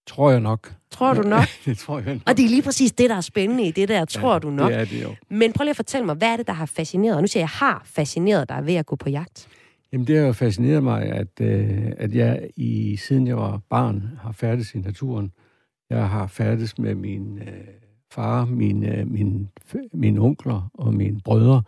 Tror 0.08 0.32
jeg 0.32 0.40
nok. 0.40 0.74
Tror 0.92 1.14
du 1.14 1.22
nok? 1.22 1.48
det 1.66 1.78
tror 1.78 2.00
jeg 2.00 2.14
nok. 2.14 2.22
Og 2.26 2.38
det 2.38 2.46
er 2.46 2.50
lige 2.50 2.62
præcis 2.62 2.92
det, 2.92 3.10
der 3.10 3.16
er 3.16 3.22
spændende 3.22 3.68
i 3.68 3.72
det 3.72 3.90
der, 3.90 4.06
tror 4.06 4.34
ja, 4.34 4.40
du 4.40 4.50
nok. 4.50 4.72
det 4.72 4.80
er 4.80 4.86
det 4.86 5.04
jo. 5.04 5.16
Men 5.30 5.54
prøv 5.54 5.64
lige 5.64 5.70
at 5.70 5.76
fortælle 5.76 6.06
mig, 6.06 6.16
hvad 6.16 6.28
er 6.28 6.38
det, 6.38 6.48
der 6.48 6.54
har 6.54 6.66
fascineret 6.66 7.14
dig? 7.14 7.22
Nu 7.22 7.28
siger 7.28 7.42
jeg, 7.42 7.50
har 7.50 7.82
fascineret 7.86 8.50
dig 8.50 8.66
ved 8.66 8.76
at 8.76 8.86
gå 8.86 8.96
på 8.96 9.10
jagt. 9.10 9.48
Jamen, 9.94 10.08
det 10.08 10.18
har 10.18 10.26
jo 10.26 10.34
fascineret 10.34 10.84
mig, 10.84 11.04
at, 11.04 11.42
øh, 11.42 11.92
at 11.98 12.16
jeg 12.16 12.50
i, 12.56 12.96
siden 12.96 13.28
jeg 13.28 13.38
var 13.38 13.62
barn 13.70 14.20
har 14.22 14.32
færdes 14.32 14.76
i 14.76 14.80
naturen. 14.80 15.32
Jeg 15.90 16.10
har 16.10 16.28
færdes 16.28 16.78
med 16.78 16.96
min 16.96 17.40
øh, 17.40 17.68
far, 18.12 18.46
min, 18.46 18.84
øh, 18.84 19.08
min, 19.08 19.50
mine 19.94 20.20
onkler 20.20 20.70
og 20.74 20.94
mine 20.94 21.20
brødre 21.26 21.64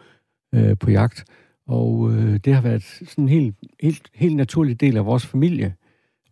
øh, 0.55 0.77
på 0.77 0.91
jagt. 0.91 1.25
Og 1.67 2.11
øh, 2.11 2.37
det 2.37 2.53
har 2.53 2.61
været 2.61 2.83
sådan 2.83 3.23
en 3.23 3.29
helt, 3.29 3.55
helt, 3.81 4.09
helt 4.15 4.35
naturlig 4.35 4.81
del 4.81 4.97
af 4.97 5.05
vores 5.05 5.25
familie 5.25 5.75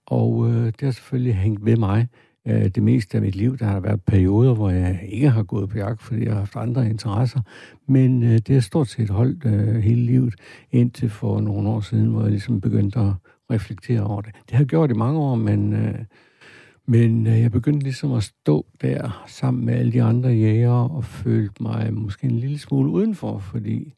og 0.08 0.50
øh, 0.50 0.66
det 0.66 0.82
har 0.82 0.92
selvfølgelig 0.92 1.36
hængt 1.36 1.66
ved 1.66 1.76
mig 1.76 2.08
øh, 2.48 2.66
det 2.66 2.84
meste 2.84 3.18
af 3.18 3.22
mit 3.22 3.36
liv. 3.36 3.58
Der 3.58 3.66
har 3.66 3.80
været 3.80 4.02
perioder, 4.02 4.54
hvor 4.54 4.70
jeg 4.70 5.00
ikke 5.08 5.30
har 5.30 5.44
gået 5.44 5.70
på 5.70 5.78
jagt, 5.78 6.02
fordi 6.02 6.24
jeg 6.24 6.32
har 6.32 6.40
haft 6.40 6.56
andre 6.56 6.90
interesser. 6.90 7.42
Men 7.88 8.24
øh, 8.24 8.38
det 8.38 8.50
har 8.50 8.60
stort 8.60 8.88
set 8.88 9.10
holdt 9.10 9.46
øh, 9.46 9.76
hele 9.76 10.02
livet, 10.02 10.36
indtil 10.72 11.10
for 11.10 11.42
nogle 11.42 11.70
år 11.70 11.80
siden, 11.80 12.08
hvor 12.08 12.22
jeg 12.22 12.32
ligesom 12.32 12.62
begyndte 12.62 13.00
at 13.00 13.14
reflektere 13.52 14.04
over 14.04 14.22
det. 14.22 14.36
Det 14.36 14.52
har 14.52 14.60
jeg 14.60 14.68
gjort 14.68 14.92
i 14.92 14.94
mange 14.94 15.20
år, 15.20 15.36
men, 15.36 15.74
øh, 15.74 15.96
men 16.88 17.28
øh, 17.28 17.42
jeg 17.42 17.52
begyndte 17.52 17.84
ligesom 17.84 18.14
at 18.14 18.24
stå 18.24 18.66
der 18.82 19.24
sammen 19.28 19.66
med 19.66 19.74
alle 19.74 19.92
de 19.92 20.04
andre 20.04 20.30
jæger 20.30 20.90
og 20.90 21.04
følte 21.04 21.64
mig 21.64 21.94
måske 21.94 22.28
en 22.28 22.40
lille 22.40 22.60
smule 22.60 22.90
udenfor, 22.90 23.38
fordi 23.38 23.94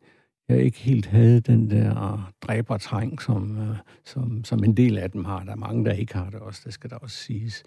jeg 0.50 0.64
ikke 0.64 0.80
helt 0.80 1.06
havde 1.06 1.42
den 1.42 1.70
der 1.70 2.32
dræbertræng, 2.42 3.22
som, 3.22 3.58
øh, 3.58 3.78
som, 4.06 4.44
som 4.44 4.64
en 4.64 4.78
del 4.78 4.98
af 4.98 5.12
dem 5.12 5.26
har. 5.26 5.44
Der 5.44 5.52
er 5.52 5.56
mange, 5.56 5.86
der 5.86 5.92
ikke 5.92 6.14
har 6.14 6.30
det 6.30 6.40
også, 6.40 6.62
det 6.66 6.74
skal 6.74 6.90
der 6.90 6.96
også 6.96 7.18
siges. 7.18 7.64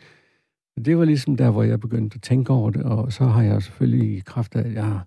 Det 0.84 0.98
var 0.98 1.04
ligesom 1.04 1.36
der, 1.36 1.50
hvor 1.50 1.62
jeg 1.62 1.80
begyndte 1.80 2.14
at 2.14 2.22
tænke 2.22 2.52
over 2.52 2.70
det, 2.70 2.82
og 2.82 3.12
så 3.12 3.24
har 3.24 3.42
jeg 3.42 3.62
selvfølgelig 3.62 4.16
i 4.16 4.20
kraft 4.20 4.54
af, 4.56 4.60
at 4.60 4.72
jeg 4.72 4.84
har 4.84 5.06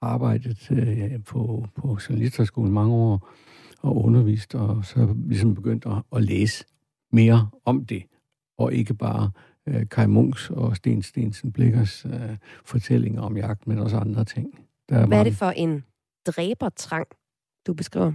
arbejdet 0.00 0.68
øh, 0.70 1.24
på, 1.24 1.66
på 1.74 1.98
journalisterskolen 2.08 2.72
mange 2.72 2.94
år 2.94 3.28
og 3.82 4.04
undervist, 4.04 4.54
og 4.54 4.84
så 4.84 5.14
ligesom 5.26 5.54
begyndt 5.54 5.86
at, 5.86 6.02
at 6.16 6.22
læse 6.22 6.64
mere 7.12 7.48
om 7.64 7.84
det, 7.84 8.02
og 8.58 8.72
ikke 8.72 8.94
bare 8.94 9.30
øh, 9.66 9.86
Kai 9.90 10.06
Munks 10.06 10.50
og 10.50 10.76
Sten 10.76 11.02
Stensen 11.02 11.52
Blikkers 11.52 12.06
øh, 12.06 12.36
fortællinger 12.64 13.20
om 13.20 13.36
jagt, 13.36 13.66
men 13.66 13.78
også 13.78 13.96
andre 13.96 14.24
ting. 14.24 14.58
Der 14.88 14.96
er 14.98 15.06
Hvad 15.06 15.18
er 15.18 15.24
det 15.24 15.36
for 15.36 15.50
en 15.50 15.84
dræbertrang, 16.26 17.06
du 17.66 17.74
beskriver, 17.74 18.12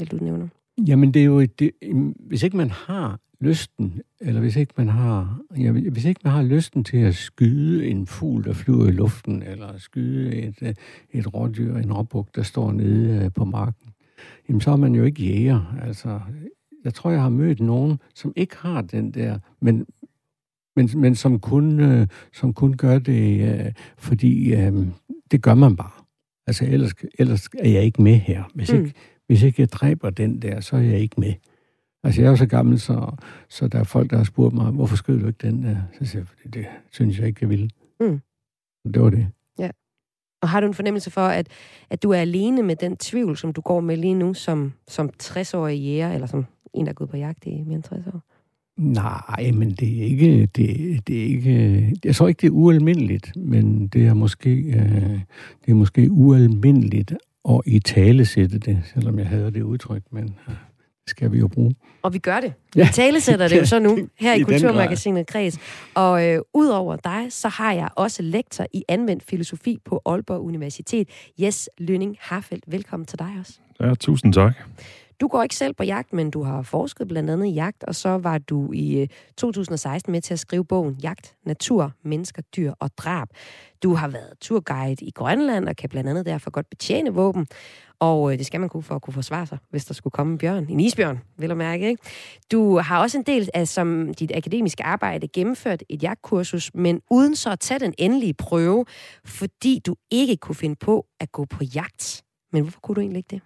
eller 0.00 0.18
du 0.18 0.24
nævner? 0.24 0.48
Jamen, 0.86 1.14
det 1.14 1.22
er 1.22 1.26
jo, 1.26 1.40
det, 1.40 1.70
hvis 2.28 2.42
ikke 2.42 2.56
man 2.56 2.70
har 2.70 3.20
lysten, 3.40 4.00
eller 4.20 4.40
hvis 4.40 4.56
ikke 4.56 4.74
man 4.76 4.88
har, 4.88 5.40
ja, 5.58 5.70
hvis 5.70 6.04
ikke 6.04 6.20
man 6.24 6.32
har 6.32 6.42
lysten 6.42 6.84
til 6.84 6.96
at 6.96 7.14
skyde 7.14 7.86
en 7.86 8.06
fugl, 8.06 8.44
der 8.44 8.52
flyver 8.52 8.86
i 8.88 8.90
luften, 8.90 9.42
eller 9.42 9.78
skyde 9.78 10.34
et, 10.34 10.62
øh, 10.62 10.74
et 11.10 11.34
rådyr, 11.34 11.76
en 11.76 11.92
råbuk, 11.92 12.34
der 12.34 12.42
står 12.42 12.72
nede 12.72 13.24
øh, 13.24 13.32
på 13.32 13.44
marken, 13.44 13.90
jamen 14.48 14.60
så 14.60 14.70
er 14.70 14.76
man 14.76 14.94
jo 14.94 15.04
ikke 15.04 15.24
jæger. 15.24 15.78
Altså, 15.82 16.20
jeg 16.84 16.94
tror, 16.94 17.10
jeg 17.10 17.22
har 17.22 17.28
mødt 17.28 17.60
nogen, 17.60 17.98
som 18.14 18.32
ikke 18.36 18.56
har 18.56 18.82
den 18.82 19.10
der, 19.10 19.38
men, 19.60 19.86
men, 20.76 20.90
men 20.94 21.14
som, 21.14 21.40
kun, 21.40 21.80
øh, 21.80 22.06
som 22.32 22.54
kun 22.54 22.76
gør 22.76 22.98
det, 22.98 23.54
øh, 23.54 23.72
fordi 23.98 24.54
det 25.30 25.42
gør 25.42 25.54
man 25.54 25.76
bare. 25.76 26.01
Altså, 26.46 26.64
ellers, 26.64 26.92
ellers 27.18 27.48
er 27.58 27.68
jeg 27.68 27.82
ikke 27.82 28.02
med 28.02 28.14
her. 28.14 28.44
Hvis, 28.54 28.72
mm. 28.72 28.78
ikke, 28.78 28.94
hvis 29.26 29.42
ikke 29.42 29.62
jeg 29.62 29.72
dræber 29.72 30.10
den 30.10 30.42
der, 30.42 30.60
så 30.60 30.76
er 30.76 30.80
jeg 30.80 30.98
ikke 30.98 31.20
med. 31.20 31.34
Altså, 32.04 32.20
jeg 32.20 32.26
er 32.26 32.30
jo 32.30 32.36
så 32.36 32.46
gammel, 32.46 32.80
så, 32.80 33.16
så 33.48 33.68
der 33.68 33.78
er 33.80 33.84
folk, 33.84 34.10
der 34.10 34.16
har 34.16 34.24
spurgt 34.24 34.54
mig, 34.54 34.70
hvorfor 34.70 34.96
skød 34.96 35.20
du 35.20 35.26
ikke 35.26 35.46
den 35.46 35.62
der? 35.62 35.76
Så 35.98 36.04
siger 36.04 36.24
jeg, 36.44 36.54
det 36.54 36.66
synes 36.90 37.18
jeg 37.18 37.26
ikke, 37.26 37.38
jeg 37.40 37.48
ville. 37.48 37.70
Mm. 38.00 38.20
Det 38.94 39.02
var 39.02 39.10
det. 39.10 39.28
Ja. 39.58 39.70
Og 40.42 40.48
har 40.48 40.60
du 40.60 40.66
en 40.66 40.74
fornemmelse 40.74 41.10
for, 41.10 41.20
at, 41.20 41.48
at 41.90 42.02
du 42.02 42.10
er 42.10 42.18
alene 42.18 42.62
med 42.62 42.76
den 42.76 42.96
tvivl, 42.96 43.36
som 43.36 43.52
du 43.52 43.60
går 43.60 43.80
med 43.80 43.96
lige 43.96 44.14
nu 44.14 44.34
som, 44.34 44.72
som 44.88 45.10
60-årig 45.22 45.80
jæger, 45.80 46.12
eller 46.12 46.26
som 46.26 46.46
en, 46.74 46.86
der 46.86 46.90
er 46.90 46.94
gået 46.94 47.10
på 47.10 47.16
jagt 47.16 47.46
i 47.46 47.62
mere 47.62 47.74
end 47.74 47.82
60 47.82 48.06
år? 48.06 48.22
Nej, 48.76 49.50
men 49.54 49.70
det 49.70 49.98
er 49.98 50.04
ikke, 50.04 50.46
det, 50.46 51.08
det 51.08 51.20
er 51.20 51.26
ikke, 51.26 51.96
jeg 52.04 52.16
tror 52.16 52.28
ikke, 52.28 52.40
det 52.40 52.46
er 52.46 52.50
ualmindeligt, 52.50 53.36
men 53.36 53.86
det 53.86 54.06
er 54.06 54.14
måske, 54.14 54.50
øh, 54.50 55.20
det 55.64 55.68
er 55.68 55.74
måske 55.74 56.10
ualmindeligt 56.10 57.14
at 57.48 57.60
i 57.66 57.78
tale 57.78 58.24
sætte 58.24 58.58
det, 58.58 58.82
selvom 58.94 59.18
jeg 59.18 59.26
havde 59.26 59.50
det 59.50 59.62
udtryk, 59.62 60.02
men 60.10 60.24
øh, 60.48 60.54
det 61.02 61.10
skal 61.10 61.32
vi 61.32 61.38
jo 61.38 61.48
bruge. 61.48 61.74
Og 62.02 62.12
vi 62.12 62.18
gør 62.18 62.40
det. 62.40 62.52
Vi 62.74 62.84
tale 62.92 63.20
sætter 63.20 63.48
det 63.48 63.58
jo 63.58 63.66
så 63.66 63.78
nu, 63.78 63.98
her 64.20 64.34
i, 64.34 64.40
I 64.40 64.42
Kulturmagasinet 64.42 65.26
Kreds. 65.26 65.58
Og 65.94 66.26
øh, 66.28 66.40
udover 66.54 66.96
dig, 66.96 67.26
så 67.30 67.48
har 67.48 67.72
jeg 67.72 67.88
også 67.96 68.22
lektor 68.22 68.66
i 68.72 68.84
anvendt 68.88 69.22
filosofi 69.22 69.78
på 69.84 70.02
Aalborg 70.06 70.40
Universitet. 70.40 71.08
Jes 71.38 71.68
Lønning 71.78 72.16
Harfeldt, 72.20 72.64
velkommen 72.68 73.06
til 73.06 73.18
dig 73.18 73.30
også. 73.40 73.52
Ja, 73.80 73.94
tusind 73.94 74.32
tak. 74.32 74.54
Du 75.22 75.28
går 75.28 75.42
ikke 75.42 75.54
selv 75.54 75.74
på 75.74 75.84
jagt, 75.84 76.12
men 76.12 76.30
du 76.30 76.42
har 76.42 76.62
forsket 76.62 77.08
blandt 77.08 77.30
andet 77.30 77.46
i 77.46 77.50
jagt, 77.50 77.84
og 77.84 77.94
så 77.94 78.08
var 78.08 78.38
du 78.38 78.72
i 78.72 79.00
øh, 79.00 79.08
2016 79.36 80.12
med 80.12 80.20
til 80.20 80.34
at 80.34 80.40
skrive 80.40 80.64
bogen 80.64 80.94
Jagt, 81.02 81.36
Natur, 81.46 81.92
Mennesker, 82.04 82.42
Dyr 82.56 82.72
og 82.80 82.90
Drab. 82.98 83.28
Du 83.82 83.94
har 83.94 84.08
været 84.08 84.32
turguide 84.40 85.04
i 85.04 85.10
Grønland 85.10 85.68
og 85.68 85.76
kan 85.76 85.88
blandt 85.88 86.10
andet 86.10 86.26
derfor 86.26 86.50
godt 86.50 86.70
betjene 86.70 87.14
våben. 87.14 87.46
Og 87.98 88.32
øh, 88.32 88.38
det 88.38 88.46
skal 88.46 88.60
man 88.60 88.68
kunne 88.68 88.82
for 88.82 88.94
at 88.94 89.02
kunne 89.02 89.14
forsvare 89.14 89.46
sig, 89.46 89.58
hvis 89.70 89.84
der 89.84 89.94
skulle 89.94 90.12
komme 90.12 90.32
en 90.32 90.38
bjørn. 90.38 90.66
En 90.68 90.80
isbjørn, 90.80 91.20
vil 91.38 91.48
jeg 91.48 91.56
mærke. 91.56 91.88
Ikke? 91.88 92.02
Du 92.52 92.78
har 92.78 93.02
også 93.02 93.18
en 93.18 93.24
del 93.24 93.48
af 93.54 93.68
som 93.68 94.14
dit 94.14 94.32
akademiske 94.34 94.84
arbejde 94.84 95.28
gennemført 95.28 95.82
et 95.88 96.02
jagtkursus, 96.02 96.70
men 96.74 97.00
uden 97.10 97.36
så 97.36 97.50
at 97.50 97.60
tage 97.60 97.80
den 97.80 97.94
endelige 97.98 98.34
prøve, 98.34 98.84
fordi 99.24 99.80
du 99.86 99.94
ikke 100.10 100.36
kunne 100.36 100.56
finde 100.56 100.76
på 100.76 101.06
at 101.20 101.32
gå 101.32 101.44
på 101.44 101.64
jagt. 101.74 102.22
Men 102.52 102.62
hvorfor 102.62 102.80
kunne 102.80 102.94
du 102.94 103.00
egentlig 103.00 103.18
ikke 103.18 103.30
det? 103.30 103.40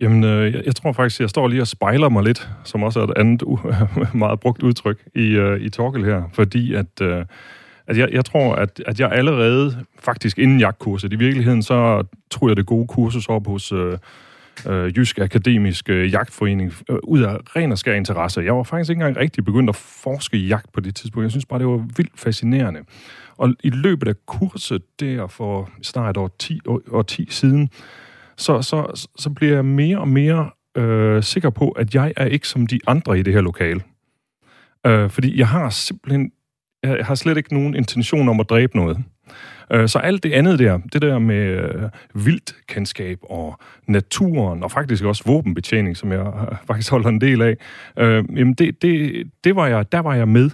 Jamen, 0.00 0.24
øh, 0.24 0.54
jeg, 0.54 0.62
jeg 0.66 0.74
tror 0.74 0.92
faktisk, 0.92 1.20
jeg 1.20 1.30
står 1.30 1.48
lige 1.48 1.60
og 1.60 1.66
spejler 1.66 2.08
mig 2.08 2.24
lidt, 2.24 2.48
som 2.64 2.82
også 2.82 3.00
er 3.00 3.04
et 3.04 3.12
andet 3.16 3.42
uh, 3.42 3.64
meget 4.14 4.40
brugt 4.40 4.62
udtryk 4.62 4.98
i, 5.14 5.26
øh, 5.26 5.60
i 5.60 5.68
Torkel 5.68 6.04
her, 6.04 6.22
fordi 6.32 6.74
at, 6.74 7.00
øh, 7.02 7.24
at 7.86 7.98
jeg, 7.98 8.08
jeg 8.12 8.24
tror, 8.24 8.54
at, 8.54 8.82
at 8.86 9.00
jeg 9.00 9.12
allerede, 9.12 9.84
faktisk 9.98 10.38
inden 10.38 10.60
jagtkurset, 10.60 11.12
i 11.12 11.16
virkeligheden, 11.16 11.62
så 11.62 12.04
tror 12.30 12.48
jeg 12.48 12.56
det 12.56 12.66
gode 12.66 12.86
kursus 12.86 13.28
op 13.28 13.46
hos 13.46 13.72
øh, 13.72 13.98
øh, 14.66 14.98
Jysk 14.98 15.18
Akademisk 15.18 15.88
øh, 15.88 16.12
Jagtforening, 16.12 16.72
øh, 16.90 16.98
ud 17.02 17.20
af 17.20 17.36
ren 17.56 17.72
og 17.72 17.78
skær 17.78 17.94
interesse. 17.94 18.40
Jeg 18.40 18.56
var 18.56 18.62
faktisk 18.62 18.90
ikke 18.90 19.00
engang 19.00 19.16
rigtig 19.16 19.44
begyndt 19.44 19.68
at 19.68 19.76
forske 19.76 20.36
i 20.36 20.46
jagt 20.46 20.72
på 20.72 20.80
det 20.80 20.94
tidspunkt. 20.94 21.22
Jeg 21.22 21.30
synes 21.30 21.46
bare, 21.46 21.58
det 21.58 21.66
var 21.66 21.86
vildt 21.96 22.20
fascinerende. 22.20 22.80
Og 23.36 23.54
i 23.64 23.70
løbet 23.70 24.08
af 24.08 24.14
kurset 24.26 24.82
der 25.00 25.26
for 25.26 25.70
snart 25.82 26.16
år 26.16 26.30
10, 26.38 26.60
år, 26.66 26.80
år 26.90 27.02
10 27.02 27.26
siden, 27.30 27.70
så, 28.36 28.62
så, 28.62 29.08
så 29.18 29.30
bliver 29.30 29.54
jeg 29.54 29.64
mere 29.64 29.98
og 29.98 30.08
mere 30.08 30.50
øh, 30.76 31.22
sikker 31.22 31.50
på, 31.50 31.70
at 31.70 31.94
jeg 31.94 32.12
er 32.16 32.26
ikke 32.26 32.48
som 32.48 32.66
de 32.66 32.80
andre 32.86 33.18
i 33.18 33.22
det 33.22 33.32
her 33.32 33.40
lokale. 33.40 33.80
Øh, 34.86 35.10
fordi 35.10 35.38
jeg 35.38 35.48
har 35.48 35.70
simpelthen, 35.70 36.32
jeg 36.82 37.06
har 37.06 37.14
slet 37.14 37.36
ikke 37.36 37.54
nogen 37.54 37.74
intention 37.74 38.28
om 38.28 38.40
at 38.40 38.50
dræbe 38.50 38.76
noget. 38.76 39.04
Øh, 39.72 39.88
så 39.88 39.98
alt 39.98 40.22
det 40.22 40.32
andet 40.32 40.58
der, 40.58 40.78
det 40.92 41.02
der 41.02 41.18
med 41.18 41.46
øh, 41.46 41.82
vildkendskab 42.14 43.18
og 43.22 43.58
naturen, 43.86 44.62
og 44.62 44.70
faktisk 44.70 45.04
også 45.04 45.22
våbenbetjening, 45.26 45.96
som 45.96 46.12
jeg 46.12 46.26
øh, 46.26 46.56
faktisk 46.68 46.90
holder 46.90 47.08
en 47.08 47.20
del 47.20 47.42
af, 47.42 47.56
øh, 47.98 48.24
jamen 48.36 48.54
det, 48.54 48.82
det, 48.82 49.24
det 49.44 49.56
var 49.56 49.66
jeg, 49.66 49.92
der 49.92 50.00
var 50.00 50.14
jeg 50.14 50.28
med. 50.28 50.50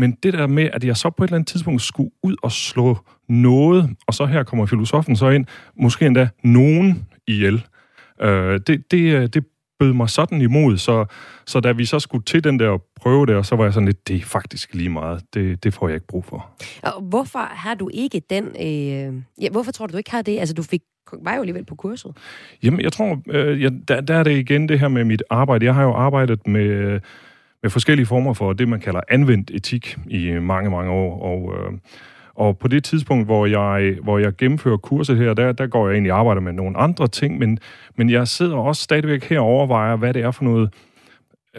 Men 0.00 0.16
det 0.22 0.32
der 0.32 0.46
med, 0.46 0.68
at 0.72 0.84
jeg 0.84 0.96
så 0.96 1.10
på 1.10 1.24
et 1.24 1.28
eller 1.28 1.36
andet 1.36 1.48
tidspunkt 1.48 1.82
skulle 1.82 2.10
ud 2.22 2.36
og 2.42 2.52
slå 2.52 2.98
noget, 3.28 3.90
og 4.06 4.14
så 4.14 4.26
her 4.26 4.42
kommer 4.42 4.66
filosofen 4.66 5.16
så 5.16 5.28
ind, 5.28 5.46
måske 5.76 6.06
endda 6.06 6.28
nogen 6.42 7.06
ihjel, 7.26 7.66
øh, 8.22 8.60
det, 8.66 8.90
det, 8.90 9.34
det 9.34 9.44
bød 9.78 9.92
mig 9.92 10.10
sådan 10.10 10.40
imod, 10.40 10.76
så, 10.78 11.04
så 11.46 11.60
da 11.60 11.72
vi 11.72 11.84
så 11.84 11.98
skulle 11.98 12.24
til 12.24 12.44
den 12.44 12.58
der 12.58 12.78
prøve 12.96 13.26
der, 13.26 13.42
så 13.42 13.56
var 13.56 13.64
jeg 13.64 13.72
sådan 13.72 13.86
lidt, 13.86 14.08
det 14.08 14.16
er 14.16 14.20
faktisk 14.20 14.74
lige 14.74 14.88
meget, 14.88 15.22
det, 15.34 15.64
det 15.64 15.74
får 15.74 15.88
jeg 15.88 15.94
ikke 15.94 16.06
brug 16.06 16.24
for. 16.24 16.50
Og 16.82 17.02
hvorfor 17.02 17.38
har 17.38 17.74
du 17.74 17.90
ikke 17.92 18.22
den, 18.30 18.44
øh, 18.44 19.22
ja, 19.42 19.50
hvorfor 19.50 19.72
tror 19.72 19.86
du, 19.86 19.92
du 19.92 19.98
ikke 19.98 20.10
har 20.10 20.22
det? 20.22 20.38
Altså, 20.38 20.54
du 20.54 20.62
fik 20.62 20.82
var 21.22 21.34
jo 21.34 21.40
alligevel 21.40 21.64
på 21.64 21.74
kurset. 21.74 22.16
Jamen, 22.62 22.80
jeg 22.80 22.92
tror, 22.92 23.22
øh, 23.28 23.62
ja, 23.62 23.68
der, 23.88 24.00
der 24.00 24.14
er 24.14 24.22
det 24.22 24.38
igen 24.38 24.68
det 24.68 24.80
her 24.80 24.88
med 24.88 25.04
mit 25.04 25.22
arbejde. 25.30 25.64
Jeg 25.64 25.74
har 25.74 25.82
jo 25.82 25.92
arbejdet 25.92 26.46
med 26.46 27.00
med 27.62 27.70
forskellige 27.70 28.06
former 28.06 28.32
for 28.32 28.52
det, 28.52 28.68
man 28.68 28.80
kalder 28.80 29.00
anvendt 29.08 29.50
etik 29.50 29.96
i 30.06 30.32
mange, 30.32 30.70
mange 30.70 30.90
år. 30.90 31.22
Og, 31.22 31.54
øh, 31.58 31.78
og 32.34 32.58
på 32.58 32.68
det 32.68 32.84
tidspunkt, 32.84 33.26
hvor 33.26 33.46
jeg, 33.46 33.96
hvor 34.02 34.18
jeg 34.18 34.36
gennemfører 34.36 34.76
kurset 34.76 35.16
her, 35.16 35.34
der, 35.34 35.52
der 35.52 35.66
går 35.66 35.88
jeg 35.88 35.94
egentlig 35.94 36.12
og 36.12 36.18
arbejder 36.18 36.40
med 36.40 36.52
nogle 36.52 36.78
andre 36.78 37.08
ting, 37.08 37.38
men, 37.38 37.58
men 37.96 38.10
jeg 38.10 38.28
sidder 38.28 38.56
også 38.56 38.82
stadigvæk 38.82 39.24
her 39.24 39.40
og 39.40 39.46
overvejer, 39.46 39.96
hvad 39.96 40.14
det 40.14 40.22
er 40.22 40.30
for 40.30 40.44
noget, 40.44 40.70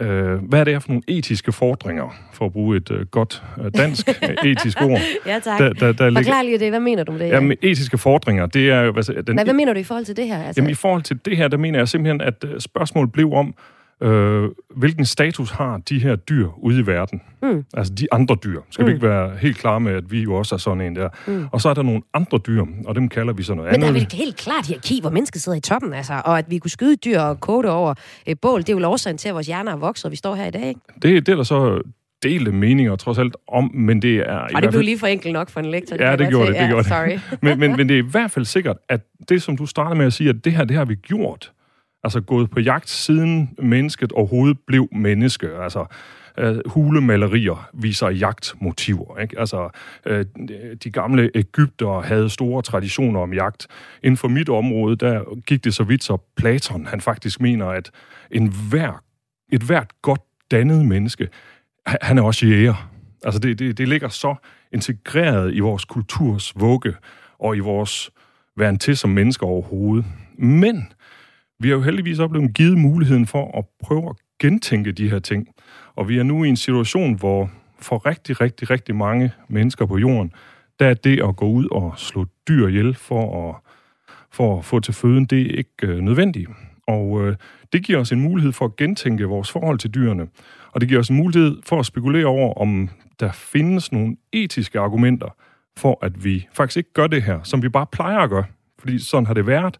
øh, 0.00 0.34
hvad 0.48 0.60
er 0.60 0.64
det 0.64 0.82
for 0.82 0.88
nogle 0.88 1.02
etiske 1.08 1.52
fordringer, 1.52 2.16
for 2.32 2.46
at 2.46 2.52
bruge 2.52 2.76
et 2.76 2.90
øh, 2.90 3.06
godt 3.06 3.42
øh, 3.64 3.70
dansk 3.76 4.08
etisk 4.44 4.82
ord. 4.82 5.00
ja, 5.26 5.38
tak. 5.38 5.58
Der, 5.58 5.72
der, 5.72 5.92
der 5.92 6.14
Forklar 6.14 6.42
lige 6.42 6.58
det. 6.58 6.70
Hvad 6.70 6.80
mener 6.80 7.04
du 7.04 7.12
med 7.12 7.20
det? 7.20 7.28
Jamen, 7.28 7.56
etiske 7.62 7.98
fordringer, 7.98 8.46
det 8.46 8.70
er... 8.70 8.90
Hvad, 8.90 9.02
den, 9.02 9.34
hvad, 9.36 9.44
hvad 9.44 9.54
mener 9.54 9.72
du 9.72 9.78
i 9.78 9.84
forhold 9.84 10.04
til 10.04 10.16
det 10.16 10.26
her? 10.26 10.42
Altså? 10.42 10.60
Jamen, 10.60 10.70
i 10.70 10.74
forhold 10.74 11.02
til 11.02 11.18
det 11.24 11.36
her, 11.36 11.48
der 11.48 11.56
mener 11.56 11.78
jeg 11.78 11.88
simpelthen, 11.88 12.20
at 12.20 12.44
øh, 12.44 12.60
spørgsmålet 12.60 13.12
blev 13.12 13.32
om, 13.32 13.54
øh, 14.02 14.50
hvilken 14.76 15.04
status 15.04 15.50
har 15.50 15.78
de 15.78 15.98
her 15.98 16.16
dyr 16.16 16.48
ude 16.58 16.80
i 16.80 16.86
verden? 16.86 17.22
Mm. 17.42 17.64
Altså 17.74 17.94
de 17.94 18.12
andre 18.12 18.36
dyr. 18.44 18.60
Skal 18.70 18.82
mm. 18.82 18.86
vi 18.86 18.92
ikke 18.94 19.06
være 19.06 19.36
helt 19.36 19.58
klar 19.58 19.78
med, 19.78 19.92
at 19.92 20.10
vi 20.10 20.22
jo 20.22 20.34
også 20.34 20.54
er 20.54 20.58
sådan 20.58 20.80
en 20.80 20.96
der? 20.96 21.08
Mm. 21.26 21.46
Og 21.52 21.60
så 21.60 21.68
er 21.68 21.74
der 21.74 21.82
nogle 21.82 22.02
andre 22.14 22.38
dyr, 22.38 22.64
og 22.86 22.94
dem 22.94 23.08
kalder 23.08 23.32
vi 23.32 23.42
så 23.42 23.54
noget 23.54 23.70
Men 23.70 23.74
andet. 23.74 23.92
Men 23.92 23.94
der 23.94 24.00
er 24.00 24.08
vel 24.10 24.18
helt 24.18 24.36
klart 24.36 24.66
hierarki, 24.66 25.00
hvor 25.00 25.10
mennesket 25.10 25.42
sidder 25.42 25.58
i 25.58 25.60
toppen, 25.60 25.92
altså, 25.92 26.22
og 26.24 26.38
at 26.38 26.44
vi 26.48 26.58
kunne 26.58 26.70
skyde 26.70 26.96
dyr 26.96 27.20
og 27.20 27.40
kode 27.40 27.70
over 27.70 27.94
et 28.26 28.40
bål, 28.40 28.60
det 28.60 28.68
er 28.68 28.78
jo 28.78 28.86
årsagen 28.86 29.18
til, 29.18 29.28
at 29.28 29.34
vores 29.34 29.46
hjerner 29.46 29.72
er 29.72 29.76
vokset, 29.76 30.04
og 30.04 30.10
vi 30.10 30.16
står 30.16 30.34
her 30.34 30.46
i 30.46 30.50
dag, 30.50 30.68
ikke? 30.68 30.80
Det, 31.02 31.26
det 31.26 31.28
er 31.28 31.36
der 31.36 31.42
så 31.42 31.82
delte 32.22 32.52
meninger 32.52 32.96
trods 32.96 33.18
alt 33.18 33.36
om, 33.48 33.70
men 33.74 34.02
det 34.02 34.16
er... 34.16 34.38
Og 34.54 34.62
det 34.62 34.70
blev 34.70 34.82
lige 34.82 34.98
for 34.98 35.06
enkelt 35.06 35.32
nok 35.32 35.50
for 35.50 35.60
en 35.60 35.66
lektor. 35.66 35.96
Ja, 36.00 36.16
det 36.16 36.28
gjorde 36.28 36.46
det, 36.46 36.54
det, 36.54 36.60
ja, 36.60 36.66
gjorde 36.66 36.82
det. 36.82 36.88
Sorry. 36.88 37.18
men, 37.42 37.58
men, 37.58 37.76
men 37.76 37.88
det 37.88 37.94
er 37.94 37.98
i 37.98 38.06
hvert 38.10 38.30
fald 38.30 38.44
sikkert, 38.44 38.76
at 38.88 39.00
det, 39.28 39.42
som 39.42 39.56
du 39.56 39.66
starter 39.66 39.96
med 39.96 40.06
at 40.06 40.12
sige, 40.12 40.30
at 40.30 40.44
det 40.44 40.52
her, 40.52 40.64
det 40.64 40.76
har 40.76 40.84
vi 40.84 40.94
gjort 40.94 41.52
altså 42.04 42.20
gået 42.20 42.50
på 42.50 42.60
jagt 42.60 42.88
siden 42.88 43.50
mennesket 43.58 44.12
overhovedet 44.12 44.58
blev 44.66 44.88
menneske. 44.92 45.48
Altså, 45.62 45.86
øh, 46.38 46.58
hulemalerier 46.66 47.70
viser 47.74 48.08
jagtmotiver. 48.08 49.18
Ikke? 49.18 49.38
Altså, 49.38 49.68
øh, 50.06 50.24
de 50.84 50.90
gamle 50.90 51.30
Ægypter 51.34 52.00
havde 52.00 52.30
store 52.30 52.62
traditioner 52.62 53.20
om 53.20 53.32
jagt. 53.32 53.66
Inden 54.02 54.16
for 54.16 54.28
mit 54.28 54.48
område, 54.48 54.96
der 54.96 55.40
gik 55.46 55.64
det 55.64 55.74
så 55.74 55.84
vidt, 55.84 56.04
så 56.04 56.16
Platon 56.36 56.86
han 56.86 57.00
faktisk 57.00 57.40
mener, 57.40 57.66
at 57.66 57.90
en 58.30 58.52
hver, 58.70 59.02
et 59.52 59.62
hvert 59.62 59.90
godt 60.02 60.20
dannet 60.50 60.84
menneske, 60.86 61.28
han 61.86 62.18
er 62.18 62.22
også 62.22 62.46
jæger. 62.46 62.90
Altså, 63.24 63.40
det, 63.40 63.58
det, 63.58 63.78
det 63.78 63.88
ligger 63.88 64.08
så 64.08 64.34
integreret 64.72 65.54
i 65.54 65.60
vores 65.60 65.84
kulturs 65.84 66.52
vugge 66.56 66.94
og 67.38 67.56
i 67.56 67.58
vores 67.58 68.10
væren 68.56 68.78
til 68.78 68.96
som 68.96 69.10
mennesker 69.10 69.46
overhovedet. 69.46 70.04
Men 70.38 70.92
vi 71.62 71.68
har 71.68 71.76
jo 71.76 71.82
heldigvis 71.82 72.18
oplevet 72.18 72.54
givet 72.54 72.78
muligheden 72.78 73.26
for 73.26 73.58
at 73.58 73.64
prøve 73.82 74.08
at 74.08 74.16
gentænke 74.40 74.92
de 74.92 75.10
her 75.10 75.18
ting. 75.18 75.48
Og 75.94 76.08
vi 76.08 76.18
er 76.18 76.22
nu 76.22 76.44
i 76.44 76.48
en 76.48 76.56
situation, 76.56 77.14
hvor 77.14 77.50
for 77.78 78.06
rigtig, 78.06 78.40
rigtig, 78.40 78.70
rigtig 78.70 78.94
mange 78.94 79.32
mennesker 79.48 79.86
på 79.86 79.98
jorden, 79.98 80.32
der 80.80 80.86
er 80.86 80.94
det 80.94 81.22
at 81.22 81.36
gå 81.36 81.46
ud 81.46 81.68
og 81.70 81.94
slå 81.96 82.26
dyr 82.48 82.66
ihjel 82.66 82.94
for 82.94 83.48
at, 83.48 83.56
for 84.30 84.58
at 84.58 84.64
få 84.64 84.80
til 84.80 84.94
føden, 84.94 85.24
det 85.24 85.40
er 85.40 85.56
ikke 85.58 85.86
øh, 85.86 85.98
nødvendigt. 85.98 86.50
Og 86.86 87.26
øh, 87.26 87.36
det 87.72 87.84
giver 87.84 87.98
os 87.98 88.12
en 88.12 88.20
mulighed 88.20 88.52
for 88.52 88.64
at 88.64 88.76
gentænke 88.76 89.24
vores 89.24 89.50
forhold 89.50 89.78
til 89.78 89.94
dyrene. 89.94 90.26
Og 90.72 90.80
det 90.80 90.88
giver 90.88 91.00
os 91.00 91.08
en 91.08 91.16
mulighed 91.16 91.56
for 91.66 91.78
at 91.78 91.86
spekulere 91.86 92.26
over, 92.26 92.54
om 92.54 92.88
der 93.20 93.32
findes 93.32 93.92
nogle 93.92 94.16
etiske 94.32 94.80
argumenter 94.80 95.36
for, 95.76 95.98
at 96.02 96.24
vi 96.24 96.48
faktisk 96.52 96.76
ikke 96.76 96.92
gør 96.92 97.06
det 97.06 97.22
her, 97.22 97.42
som 97.42 97.62
vi 97.62 97.68
bare 97.68 97.86
plejer 97.92 98.18
at 98.18 98.30
gøre. 98.30 98.44
Fordi 98.78 98.98
sådan 98.98 99.26
har 99.26 99.34
det 99.34 99.46
været. 99.46 99.78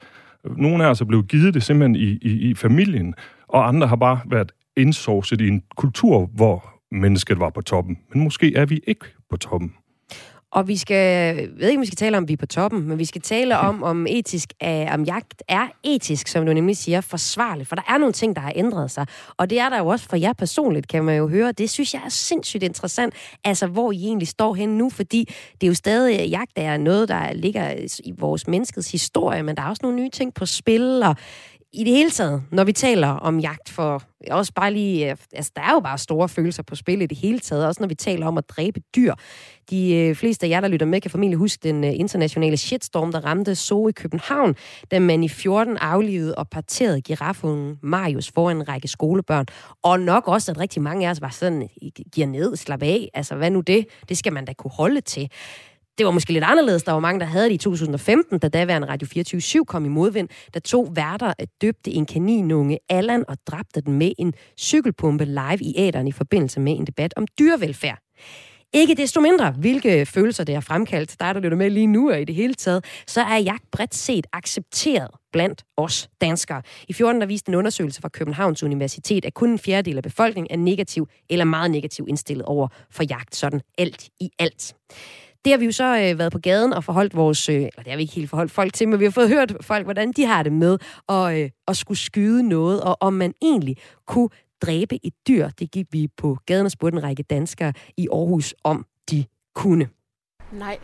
Nogle 0.57 0.84
af 0.84 0.90
os 0.90 1.01
er 1.01 1.05
blevet 1.05 1.28
givet 1.28 1.55
det 1.55 1.62
simpelthen 1.62 1.97
i, 1.97 2.18
i, 2.22 2.51
i 2.51 2.55
familien, 2.55 3.14
og 3.49 3.68
andre 3.68 3.86
har 3.86 3.97
bare 3.97 4.20
været 4.26 4.53
indsourcet 4.76 5.40
i 5.40 5.49
en 5.49 5.62
kultur, 5.76 6.30
hvor 6.34 6.80
mennesket 6.90 7.40
var 7.40 7.51
på 7.51 7.61
toppen. 7.61 7.99
Men 8.14 8.24
måske 8.24 8.57
er 8.57 8.66
vi 8.66 8.80
ikke 8.86 9.05
på 9.30 9.36
toppen. 9.36 9.72
Og 10.53 10.69
vi 10.69 10.77
skal, 10.77 10.97
jeg 11.37 11.49
ved 11.57 11.69
ikke, 11.69 11.79
om 11.79 11.81
vi 11.81 11.87
skal 11.87 11.97
tale 11.97 12.17
om, 12.17 12.29
vi 12.29 12.33
er 12.33 12.37
på 12.37 12.47
toppen, 12.47 12.89
men 12.89 12.99
vi 12.99 13.05
skal 13.05 13.21
tale 13.21 13.59
om, 13.59 13.83
om 13.83 14.07
etisk, 14.07 14.53
øh, 14.63 14.87
om 14.95 15.05
jagt 15.05 15.43
er 15.49 15.67
etisk, 15.83 16.29
som 16.29 16.47
du 16.47 16.53
nemlig 16.53 16.77
siger, 16.77 17.01
forsvarligt. 17.01 17.69
For 17.69 17.77
der 17.77 17.83
er 17.89 17.99
nogle 17.99 18.13
ting, 18.13 18.37
der 18.37 18.43
har 18.43 18.53
ændret 18.57 18.91
sig. 18.91 19.07
Og 19.37 19.51
det 19.51 19.59
er 19.59 19.69
der 19.69 19.79
jo 19.79 19.87
også 19.87 20.09
for 20.09 20.17
jer 20.17 20.33
personligt, 20.33 20.89
kan 20.89 21.05
man 21.05 21.17
jo 21.17 21.29
høre. 21.29 21.53
Det 21.53 21.71
synes 21.71 21.95
jeg 21.95 22.03
er 22.05 22.09
sindssygt 22.09 22.63
interessant, 22.63 23.15
altså 23.45 23.67
hvor 23.67 23.93
I 23.93 23.97
egentlig 23.97 24.29
står 24.29 24.55
hen 24.55 24.79
nu, 24.79 24.91
fordi 24.91 25.25
det 25.61 25.67
er 25.67 25.69
jo 25.69 25.75
stadig, 25.75 26.29
jagt 26.31 26.53
er 26.57 26.77
noget, 26.77 27.09
der 27.09 27.33
ligger 27.33 27.75
i 28.05 28.13
vores 28.19 28.47
menneskets 28.47 28.93
historie, 28.93 29.43
men 29.43 29.57
der 29.57 29.63
er 29.63 29.69
også 29.69 29.81
nogle 29.83 29.97
nye 29.97 30.11
ting 30.11 30.35
på 30.35 30.47
spil, 30.47 31.03
og 31.03 31.17
i 31.73 31.85
det 31.85 31.93
hele 31.93 32.11
taget, 32.11 32.43
når 32.51 32.65
vi 32.65 32.73
taler 32.73 33.09
om 33.09 33.39
jagt 33.39 33.69
for 33.69 34.03
også 34.31 34.53
bare 34.53 34.73
lige, 34.73 35.11
øh, 35.11 35.17
altså 35.33 35.53
der 35.57 35.63
er 35.63 35.73
jo 35.73 35.81
bare 35.81 35.99
store 35.99 36.29
følelser 36.29 36.63
på 36.63 36.75
spil 36.75 37.03
i 37.03 37.07
det 37.07 37.19
hele 37.19 37.39
taget, 37.39 37.67
også 37.67 37.83
når 37.83 37.89
vi 37.89 37.95
taler 37.95 38.27
om 38.27 38.39
at 38.39 38.49
dræbe 38.49 38.81
dyr. 38.97 39.15
De 39.71 39.95
øh, 39.95 40.15
fleste 40.15 40.47
af 40.47 40.51
jer, 40.51 40.61
der 40.61 40.69
lytter 40.69 40.87
med, 40.87 41.01
kan 41.01 41.11
formentlig 41.11 41.39
huske 41.39 41.61
den 41.63 41.85
øh, 41.85 41.93
internationale 41.95 42.57
shitstorm, 42.57 43.13
der 43.13 43.25
ramte 43.25 43.55
Zoo 43.55 43.89
i 43.89 43.93
København, 43.93 44.55
da 44.91 44.99
man 44.99 45.25
i 45.25 45.29
14 45.29 45.77
aflivede 45.77 46.35
og 46.35 46.49
parterede 46.49 47.01
giraffen 47.01 47.79
Marius 47.83 48.31
foran 48.35 48.57
en 48.57 48.69
række 48.69 48.89
skolebørn. 48.89 49.47
Og 49.83 50.01
nok 50.01 50.29
også, 50.29 50.53
at 50.53 50.59
rigtig 50.59 50.83
mange 50.83 51.07
af 51.07 51.11
os 51.11 51.21
var 51.21 51.31
sådan, 51.31 51.69
giver 52.13 52.27
ned, 52.27 52.57
slap 52.57 52.83
af, 52.83 53.09
altså 53.15 53.35
hvad 53.35 53.51
nu 53.51 53.61
det? 53.61 53.87
Det 54.09 54.19
skal 54.19 54.33
man 54.33 54.45
da 54.45 54.53
kunne 54.53 54.71
holde 54.71 55.01
til. 55.01 55.31
Det 55.99 56.07
var 56.07 56.13
måske 56.13 56.33
lidt 56.33 56.45
anderledes. 56.45 56.83
Der 56.83 56.93
var 56.93 57.01
mange, 57.01 57.21
der 57.21 57.27
havde 57.27 57.45
det 57.45 57.55
i 57.55 57.57
2015, 57.57 58.39
da 58.39 58.49
daværende 58.49 58.89
Radio 58.89 59.09
24 59.09 59.65
kom 59.65 59.85
i 59.85 59.89
modvind, 59.89 60.29
da 60.55 60.59
to 60.59 60.89
værter 60.95 61.33
øh, 61.41 61.47
døbte 61.61 61.91
en 61.91 62.07
kaninunge, 62.07 62.79
Allan, 62.89 63.25
og 63.29 63.37
dræbte 63.47 63.81
den 63.81 63.93
med 63.93 64.13
en 64.19 64.35
cykelpumpe 64.61 65.25
live 65.25 65.61
i 65.61 65.75
æderen 65.77 66.09
i 66.09 66.13
forbindelse 66.13 66.61
med 66.61 66.73
en 66.73 66.87
debat 66.87 67.15
om 67.17 67.27
dyrevelfærd. 67.39 67.99
Ikke 68.75 68.95
desto 68.95 69.20
mindre, 69.20 69.51
hvilke 69.51 70.07
følelser 70.07 70.45
det 70.45 70.55
har 70.55 70.61
fremkaldt, 70.61 71.16
der 71.20 71.27
er 71.27 71.33
der 71.33 71.41
lytter 71.41 71.57
med 71.57 71.70
lige 71.70 71.87
nu 71.87 72.11
og 72.11 72.20
i 72.20 72.25
det 72.25 72.35
hele 72.35 72.55
taget, 72.55 72.85
så 73.07 73.20
er 73.20 73.37
jagt 73.37 73.70
bredt 73.73 73.95
set 73.95 74.27
accepteret 74.33 75.11
blandt 75.33 75.64
os 75.77 76.09
danskere. 76.20 76.62
I 76.89 76.93
14 76.93 77.20
der 77.20 77.27
viste 77.27 77.49
en 77.49 77.55
undersøgelse 77.55 78.01
fra 78.01 78.09
Københavns 78.09 78.62
Universitet, 78.62 79.25
at 79.25 79.35
kun 79.35 79.51
en 79.51 79.59
fjerdedel 79.59 79.97
af 79.97 80.03
befolkningen 80.03 80.59
er 80.59 80.64
negativ 80.64 81.09
eller 81.31 81.45
meget 81.45 81.70
negativ 81.70 82.07
indstillet 82.09 82.47
over 82.47 82.68
for 82.91 83.03
jagt, 83.11 83.37
sådan 83.37 83.61
alt 83.79 84.09
i 84.20 84.31
alt. 84.39 84.75
Det 85.45 85.53
har 85.53 85.59
vi 85.59 85.64
jo 85.64 85.73
så 85.73 85.85
øh, 85.85 86.18
været 86.18 86.33
på 86.33 86.39
gaden 86.39 86.73
og 86.73 86.85
forholdt 86.85 87.16
vores, 87.16 87.49
øh, 87.49 87.57
eller 87.57 87.70
det 87.77 87.87
har 87.87 87.97
vi 87.97 88.03
ikke 88.03 88.14
helt 88.14 88.31
forholdt 88.31 88.53
folk 88.53 88.75
til, 88.75 88.89
men 88.89 89.01
vi 89.01 89.05
har 89.05 89.11
fået 89.11 89.29
hørt 89.29 89.57
folk, 89.61 89.87
hvordan 89.87 90.12
de 90.12 90.27
har 90.27 90.43
det 90.43 90.53
med 90.53 90.79
at, 91.09 91.39
øh, 91.39 91.51
at 91.68 91.77
skulle 91.77 91.99
skyde 91.99 92.49
noget, 92.49 92.81
og 92.81 92.97
om 93.01 93.12
man 93.12 93.35
egentlig 93.43 93.77
kunne 94.07 94.29
dræbe 94.63 95.07
et 95.07 95.15
dyr. 95.29 95.49
Det 95.49 95.71
gik 95.71 95.87
vi 95.91 96.09
på 96.17 96.39
gaden 96.47 96.67
og 96.67 96.73
spurgte 96.73 96.97
en 96.97 97.03
række 97.03 97.23
danskere 97.23 97.73
i 97.97 98.09
Aarhus, 98.13 98.55
om 98.65 98.87
de 99.11 99.25
kunne. 99.55 99.89
Nej. 100.53 100.79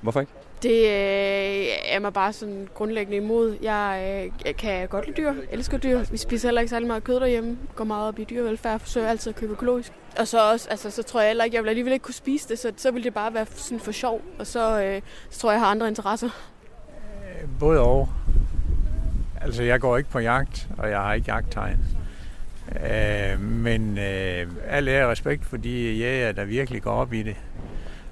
Hvorfor 0.00 0.20
ikke? 0.20 0.32
Det 0.62 0.70
øh, 0.70 1.66
er 1.84 1.98
mig 1.98 2.12
bare 2.12 2.32
sådan 2.32 2.68
grundlæggende 2.74 3.16
imod. 3.16 3.56
Jeg, 3.62 4.00
øh, 4.02 4.46
jeg 4.46 4.56
kan 4.56 4.88
godt 4.88 5.06
lide 5.06 5.16
dyr, 5.16 5.32
elsker 5.50 5.78
dyr. 5.78 6.04
Vi 6.10 6.16
spiser 6.16 6.48
heller 6.48 6.60
ikke 6.60 6.70
særlig 6.70 6.86
meget 6.86 7.04
kød 7.04 7.20
derhjemme. 7.20 7.58
Går 7.76 7.84
meget 7.84 8.08
op 8.08 8.18
i 8.18 8.24
dyrevelfærd, 8.24 8.80
forsøger 8.80 9.08
altid 9.08 9.30
at 9.30 9.36
købe 9.36 9.52
økologisk. 9.52 9.92
Og 10.18 10.28
så 10.28 10.50
også, 10.50 10.68
altså, 10.70 10.90
så 10.90 11.02
tror 11.02 11.20
jeg 11.20 11.28
heller 11.28 11.44
ikke, 11.44 11.54
jeg 11.54 11.62
vil 11.62 11.68
alligevel 11.68 11.92
ikke 11.92 12.02
kunne 12.02 12.14
spise 12.14 12.48
det, 12.48 12.58
så, 12.58 12.72
så 12.76 12.90
vil 12.90 13.04
det 13.04 13.14
bare 13.14 13.34
være 13.34 13.46
sådan 13.50 13.80
for 13.80 13.92
sjov. 13.92 14.20
Og 14.38 14.46
så, 14.46 14.82
øh, 14.82 15.02
så 15.30 15.40
tror 15.40 15.50
jeg, 15.50 15.54
jeg 15.56 15.60
har 15.60 15.70
andre 15.70 15.88
interesser. 15.88 16.28
Både 17.58 17.80
og. 17.80 18.08
Altså, 19.40 19.62
jeg 19.62 19.80
går 19.80 19.96
ikke 19.96 20.10
på 20.10 20.18
jagt, 20.18 20.68
og 20.78 20.90
jeg 20.90 20.98
har 20.98 21.12
ikke 21.12 21.32
jagttegn. 21.32 21.78
Øh, 22.76 23.40
men 23.40 23.98
øh, 23.98 24.46
alle 24.68 24.90
er 24.90 25.10
respekt 25.10 25.44
for 25.44 25.56
de 25.56 25.92
jæger, 25.92 26.32
der 26.32 26.44
virkelig 26.44 26.82
går 26.82 26.90
op 26.90 27.12
i 27.12 27.22
det. 27.22 27.36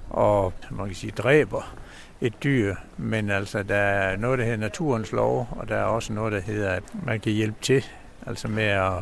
Og 0.09 0.53
man 0.71 0.85
kan 0.85 0.95
sige, 0.95 1.11
dræber 1.17 1.77
et 2.21 2.43
dyr, 2.43 2.75
men 2.97 3.29
altså 3.29 3.63
der 3.63 3.75
er 3.75 4.17
noget, 4.17 4.39
der 4.39 4.45
hedder 4.45 4.59
naturens 4.59 5.11
lov, 5.11 5.47
og 5.51 5.69
der 5.69 5.75
er 5.75 5.83
også 5.83 6.13
noget, 6.13 6.33
der 6.33 6.39
hedder, 6.39 6.71
at 6.71 6.83
man 7.05 7.19
kan 7.19 7.31
hjælpe 7.31 7.57
til, 7.61 7.85
altså 8.25 8.47
med 8.47 8.63
at 8.63 8.93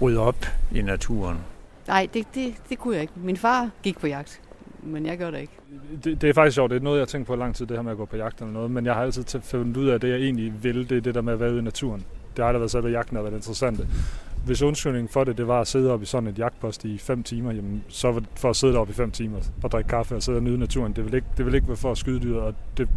rydde 0.00 0.20
op 0.20 0.46
i 0.72 0.82
naturen. 0.82 1.38
Nej, 1.86 2.08
det, 2.14 2.26
det, 2.34 2.54
det 2.68 2.78
kunne 2.78 2.94
jeg 2.94 3.02
ikke. 3.02 3.12
Min 3.16 3.36
far 3.36 3.70
gik 3.82 3.98
på 3.98 4.06
jagt, 4.06 4.40
men 4.82 5.06
jeg 5.06 5.18
gjorde 5.18 5.32
det 5.32 5.40
ikke. 5.40 5.52
Det, 6.04 6.20
det 6.20 6.30
er 6.30 6.34
faktisk 6.34 6.54
sjovt. 6.54 6.70
Det 6.70 6.76
er 6.76 6.80
noget, 6.80 6.96
jeg 6.96 7.02
har 7.02 7.06
tænkt 7.06 7.26
på 7.26 7.36
lang 7.36 7.54
tid, 7.54 7.66
det 7.66 7.76
her 7.76 7.82
med 7.82 7.92
at 7.92 7.98
gå 7.98 8.04
på 8.04 8.16
jagt 8.16 8.40
eller 8.40 8.52
noget. 8.52 8.70
Men 8.70 8.86
jeg 8.86 8.94
har 8.94 9.02
altid 9.02 9.40
fundet 9.40 9.76
ud 9.76 9.88
af, 9.88 9.94
at 9.94 10.02
det, 10.02 10.08
jeg 10.08 10.18
egentlig 10.18 10.52
vil, 10.62 10.90
det 10.90 10.96
er 10.96 11.00
det 11.00 11.14
der 11.14 11.20
med 11.20 11.32
at 11.32 11.40
være 11.40 11.50
ude 11.50 11.58
i 11.58 11.62
naturen. 11.62 12.04
Det 12.36 12.44
har 12.44 12.52
da 12.52 12.58
været 12.58 12.70
selve 12.70 12.88
jagten, 12.88 13.16
der 13.16 13.22
har 13.22 13.30
været 13.30 13.38
interessant. 13.40 13.80
Hvis 14.44 14.62
undskyldningen 14.62 15.08
for 15.08 15.24
det, 15.24 15.38
det 15.38 15.48
var 15.48 15.60
at 15.60 15.66
sidde 15.66 15.90
op 15.90 16.02
i 16.02 16.04
sådan 16.04 16.28
et 16.28 16.38
jagtpost 16.38 16.84
i 16.84 16.98
5 16.98 17.22
timer, 17.22 17.52
jamen, 17.52 17.84
så 17.88 18.12
var 18.12 18.20
det 18.20 18.28
for 18.36 18.50
at 18.50 18.56
sidde 18.56 18.72
deroppe 18.72 18.90
i 18.90 18.94
5 18.94 19.10
timer 19.10 19.38
og 19.62 19.72
drikke 19.72 19.88
kaffe 19.88 20.16
og 20.16 20.22
sidde 20.22 20.38
og 20.38 20.42
nyde 20.42 20.58
naturen. 20.58 20.92
Det 20.92 21.04
vil 21.04 21.14
ikke, 21.14 21.26
det 21.36 21.46
vil 21.46 21.54
ikke 21.54 21.68
være 21.68 21.76
for 21.76 21.90
at 21.90 21.98
skyde 21.98 22.20
dyr, 22.20 22.36
og 22.36 22.54
det 22.76 22.88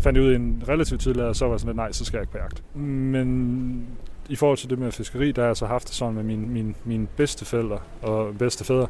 fandt 0.00 0.16
jeg 0.18 0.26
ud 0.26 0.32
i 0.32 0.36
en 0.36 0.62
relativt 0.68 1.00
tidlig, 1.00 1.24
og 1.24 1.36
så 1.36 1.44
var 1.44 1.52
jeg 1.52 1.60
sådan 1.60 1.68
lidt, 1.68 1.76
nej, 1.76 1.92
så 1.92 2.04
skal 2.04 2.16
jeg 2.16 2.22
ikke 2.22 2.32
på 2.32 2.38
jagt. 2.38 2.76
Men 2.76 3.86
i 4.28 4.36
forhold 4.36 4.58
til 4.58 4.70
det 4.70 4.78
med 4.78 4.92
fiskeri, 4.92 5.32
der 5.32 5.42
har 5.42 5.46
jeg 5.46 5.56
så 5.56 5.66
haft 5.66 5.88
det 5.88 5.94
sådan 5.94 6.14
med 6.14 6.22
mine, 6.22 6.46
mine, 6.46 6.74
mine 6.84 7.06
bedste 7.16 7.58
og 8.02 8.34
bedstefædre, 8.38 8.86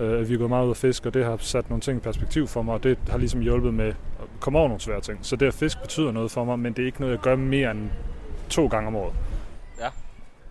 øh, 0.00 0.20
at 0.20 0.28
vi 0.28 0.34
er 0.34 0.38
gået 0.38 0.50
meget 0.50 0.66
ud 0.66 0.70
at 0.70 0.76
fiske, 0.76 1.08
og 1.08 1.14
det 1.14 1.24
har 1.24 1.36
sat 1.40 1.70
nogle 1.70 1.80
ting 1.80 1.96
i 1.96 2.00
perspektiv 2.00 2.46
for 2.46 2.62
mig, 2.62 2.74
og 2.74 2.82
det 2.82 2.98
har 3.08 3.18
ligesom 3.18 3.40
hjulpet 3.40 3.74
med 3.74 3.88
at 3.88 4.26
komme 4.40 4.58
over 4.58 4.68
nogle 4.68 4.80
svære 4.80 5.00
ting. 5.00 5.18
Så 5.22 5.36
det 5.36 5.46
at 5.46 5.54
fisk 5.54 5.82
betyder 5.82 6.12
noget 6.12 6.30
for 6.30 6.44
mig, 6.44 6.58
men 6.58 6.72
det 6.72 6.82
er 6.82 6.86
ikke 6.86 7.00
noget, 7.00 7.12
jeg 7.12 7.20
gør 7.20 7.36
mere 7.36 7.70
end 7.70 7.88
to 8.52 8.66
gange 8.66 8.86
om 8.86 8.96
året. 8.96 9.14
Ja, 9.78 9.88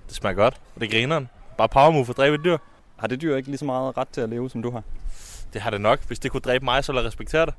det 0.08 0.16
smager 0.16 0.36
godt, 0.36 0.62
og 0.76 0.82
det 0.82 0.92
griner 0.92 1.26
Bare 1.58 1.70
power 1.70 1.92
move 1.92 2.06
for 2.06 2.14
at 2.14 2.18
dræbe 2.18 2.36
et 2.36 2.44
dyr. 2.44 2.58
Har 2.98 3.08
det 3.08 3.22
dyr 3.22 3.36
ikke 3.36 3.50
lige 3.50 3.58
så 3.58 3.66
meget 3.66 3.98
ret 3.98 4.08
til 4.08 4.22
at 4.22 4.30
leve, 4.30 4.50
som 4.50 4.62
du 4.62 4.72
har? 4.72 4.84
Det 5.54 5.62
har 5.62 5.70
det 5.70 5.82
nok. 5.82 6.08
Hvis 6.08 6.20
det 6.20 6.32
kunne 6.32 6.42
dræbe 6.42 6.66
mig, 6.66 6.84
så 6.84 6.92
ville 6.92 7.02
jeg 7.02 7.08
respektere 7.08 7.46
det. 7.46 7.54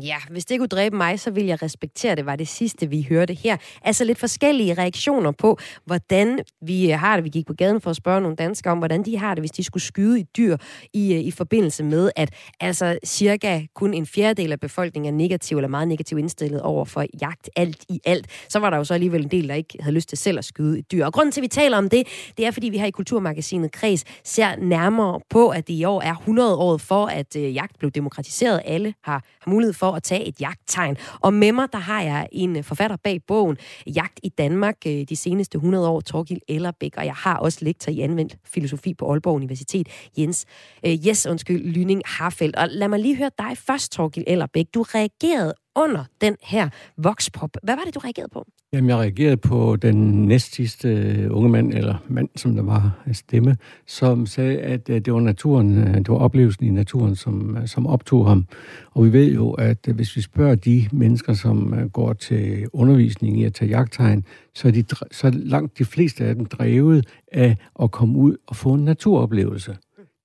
Ja, 0.00 0.16
hvis 0.30 0.44
det 0.44 0.58
kunne 0.58 0.68
dræbe 0.68 0.96
mig, 0.96 1.20
så 1.20 1.30
ville 1.30 1.48
jeg 1.48 1.62
respektere 1.62 2.14
det, 2.14 2.26
var 2.26 2.36
det 2.36 2.48
sidste, 2.48 2.90
vi 2.90 3.06
hørte 3.08 3.34
her. 3.34 3.56
Altså 3.82 4.04
lidt 4.04 4.18
forskellige 4.18 4.74
reaktioner 4.74 5.30
på, 5.30 5.58
hvordan 5.84 6.38
vi 6.62 6.92
øh, 6.92 6.98
har 6.98 7.16
det. 7.16 7.24
Vi 7.24 7.28
gik 7.28 7.46
på 7.46 7.52
gaden 7.52 7.80
for 7.80 7.90
at 7.90 7.96
spørge 7.96 8.20
nogle 8.20 8.36
danskere 8.36 8.72
om, 8.72 8.78
hvordan 8.78 9.02
de 9.02 9.18
har 9.18 9.34
det, 9.34 9.42
hvis 9.42 9.50
de 9.50 9.64
skulle 9.64 9.82
skyde 9.82 10.20
et 10.20 10.36
dyr 10.36 10.56
i, 10.92 11.14
øh, 11.14 11.20
i 11.20 11.30
forbindelse 11.30 11.84
med, 11.84 12.10
at 12.16 12.30
altså 12.60 12.98
cirka 13.04 13.62
kun 13.74 13.94
en 13.94 14.06
fjerdedel 14.06 14.52
af 14.52 14.60
befolkningen 14.60 15.14
er 15.14 15.18
negativ 15.18 15.56
eller 15.56 15.68
meget 15.68 15.88
negativ 15.88 16.18
indstillet 16.18 16.62
over 16.62 16.84
for 16.84 17.04
jagt 17.20 17.50
alt 17.56 17.84
i 17.88 18.00
alt. 18.04 18.26
Så 18.48 18.58
var 18.58 18.70
der 18.70 18.76
jo 18.76 18.84
så 18.84 18.94
alligevel 18.94 19.22
en 19.22 19.30
del, 19.30 19.48
der 19.48 19.54
ikke 19.54 19.78
havde 19.80 19.94
lyst 19.94 20.08
til 20.08 20.18
selv 20.18 20.38
at 20.38 20.44
skyde 20.44 20.78
et 20.78 20.92
dyr. 20.92 21.06
Og 21.06 21.12
grunden 21.12 21.32
til, 21.32 21.40
at 21.40 21.42
vi 21.42 21.48
taler 21.48 21.78
om 21.78 21.88
det, 21.88 22.06
det 22.36 22.46
er, 22.46 22.50
fordi 22.50 22.68
vi 22.68 22.78
her 22.78 22.86
i 22.86 22.90
Kulturmagasinet 22.90 23.72
Kreds 23.72 24.04
ser 24.24 24.56
nærmere 24.56 25.20
på, 25.30 25.48
at 25.48 25.68
det 25.68 25.74
i 25.74 25.84
år 25.84 26.02
er 26.02 26.14
100 26.14 26.56
år 26.56 26.76
for, 26.76 27.06
at 27.06 27.36
øh, 27.36 27.54
jagt 27.54 27.78
blev 27.78 27.90
demokratiseret. 27.90 28.62
Alle 28.64 28.94
har, 29.04 29.24
har 29.40 29.50
mulighed 29.50 29.72
for 29.72 29.81
for 29.82 29.92
at 29.92 30.02
tage 30.02 30.24
et 30.24 30.40
jagttegn. 30.40 30.96
Og 31.20 31.34
med 31.34 31.52
mig, 31.52 31.68
der 31.72 31.78
har 31.78 32.02
jeg 32.02 32.28
en 32.32 32.56
øh, 32.56 32.64
forfatter 32.64 32.96
bag 33.04 33.20
bogen 33.26 33.56
Jagt 33.86 34.20
i 34.22 34.28
Danmark 34.28 34.76
øh, 34.86 35.04
de 35.08 35.16
seneste 35.16 35.56
100 35.56 35.88
år, 35.88 36.00
Torgild 36.00 36.40
Ellerbæk, 36.48 36.96
og 36.96 37.06
jeg 37.06 37.14
har 37.14 37.36
også 37.36 37.58
lektor 37.62 37.92
i 37.92 38.00
anvendt 38.00 38.36
filosofi 38.44 38.94
på 38.94 39.10
Aalborg 39.10 39.34
Universitet, 39.34 39.88
Jens, 40.18 40.46
øh, 40.86 40.92
yes, 41.08 41.26
undskyld, 41.26 41.64
Lyning 41.64 42.02
Harfeldt. 42.06 42.56
Og 42.56 42.68
lad 42.70 42.88
mig 42.88 42.98
lige 42.98 43.16
høre 43.16 43.30
dig 43.38 43.58
først, 43.58 43.92
Torgild 43.92 44.24
Ellerbæk. 44.28 44.66
Du 44.74 44.82
reagerede 44.82 45.54
under 45.76 46.04
den 46.20 46.36
her 46.42 46.68
vokspop. 46.96 47.56
Hvad 47.62 47.76
var 47.76 47.82
det, 47.86 47.94
du 47.94 47.98
reagerede 47.98 48.30
på? 48.32 48.46
Jamen, 48.72 48.90
jeg 48.90 48.98
reagerede 48.98 49.36
på 49.36 49.76
den 49.76 50.26
næstsidste 50.26 50.88
øh, 50.88 51.36
unge 51.36 51.48
mand, 51.48 51.74
eller 51.74 51.96
mand, 52.08 52.28
som 52.36 52.54
der 52.54 52.62
var 52.62 53.02
af 53.06 53.16
stemme, 53.16 53.56
som 53.86 54.26
sagde, 54.26 54.58
at 54.58 54.88
øh, 54.88 55.00
det 55.00 55.12
var 55.12 55.20
naturen, 55.20 55.78
øh, 55.78 55.94
det 55.94 56.08
var 56.08 56.16
oplevelsen 56.16 56.66
i 56.66 56.70
naturen, 56.70 57.16
som, 57.16 57.56
som 57.66 57.86
optog 57.86 58.28
ham. 58.28 58.46
Og 58.90 59.04
vi 59.04 59.12
ved 59.12 59.32
jo, 59.32 59.50
at 59.50 59.78
hvis 59.94 60.16
vi 60.16 60.20
spørger 60.20 60.54
de 60.54 60.88
mennesker, 60.92 61.32
som 61.32 61.90
går 61.92 62.12
til 62.12 62.66
undervisning 62.72 63.40
i 63.40 63.44
at 63.44 63.54
tage 63.54 63.68
jagttegn, 63.68 64.24
så 64.54 64.68
er, 64.68 64.72
de, 64.72 64.84
så 65.10 65.30
langt 65.34 65.78
de 65.78 65.84
fleste 65.84 66.24
af 66.24 66.34
dem 66.34 66.46
drevet 66.46 67.06
af 67.32 67.56
at 67.82 67.90
komme 67.90 68.18
ud 68.18 68.36
og 68.46 68.56
få 68.56 68.74
en 68.74 68.84
naturoplevelse. 68.84 69.76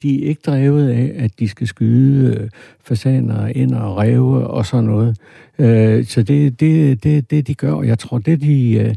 De 0.01 0.23
er 0.23 0.29
ikke 0.29 0.41
drevet 0.45 0.89
af, 0.89 1.11
at 1.15 1.39
de 1.39 1.47
skal 1.47 1.67
skyde 1.67 2.35
øh, 2.35 2.49
fasaner, 2.83 3.47
ind 3.47 3.73
og 3.73 3.97
ræve 3.97 4.47
og 4.47 4.65
sådan 4.65 4.85
noget. 4.85 5.17
Øh, 5.59 6.05
så 6.05 6.23
det 6.23 6.59
det, 6.59 7.03
det, 7.03 7.31
det, 7.31 7.47
de 7.47 7.55
gør, 7.55 7.71
og 7.71 7.87
jeg 7.87 7.99
tror, 7.99 8.17
det 8.17 8.41
de, 8.41 8.73
øh, 8.73 8.95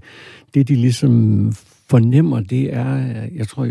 det, 0.55 0.69
de 0.69 0.75
ligesom 0.75 1.53
fornemmer, 1.91 2.41
det 2.41 2.75
er, 2.75 2.97
øh, 2.97 3.37
jeg 3.37 3.49
tror, 3.49 3.69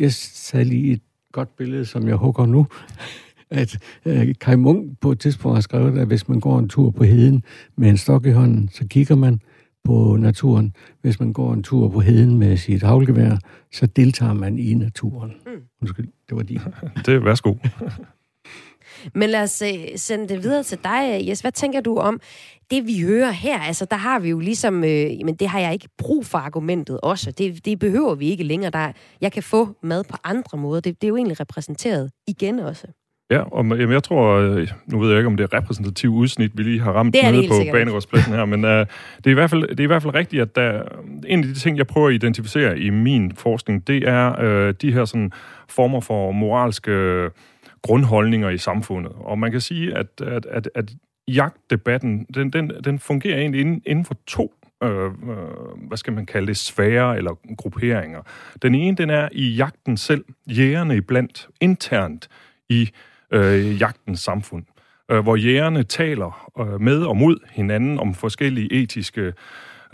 jeg 0.00 0.12
sad 0.12 0.64
lige 0.64 0.92
et 0.92 1.00
godt 1.32 1.56
billede, 1.56 1.84
som 1.84 2.08
jeg 2.08 2.16
hugger 2.16 2.46
nu, 2.46 2.66
at 3.50 3.78
øh, 4.04 4.34
Kai 4.40 4.56
Munk 4.56 4.98
på 5.00 5.12
et 5.12 5.18
tidspunkt 5.18 5.56
har 5.56 5.60
skrevet, 5.60 5.98
at 5.98 6.06
hvis 6.06 6.28
man 6.28 6.40
går 6.40 6.58
en 6.58 6.68
tur 6.68 6.90
på 6.90 7.04
heden 7.04 7.42
med 7.76 7.88
en 7.88 7.96
stok 7.96 8.26
i 8.26 8.30
hånden, 8.30 8.70
så 8.72 8.86
kigger 8.86 9.14
man 9.14 9.40
på 9.84 10.16
naturen. 10.16 10.74
Hvis 11.00 11.20
man 11.20 11.32
går 11.32 11.52
en 11.52 11.62
tur 11.62 11.88
på 11.88 12.00
heden 12.00 12.38
med 12.38 12.56
sit 12.56 12.82
havlgevær, 12.82 13.36
så 13.72 13.86
deltager 13.86 14.32
man 14.32 14.58
i 14.58 14.74
naturen. 14.74 15.32
Mm. 15.46 15.52
Undskyld, 15.82 16.08
det 16.28 16.36
var 16.36 16.42
de. 16.42 16.54
det 17.06 17.14
er 17.14 17.18
værsgo. 17.18 17.54
Men 19.14 19.30
lad 19.30 19.42
os 19.42 19.62
øh, 19.62 19.78
sende 19.96 20.28
det 20.28 20.42
videre 20.42 20.62
til 20.62 20.78
dig, 20.84 21.26
Jes. 21.28 21.40
Hvad 21.40 21.52
tænker 21.52 21.80
du 21.80 21.96
om 21.96 22.20
det, 22.70 22.86
vi 22.86 23.00
hører 23.00 23.30
her? 23.30 23.58
Altså, 23.60 23.84
der 23.84 23.96
har 23.96 24.18
vi 24.18 24.28
jo 24.28 24.38
ligesom, 24.38 24.84
øh, 24.84 25.10
men 25.24 25.34
det 25.34 25.48
har 25.48 25.60
jeg 25.60 25.72
ikke 25.72 25.88
brug 25.98 26.26
for 26.26 26.38
argumentet 26.38 27.00
også. 27.00 27.30
Det, 27.30 27.64
det 27.64 27.78
behøver 27.78 28.14
vi 28.14 28.28
ikke 28.28 28.44
længere. 28.44 28.70
Der, 28.70 28.92
jeg 29.20 29.32
kan 29.32 29.42
få 29.42 29.68
mad 29.82 30.04
på 30.04 30.16
andre 30.24 30.58
måder. 30.58 30.80
Det, 30.80 31.00
det 31.00 31.06
er 31.06 31.08
jo 31.08 31.16
egentlig 31.16 31.40
repræsenteret 31.40 32.10
igen 32.26 32.58
også. 32.58 32.86
Ja, 33.30 33.42
og 33.42 33.64
jamen, 33.64 33.92
jeg 33.92 34.02
tror, 34.02 34.36
øh, 34.36 34.68
nu 34.86 34.98
ved 34.98 35.08
jeg 35.08 35.18
ikke, 35.18 35.26
om 35.26 35.36
det 35.36 35.44
er 35.44 35.56
repræsentativt 35.56 36.14
udsnit, 36.14 36.58
vi 36.58 36.62
lige 36.62 36.80
har 36.80 36.92
ramt 36.92 37.16
nede 37.22 37.48
på. 37.48 37.54
Banegårdspladsen 37.72 38.32
her, 38.32 38.44
men 38.44 38.64
uh, 38.64 38.70
det, 38.70 39.26
er 39.26 39.30
i 39.30 39.34
hvert 39.34 39.50
fald, 39.50 39.68
det 39.68 39.80
er 39.80 39.84
i 39.84 39.86
hvert 39.86 40.02
fald 40.02 40.14
rigtigt, 40.14 40.42
at 40.42 40.56
der, 40.56 40.82
en 41.26 41.38
af 41.38 41.44
de 41.44 41.54
ting, 41.54 41.78
jeg 41.78 41.86
prøver 41.86 42.08
at 42.08 42.14
identificere 42.14 42.78
i 42.78 42.90
min 42.90 43.32
forskning, 43.36 43.86
det 43.86 44.08
er 44.08 44.42
uh, 44.68 44.74
de 44.82 44.92
her 44.92 45.04
sådan, 45.04 45.32
former 45.68 46.00
for 46.00 46.32
moralske 46.32 47.30
grundholdninger 47.82 48.48
i 48.48 48.58
samfundet. 48.58 49.12
Og 49.16 49.38
man 49.38 49.50
kan 49.50 49.60
sige, 49.60 49.96
at, 49.96 50.06
at, 50.20 50.46
at, 50.46 50.70
at 50.74 50.90
jagtdebatten, 51.28 52.26
den, 52.34 52.50
den, 52.50 52.72
den 52.84 52.98
fungerer 52.98 53.38
egentlig 53.38 53.60
inden, 53.60 53.82
inden 53.86 54.04
for 54.04 54.16
to 54.26 54.54
øh, 54.82 55.04
øh, 55.04 55.10
hvad 55.88 55.96
skal 55.96 56.12
man 56.12 56.26
kalde 56.26 56.46
det, 56.46 56.56
sfære 56.56 57.16
eller 57.16 57.54
grupperinger. 57.56 58.22
Den 58.62 58.74
ene, 58.74 58.96
den 58.96 59.10
er 59.10 59.28
i 59.32 59.48
jagten 59.48 59.96
selv, 59.96 60.24
jægerne 60.46 60.96
iblandt, 60.96 61.48
internt 61.60 62.28
i 62.68 62.90
øh, 63.32 63.80
jagtens 63.80 64.20
samfund, 64.20 64.64
øh, 65.10 65.18
hvor 65.18 65.36
jægerne 65.36 65.82
taler 65.82 66.50
øh, 66.60 66.80
med 66.80 67.02
og 67.02 67.16
mod 67.16 67.38
hinanden 67.50 67.98
om 67.98 68.14
forskellige 68.14 68.72
etiske 68.72 69.32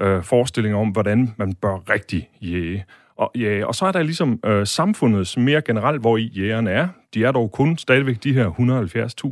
øh, 0.01 0.22
forestillinger 0.22 0.78
om, 0.78 0.89
hvordan 0.89 1.34
man 1.37 1.55
bør 1.55 1.91
rigtig 1.91 2.28
jæge. 2.41 2.84
Og, 3.16 3.32
ja, 3.34 3.64
og 3.64 3.74
så 3.74 3.87
er 3.87 3.93
der 3.93 4.03
ligesom 4.03 4.41
øh, 4.45 4.66
samfundets 4.66 5.37
mere 5.37 5.62
generelt, 5.62 6.01
hvor 6.01 6.16
i 6.16 6.32
jægerne 6.37 6.70
er. 6.70 6.89
De 7.14 7.24
er 7.24 7.32
dog 7.32 7.53
kun 7.53 7.78
stadigvæk 7.78 8.16
de 8.24 8.32
her 8.32 8.51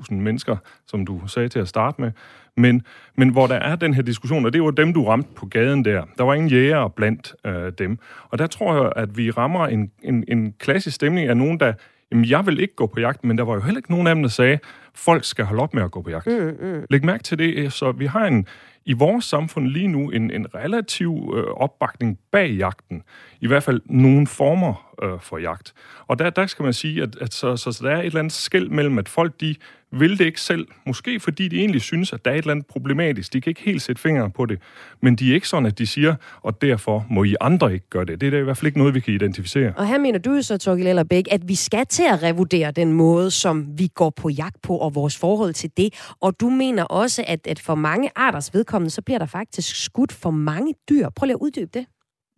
170.000 0.09 0.14
mennesker, 0.14 0.57
som 0.86 1.07
du 1.07 1.26
sagde 1.26 1.48
til 1.48 1.59
at 1.59 1.68
starte 1.68 2.00
med. 2.00 2.12
Men, 2.57 2.82
men 3.16 3.28
hvor 3.28 3.46
der 3.46 3.55
er 3.55 3.76
den 3.76 3.94
her 3.94 4.02
diskussion, 4.02 4.46
og 4.46 4.52
det 4.52 4.62
var 4.62 4.70
dem, 4.70 4.94
du 4.94 5.05
ramte 5.05 5.28
på 5.36 5.46
gaden 5.46 5.84
der. 5.84 6.05
Der 6.18 6.24
var 6.24 6.34
ingen 6.34 6.50
jæger 6.50 6.88
blandt 6.88 7.34
øh, 7.46 7.72
dem. 7.78 7.98
Og 8.30 8.38
der 8.38 8.46
tror 8.46 8.82
jeg, 8.82 8.92
at 8.96 9.16
vi 9.16 9.30
rammer 9.30 9.66
en, 9.66 9.90
en, 10.02 10.24
en 10.28 10.52
klassisk 10.59 10.94
stemning 10.94 11.28
af 11.28 11.36
nogen, 11.36 11.61
der 11.61 11.72
jamen, 12.15 12.31
jeg 12.31 12.47
vil 12.47 12.61
ikke 12.61 12.75
gå 12.75 12.87
på 12.87 13.01
jagt, 13.01 13.25
men 13.25 13.39
der 13.39 13.45
var 13.45 13.55
jo 13.55 13.61
heller 13.61 13.79
ikke 13.79 13.91
nogen 13.91 14.07
af 14.07 14.15
dem, 14.15 14.23
der 14.23 14.31
sagde, 14.31 14.59
folk 14.95 15.24
skal 15.24 15.45
holde 15.45 15.62
op 15.62 15.74
med 15.74 15.82
at 15.82 15.90
gå 15.90 16.03
på 16.03 16.11
jagt. 16.11 16.26
Mm, 16.26 16.57
mm. 16.61 16.84
Læg 16.90 17.05
mærke 17.05 17.22
til 17.22 17.38
det, 17.38 17.72
så 17.72 17.92
vi 17.92 18.07
har 18.07 18.26
en, 18.26 18.47
i 18.84 18.92
vores 18.92 19.24
samfund 19.24 19.68
lige 19.68 19.88
nu 19.88 20.11
en, 20.11 20.30
en 20.30 20.55
relativ 20.55 21.34
øh, 21.36 21.45
opbakning 21.45 22.18
bag 22.32 22.51
jagten. 22.51 23.03
I 23.40 23.47
hvert 23.47 23.62
fald 23.62 23.80
nogle 23.84 24.26
former 24.26 24.95
øh, 25.03 25.20
for 25.20 25.38
jagt. 25.38 25.74
Og 26.07 26.18
der, 26.18 26.30
der 26.30 26.47
skal 26.47 26.62
man 26.62 26.72
sige, 26.72 27.03
at, 27.03 27.16
at 27.20 27.34
så, 27.34 27.57
så, 27.57 27.72
så 27.72 27.86
der 27.86 27.90
er 27.90 28.01
et 28.01 28.07
eller 28.07 28.18
andet 28.18 28.32
skæld 28.32 28.68
mellem, 28.68 28.99
at 28.99 29.09
folk 29.09 29.40
de 29.40 29.55
vil 29.99 30.18
det 30.18 30.24
ikke 30.24 30.40
selv. 30.40 30.66
Måske 30.86 31.20
fordi 31.20 31.49
de 31.49 31.59
egentlig 31.59 31.80
synes, 31.80 32.12
at 32.12 32.24
der 32.24 32.30
er 32.30 32.34
et 32.34 32.38
eller 32.38 32.51
andet 32.51 32.66
problematisk. 32.66 33.32
De 33.32 33.40
kan 33.40 33.51
ikke 33.51 33.62
helt 33.62 33.82
sætte 33.82 34.03
fingre 34.03 34.30
på 34.30 34.47
det. 34.47 34.59
Men 35.01 35.16
de 35.16 35.30
er 35.30 35.34
ikke 35.34 35.49
sådan, 35.49 35.66
at 35.66 35.78
de 35.78 35.86
siger, 35.86 36.14
og 36.42 36.62
derfor 36.62 37.07
må 37.11 37.24
I 37.24 37.34
andre 37.40 37.72
ikke 37.72 37.86
gøre 37.90 38.05
det. 38.05 38.20
Det 38.20 38.26
er 38.26 38.30
da 38.30 38.38
i 38.38 38.42
hvert 38.42 38.57
fald 38.57 38.66
ikke 38.66 38.78
noget, 38.78 38.95
vi 38.95 39.01
kan 39.01 39.14
identificere. 39.14 39.72
Og 39.76 39.86
her 39.86 39.99
mener 39.99 40.18
du 40.18 40.42
så, 40.42 40.59
Torgild 40.59 40.88
Ellerbæk, 40.88 41.24
at 41.30 41.49
vi 41.49 41.55
skal 41.55 41.86
til 41.86 42.05
at 42.12 42.22
revurdere 42.22 42.70
den 42.70 42.92
måde, 42.92 43.30
som 43.30 43.66
vi 43.78 43.90
går 43.95 44.11
på 44.11 44.28
jagt 44.28 44.62
på, 44.62 44.78
og 44.85 44.95
vores 44.95 45.16
forhold 45.16 45.55
til 45.55 45.70
det. 45.76 45.95
Og 46.20 46.41
du 46.41 46.51
mener 46.51 46.85
også, 46.85 47.24
at, 47.26 47.47
at 47.47 47.59
for 47.59 47.74
mange 47.74 48.11
arters 48.16 48.55
vedkommende, 48.55 48.91
så 48.91 49.03
bliver 49.03 49.18
der 49.18 49.26
faktisk 49.26 49.85
skudt 49.85 50.12
for 50.12 50.30
mange 50.30 50.74
dyr. 50.91 51.09
Prøv 51.16 51.26
lige 51.26 51.35
at 51.35 51.41
uddybe 51.41 51.70
det. 51.74 51.87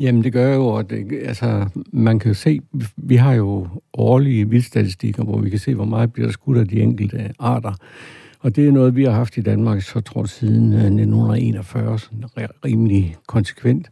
Jamen, 0.00 0.24
det 0.24 0.32
gør 0.32 0.54
jo, 0.54 0.76
at 0.76 0.92
altså, 1.24 1.68
man 1.92 2.18
kan 2.18 2.30
jo 2.30 2.34
se, 2.34 2.60
vi 2.96 3.16
har 3.16 3.32
jo 3.32 3.68
årlige 3.94 4.48
vildstatistikker, 4.50 5.24
hvor 5.24 5.38
vi 5.38 5.50
kan 5.50 5.58
se, 5.58 5.74
hvor 5.74 5.84
meget 5.84 6.12
bliver 6.12 6.26
der 6.26 6.32
skudt 6.32 6.58
af 6.58 6.68
de 6.68 6.80
enkelte 6.80 7.32
arter. 7.38 7.72
Og 8.40 8.56
det 8.56 8.66
er 8.66 8.72
noget, 8.72 8.96
vi 8.96 9.04
har 9.04 9.10
haft 9.10 9.36
i 9.36 9.40
Danmark, 9.40 9.82
så 9.82 10.00
tror 10.00 10.22
jeg, 10.22 10.28
siden 10.28 10.72
øh, 10.72 10.78
1941, 10.78 11.98
sådan 11.98 12.24
rimelig 12.64 13.16
konsekvent. 13.26 13.88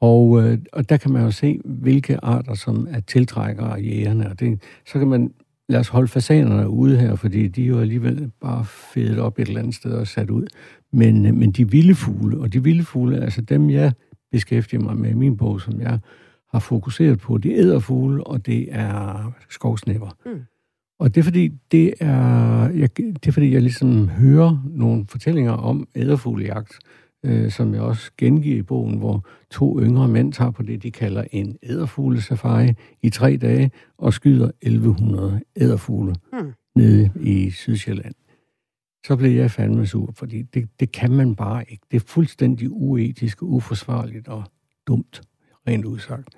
Og, 0.00 0.42
øh, 0.42 0.58
og 0.72 0.88
der 0.88 0.96
kan 0.96 1.12
man 1.12 1.22
jo 1.22 1.30
se, 1.30 1.60
hvilke 1.64 2.24
arter, 2.24 2.54
som 2.54 2.88
er 2.90 3.00
tiltrækkere 3.00 3.78
af 3.78 3.82
jægerne. 3.82 4.30
Og 4.30 4.40
det, 4.40 4.62
så 4.86 4.98
kan 4.98 5.08
man, 5.08 5.32
lad 5.68 5.80
os 5.80 5.88
holde 5.88 6.08
fasanerne 6.08 6.68
ude 6.68 6.98
her, 6.98 7.14
fordi 7.14 7.48
de 7.48 7.62
er 7.62 7.66
jo 7.66 7.80
alligevel 7.80 8.30
bare 8.40 8.64
fedet 8.64 9.18
op 9.18 9.38
et 9.38 9.48
eller 9.48 9.60
andet 9.60 9.74
sted 9.74 9.92
og 9.92 10.06
sat 10.06 10.30
ud. 10.30 10.46
Men, 10.92 11.26
øh, 11.26 11.34
men 11.34 11.52
de 11.52 11.70
vilde 11.70 11.94
fugle, 11.94 12.38
og 12.38 12.52
de 12.52 12.62
vilde 12.62 12.84
fugle, 12.84 13.20
altså 13.20 13.40
dem, 13.40 13.70
jeg 13.70 13.92
beskæftiger 14.32 14.82
mig 14.82 14.96
med 14.96 15.10
i 15.10 15.14
min 15.14 15.36
bog, 15.36 15.60
som 15.60 15.80
jeg 15.80 15.98
har 16.52 16.58
fokuseret 16.58 17.18
på, 17.18 17.38
det 17.38 17.52
er 17.52 17.58
æderfugle, 17.58 18.26
og 18.26 18.46
det 18.46 18.68
er 18.70 19.32
skovsnæpper. 19.50 20.16
Mm. 20.26 20.40
Og 20.98 21.14
det 21.14 21.20
er 21.20 21.24
fordi, 21.24 21.48
det 21.72 21.94
er, 22.00 22.68
jeg, 22.68 22.96
det 22.96 23.26
er 23.26 23.32
fordi, 23.32 23.52
jeg 23.52 23.62
ligesom 23.62 24.08
hører 24.08 24.62
nogle 24.64 25.04
fortællinger 25.08 25.52
om 25.52 25.88
æderfuglejagt, 25.94 26.78
øh, 27.26 27.50
som 27.50 27.74
jeg 27.74 27.82
også 27.82 28.10
gengiver 28.18 28.56
i 28.58 28.62
bogen, 28.62 28.98
hvor 28.98 29.26
to 29.50 29.80
yngre 29.80 30.08
mænd 30.08 30.32
tager 30.32 30.50
på 30.50 30.62
det, 30.62 30.82
de 30.82 30.90
kalder 30.90 31.24
en 31.32 31.56
æderfuglesafari 31.62 32.72
i 33.02 33.10
tre 33.10 33.36
dage 33.36 33.70
og 33.98 34.12
skyder 34.12 34.50
1100 34.62 35.40
æderfugle 35.56 36.14
Hmm. 36.32 36.52
nede 36.76 37.10
i 37.20 37.50
Sydsjælland. 37.50 38.14
Så 39.06 39.16
blev 39.16 39.30
jeg 39.30 39.50
fandme 39.50 39.86
sur, 39.86 40.12
fordi 40.16 40.42
det, 40.42 40.68
det 40.80 40.92
kan 40.92 41.10
man 41.12 41.34
bare 41.34 41.64
ikke. 41.70 41.86
Det 41.90 41.96
er 41.96 42.04
fuldstændig 42.06 42.68
uetisk, 42.72 43.42
uforsvarligt 43.42 44.28
og 44.28 44.44
dumt, 44.86 45.20
rent 45.68 45.84
udsagt. 45.84 46.28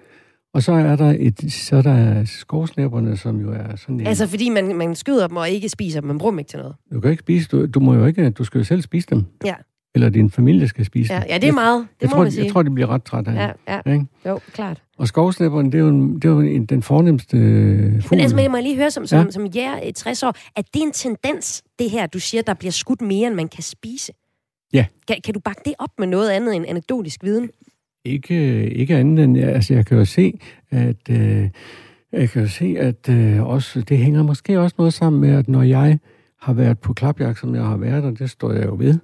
Og 0.55 0.63
så 0.63 0.73
er 0.73 0.97
der, 0.97 1.17
et, 1.19 1.53
så 1.53 1.77
er 1.77 1.83
der 1.83 2.25
skovsnæpperne, 2.25 3.17
som 3.17 3.41
jo 3.41 3.53
er 3.53 3.77
sådan 3.77 4.01
en... 4.01 4.07
Altså, 4.07 4.27
fordi 4.27 4.49
man, 4.49 4.77
man 4.77 4.95
skyder 4.95 5.27
dem 5.29 5.37
og 5.37 5.51
ikke 5.51 5.69
spiser 5.69 6.01
dem. 6.01 6.09
Man 6.09 6.19
bruger 6.19 6.33
dem 6.33 6.39
ikke 6.39 6.49
til 6.49 6.59
noget. 6.59 6.75
Du 6.93 7.01
kan 7.01 7.11
ikke 7.11 7.21
spise, 7.21 7.49
du, 7.49 7.67
du 7.67 7.81
må 7.81 7.95
jo 7.95 8.07
ikke, 8.07 8.31
du 8.31 8.45
skal 8.45 8.59
jo 8.59 8.65
selv 8.65 8.83
spise 8.83 9.07
dem. 9.11 9.25
Ja. 9.45 9.55
Eller 9.95 10.09
din 10.09 10.31
familie 10.31 10.69
skal 10.69 10.85
spise 10.85 11.15
Ja, 11.15 11.21
dem. 11.21 11.27
ja, 11.31 11.39
det 11.39 11.49
er 11.49 11.53
meget. 11.53 11.81
Det 11.95 12.03
jeg 12.03 12.09
må 12.09 12.15
tror, 12.15 12.23
man 12.23 12.33
sige. 12.33 12.45
Jeg 12.45 12.53
tror, 12.53 12.63
de 12.63 12.71
bliver 12.71 12.87
ret 12.91 13.03
trætte 13.03 13.31
af 13.31 13.55
Ja, 13.69 13.81
ja. 13.87 13.93
ikke? 13.93 14.07
Jo, 14.27 14.41
klart. 14.53 14.83
Og 14.99 15.09
skovsnæpperne, 15.09 15.73
det 15.73 15.79
er 15.79 15.83
jo, 15.83 15.89
en, 15.89 16.15
det 16.15 16.25
er 16.25 16.29
jo 16.29 16.41
en, 16.41 16.67
den 16.67 16.83
fornemmeste 16.83 17.37
øh, 17.37 18.03
fugl. 18.03 18.17
Men 18.17 18.21
altså, 18.21 18.37
jeg 18.41 18.51
må 18.51 18.57
lige 18.57 18.77
høre 18.77 18.91
som, 18.91 19.07
som, 19.07 19.19
Ja. 19.19 19.25
ja. 19.25 19.31
som 19.31 19.47
jæger 19.47 19.81
i 19.83 19.93
60 19.93 20.23
år, 20.23 20.35
at 20.57 20.65
det 20.75 20.83
er 20.83 20.87
en 20.87 20.93
tendens, 20.93 21.63
det 21.79 21.91
her, 21.91 22.07
du 22.07 22.19
siger, 22.19 22.43
der 22.43 22.55
bliver 22.55 22.73
skudt 22.73 23.03
mere, 23.03 23.27
end 23.27 23.35
man 23.35 23.49
kan 23.49 23.63
spise. 23.63 24.13
Ja. 24.73 24.87
Kan, 25.09 25.17
kan 25.25 25.35
du 25.35 25.41
bakke 25.41 25.63
det 25.65 25.75
op 25.79 25.91
med 25.99 26.07
noget 26.07 26.31
andet 26.31 26.57
end 26.57 26.65
anekdotisk 26.69 27.25
viden? 27.25 27.51
Ikke, 28.05 28.69
ikke 28.71 28.97
andet 28.97 29.25
end, 29.25 29.39
altså 29.39 29.75
jeg 29.75 29.87
kan 29.87 29.99
jo 29.99 30.05
se, 30.05 30.39
at, 30.71 30.97
øh, 31.11 31.49
jeg 32.13 32.31
kan 32.31 32.43
jo 32.43 32.49
se, 32.49 32.77
at 32.79 33.09
øh, 33.09 33.43
også, 33.47 33.81
det 33.81 33.99
hænger 33.99 34.23
måske 34.23 34.61
også 34.61 34.75
noget 34.79 34.95
sammen 34.95 35.21
med, 35.21 35.31
at 35.31 35.49
når 35.49 35.63
jeg 35.63 35.99
har 36.41 36.53
været 36.53 36.79
på 36.79 36.93
klapjagt, 36.93 37.39
som 37.39 37.55
jeg 37.55 37.65
har 37.65 37.77
været, 37.77 38.05
og 38.05 38.19
det 38.19 38.31
står 38.31 38.53
jeg 38.53 38.67
jo 38.67 38.77
ved 38.79 38.99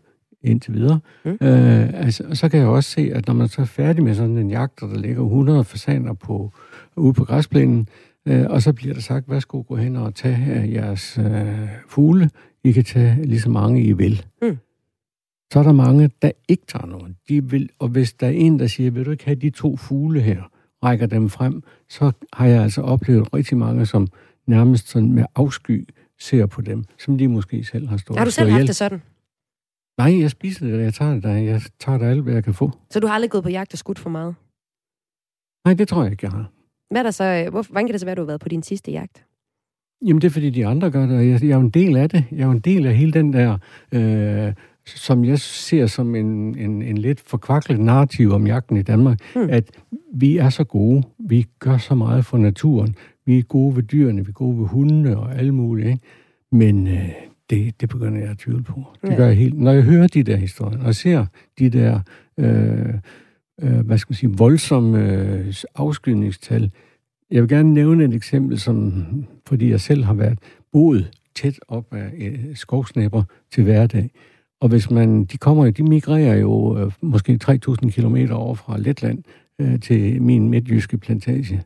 indtil 0.45 0.75
videre, 0.75 1.01
mm. 1.25 1.31
øh, 1.31 2.05
altså, 2.05 2.25
så 2.33 2.49
kan 2.49 2.61
jeg 2.61 2.69
også 2.69 2.91
se, 2.91 3.11
at 3.15 3.27
når 3.27 3.35
man 3.35 3.49
så 3.49 3.61
er 3.61 3.67
færdig 3.67 4.05
med 4.05 4.15
sådan 4.15 4.39
en 4.39 4.51
jagt, 4.51 4.83
og 4.83 4.89
der 4.89 4.99
ligger 4.99 5.23
100 5.23 5.65
fasaner 5.65 6.13
på, 6.13 6.53
ude 6.97 7.13
på 7.13 7.25
græsplænen, 7.25 7.89
øh, 8.29 8.47
og 8.49 8.63
så 8.63 8.73
bliver 8.73 8.95
der 8.95 9.01
sagt, 9.01 9.31
værsgo, 9.31 9.61
gå 9.61 9.77
hen 9.77 9.97
og 9.97 10.15
tage 10.15 10.63
øh, 10.63 10.73
jeres 10.73 11.19
øh, 11.19 11.69
fugle, 11.89 12.31
I 12.65 12.73
kan 12.73 12.85
tage 12.85 13.25
lige 13.25 13.41
så 13.41 13.51
mange 13.51 13.83
I 13.83 13.93
vil. 13.93 14.27
Mm. 14.43 14.59
Så 15.53 15.59
er 15.59 15.63
der 15.63 15.73
mange, 15.73 16.11
der 16.23 16.31
ikke 16.49 16.63
tager 16.69 16.87
nogen. 16.87 17.17
De 17.29 17.51
vil, 17.51 17.69
og 17.79 17.89
hvis 17.89 18.13
der 18.13 18.27
er 18.27 18.31
en, 18.31 18.59
der 18.59 18.67
siger, 18.67 18.91
vil 18.91 19.07
du 19.07 19.11
ikke 19.11 19.25
have 19.25 19.35
de 19.35 19.51
to 19.51 19.77
fugle 19.77 20.21
her, 20.21 20.43
rækker 20.85 21.07
dem 21.07 21.29
frem, 21.29 21.63
så 21.89 22.13
har 22.33 22.47
jeg 22.47 22.63
altså 22.63 22.81
oplevet 22.81 23.35
rigtig 23.35 23.57
mange, 23.57 23.87
som 23.87 24.09
nærmest 24.47 24.89
sådan 24.89 25.13
med 25.13 25.25
afsky 25.35 25.89
ser 26.21 26.47
på 26.47 26.61
dem, 26.61 26.85
som 26.99 27.19
de 27.19 27.29
måske 27.29 27.65
selv 27.65 27.89
har 27.89 27.97
stået 27.97 28.19
Har 28.19 28.25
du 28.25 28.29
og 28.29 28.33
selv 28.33 28.51
haft 28.51 28.67
det 28.67 28.77
sådan? 28.77 29.03
Nej, 29.99 30.21
jeg 30.21 30.31
spiser 30.31 30.67
det, 30.67 30.85
jeg 30.85 30.95
tager 30.95 31.15
det 31.15 31.23
der. 31.23 31.33
Jeg 31.33 31.61
tager 31.79 31.99
det 31.99 32.07
alt, 32.07 32.23
hvad 32.23 32.35
jeg 32.35 32.45
kan 32.45 32.55
få. 32.55 32.71
Så 32.91 33.01
du 33.01 33.07
har 33.07 33.15
aldrig 33.15 33.31
gået 33.31 33.45
på 33.45 33.51
jagt 33.51 33.73
og 33.73 33.79
skudt 33.79 33.99
for 33.99 34.11
meget? 34.11 34.35
Nej, 35.65 35.75
det 35.75 35.89
tror 35.89 36.03
jeg 36.03 36.13
ikke, 36.13 36.25
jeg 36.27 36.33
har. 36.33 36.51
Hvad 36.91 37.01
er 37.01 37.03
der 37.03 37.11
så, 37.11 37.25
øh, 37.25 37.51
hvor, 37.51 37.63
hvordan 37.63 37.87
kan 37.87 37.93
det 37.93 38.01
så 38.01 38.07
være, 38.07 38.13
at 38.13 38.17
du 38.17 38.23
har 38.23 38.27
været 38.27 38.41
på 38.41 38.49
din 38.49 38.63
sidste 38.63 38.93
jagt? 38.93 39.25
Jamen, 40.07 40.21
det 40.21 40.27
er 40.27 40.33
fordi, 40.33 40.51
de 40.51 40.67
andre 40.67 40.91
gør 40.91 41.07
det, 41.07 41.17
og 41.17 41.29
jeg, 41.29 41.43
jeg 41.43 41.51
er 41.51 41.55
jo 41.55 41.61
en 41.61 41.71
del 41.71 41.97
af 41.97 42.09
det. 42.09 42.25
Jeg 42.31 42.41
er 42.41 42.47
jo 42.47 42.53
en 42.53 42.61
del 42.61 42.87
af 42.87 42.97
hele 42.97 43.13
den 43.13 43.33
der, 43.33 43.59
øh, 43.93 44.53
som 44.87 45.25
jeg 45.25 45.39
ser 45.39 45.87
som 45.87 46.15
en, 46.15 46.59
en, 46.59 46.83
en 46.83 46.99
lidt 46.99 47.21
forkvaklet 47.21 47.81
narrativ 47.81 48.33
om 48.33 48.47
jagten 48.47 48.77
i 48.77 48.83
Danmark, 48.83 49.19
mm. 49.37 49.49
at 49.51 49.71
vi 50.15 50.37
er 50.37 50.49
så 50.49 50.65
gode, 50.65 51.03
vi 51.19 51.47
gør 51.59 51.79
så 51.79 51.95
meget 51.95 52.27
for 52.27 52.39
naturen, 52.39 52.97
vi 53.27 53.39
er 53.39 53.43
gode 53.43 53.77
ved 53.77 53.83
dyrene, 53.83 54.25
vi 54.25 54.29
er 54.29 54.33
gode 54.33 54.59
ved 54.59 54.67
hundene 54.67 55.17
og 55.17 55.35
alle 55.35 55.53
mulige, 55.53 55.89
ikke? 55.89 56.03
men 56.53 56.89
øh, 56.89 57.09
det, 57.51 57.81
det 57.81 57.89
begynder 57.89 58.21
jeg 58.21 58.31
at 58.31 58.39
tvivle 58.39 58.63
på. 58.63 58.85
Det 59.03 59.11
Ja. 59.11 59.15
gør 59.17 59.27
jeg 59.27 59.37
helt. 59.37 59.59
Når 59.61 59.73
jeg 59.73 59.83
hører 59.83 60.07
de 60.07 60.23
der 60.23 60.37
historier, 60.37 60.83
og 60.85 60.95
ser 60.95 61.27
de 61.59 61.71
der, 61.71 62.01
øh, 62.39 62.95
øh, 63.63 63.87
hvad 63.87 63.99
skal 63.99 64.11
man 64.13 64.17
sige, 64.17 64.31
voldsomme 64.37 65.13
øh, 65.13 65.55
afskydningstal, 65.75 66.71
jeg 67.31 67.43
vil 67.43 67.49
gerne 67.49 67.75
nævne 67.75 68.05
et 68.05 68.15
eksempel, 68.15 68.59
som, 68.61 69.05
fordi 69.47 69.71
jeg 69.71 69.81
selv 69.81 70.05
har 70.05 70.15
været 70.15 70.39
boet 70.73 71.11
tæt 71.35 71.61
op 71.69 71.95
af 71.95 72.11
øh, 72.19 72.57
skovsnæpper 72.57 73.23
til 73.53 73.65
hverdag. 73.65 74.11
Og 74.61 74.69
hvis 74.69 74.91
man, 74.91 75.25
de 75.25 75.39
kommer, 75.39 75.71
de 75.71 75.83
migrerer 75.83 76.37
jo 76.37 76.79
øh, 76.79 76.93
måske 77.03 77.39
3.000 77.45 77.75
km 77.91 78.17
over 78.33 78.55
fra 78.55 78.79
Letland 78.79 79.23
øh, 79.61 79.81
til 79.81 80.23
min 80.23 80.49
midtjyske 80.49 80.99
plantage. 80.99 81.63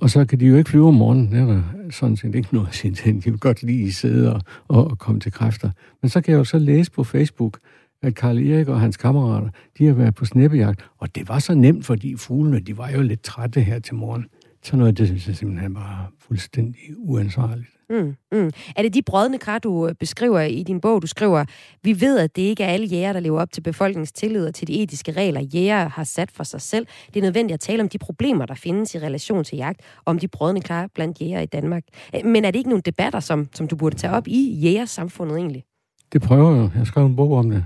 Og 0.00 0.10
så 0.10 0.24
kan 0.24 0.40
de 0.40 0.46
jo 0.46 0.56
ikke 0.56 0.70
flyve 0.70 0.88
om 0.88 0.94
morgenen. 0.94 1.32
Det 1.32 1.40
er 1.40 1.46
der 1.46 1.62
sådan 1.90 2.16
set 2.16 2.34
ikke 2.34 2.48
noget 2.52 2.68
at 2.68 2.74
sige 2.74 2.94
til. 2.94 3.24
De 3.24 3.30
vil 3.30 3.40
godt 3.40 3.62
lige 3.62 3.92
sidde 3.92 4.34
og, 4.34 4.40
og, 4.68 4.98
komme 4.98 5.20
til 5.20 5.32
kræfter. 5.32 5.70
Men 6.02 6.08
så 6.08 6.20
kan 6.20 6.32
jeg 6.32 6.38
jo 6.38 6.44
så 6.44 6.58
læse 6.58 6.92
på 6.92 7.04
Facebook, 7.04 7.58
at 8.02 8.14
Karl 8.14 8.38
Erik 8.38 8.68
og 8.68 8.80
hans 8.80 8.96
kammerater, 8.96 9.48
de 9.78 9.86
har 9.86 9.94
været 9.94 10.14
på 10.14 10.24
snæppejagt. 10.24 10.84
Og 10.98 11.14
det 11.14 11.28
var 11.28 11.38
så 11.38 11.54
nemt, 11.54 11.86
fordi 11.86 12.16
fuglene, 12.16 12.60
de 12.60 12.78
var 12.78 12.90
jo 12.90 13.02
lidt 13.02 13.22
trætte 13.22 13.60
her 13.60 13.78
til 13.78 13.94
morgen. 13.94 14.26
Sådan 14.62 14.78
noget, 14.78 14.98
det 14.98 15.06
synes 15.06 15.28
jeg 15.28 15.36
simpelthen 15.36 15.74
bare 15.74 16.06
fuldstændig 16.18 16.80
uansvarligt. 16.98 17.68
Mm, 17.90 18.16
mm. 18.32 18.50
Er 18.76 18.82
det 18.82 18.94
de 18.94 19.02
brødne 19.02 19.38
kar, 19.38 19.58
du 19.58 19.88
øh, 19.88 19.94
beskriver 19.94 20.40
i 20.40 20.62
din 20.62 20.80
bog? 20.80 21.02
Du 21.02 21.06
skriver, 21.06 21.44
vi 21.82 22.00
ved, 22.00 22.18
at 22.18 22.36
det 22.36 22.42
ikke 22.42 22.64
er 22.64 22.68
alle 22.68 22.86
jæger, 22.86 23.12
der 23.12 23.20
lever 23.20 23.40
op 23.40 23.52
til 23.52 23.60
befolkningens 23.60 24.12
tillid 24.12 24.46
og 24.46 24.54
til 24.54 24.68
de 24.68 24.82
etiske 24.82 25.12
regler, 25.12 25.40
jæger 25.40 25.88
har 25.88 26.04
sat 26.04 26.30
for 26.30 26.44
sig 26.44 26.60
selv. 26.60 26.86
Det 27.06 27.16
er 27.16 27.22
nødvendigt 27.22 27.54
at 27.54 27.60
tale 27.60 27.82
om 27.82 27.88
de 27.88 27.98
problemer, 27.98 28.46
der 28.46 28.54
findes 28.54 28.94
i 28.94 28.98
relation 28.98 29.44
til 29.44 29.56
jagt, 29.56 29.80
og 29.96 30.10
om 30.10 30.18
de 30.18 30.28
brødne 30.28 30.60
kar 30.60 30.88
blandt 30.94 31.20
jæger 31.20 31.40
i 31.40 31.46
Danmark. 31.46 31.82
Øh, 32.14 32.26
Men 32.26 32.44
er 32.44 32.50
det 32.50 32.58
ikke 32.58 32.70
nogle 32.70 32.82
debatter, 32.82 33.20
som, 33.20 33.48
som 33.54 33.68
du 33.68 33.76
burde 33.76 33.96
tage 33.96 34.12
op 34.12 34.28
i 34.28 34.58
jægersamfundet 34.62 35.36
egentlig? 35.36 35.64
Det 36.12 36.22
prøver 36.22 36.56
jeg. 36.56 36.70
Jeg 36.76 36.86
skrev 36.86 37.06
en 37.06 37.16
bog 37.16 37.32
om 37.32 37.50
det. 37.50 37.64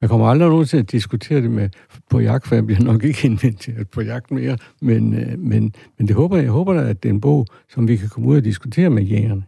Jeg 0.00 0.08
kommer 0.08 0.26
aldrig 0.26 0.48
nogen 0.48 0.66
til 0.66 0.76
at 0.76 0.92
diskutere 0.92 1.42
det 1.42 1.50
med 1.50 1.68
på 2.10 2.20
jagt, 2.20 2.46
for 2.46 2.54
jeg 2.54 2.66
bliver 2.66 2.80
nok 2.80 3.04
ikke 3.04 3.26
inviteret 3.28 3.88
på 3.88 4.00
jagt 4.00 4.30
mere. 4.30 4.56
Men, 4.80 5.14
øh, 5.14 5.38
men, 5.38 5.74
men 5.98 6.08
det 6.08 6.16
håber 6.16 6.36
jeg. 6.36 6.44
Jeg 6.44 6.52
håber 6.52 6.74
da, 6.74 6.80
at 6.80 7.02
det 7.02 7.08
er 7.08 7.12
en 7.12 7.20
bog, 7.20 7.46
som 7.68 7.88
vi 7.88 7.96
kan 7.96 8.08
komme 8.08 8.28
ud 8.28 8.36
og 8.36 8.44
diskutere 8.44 8.90
med 8.90 9.02
jægerne. 9.02 9.44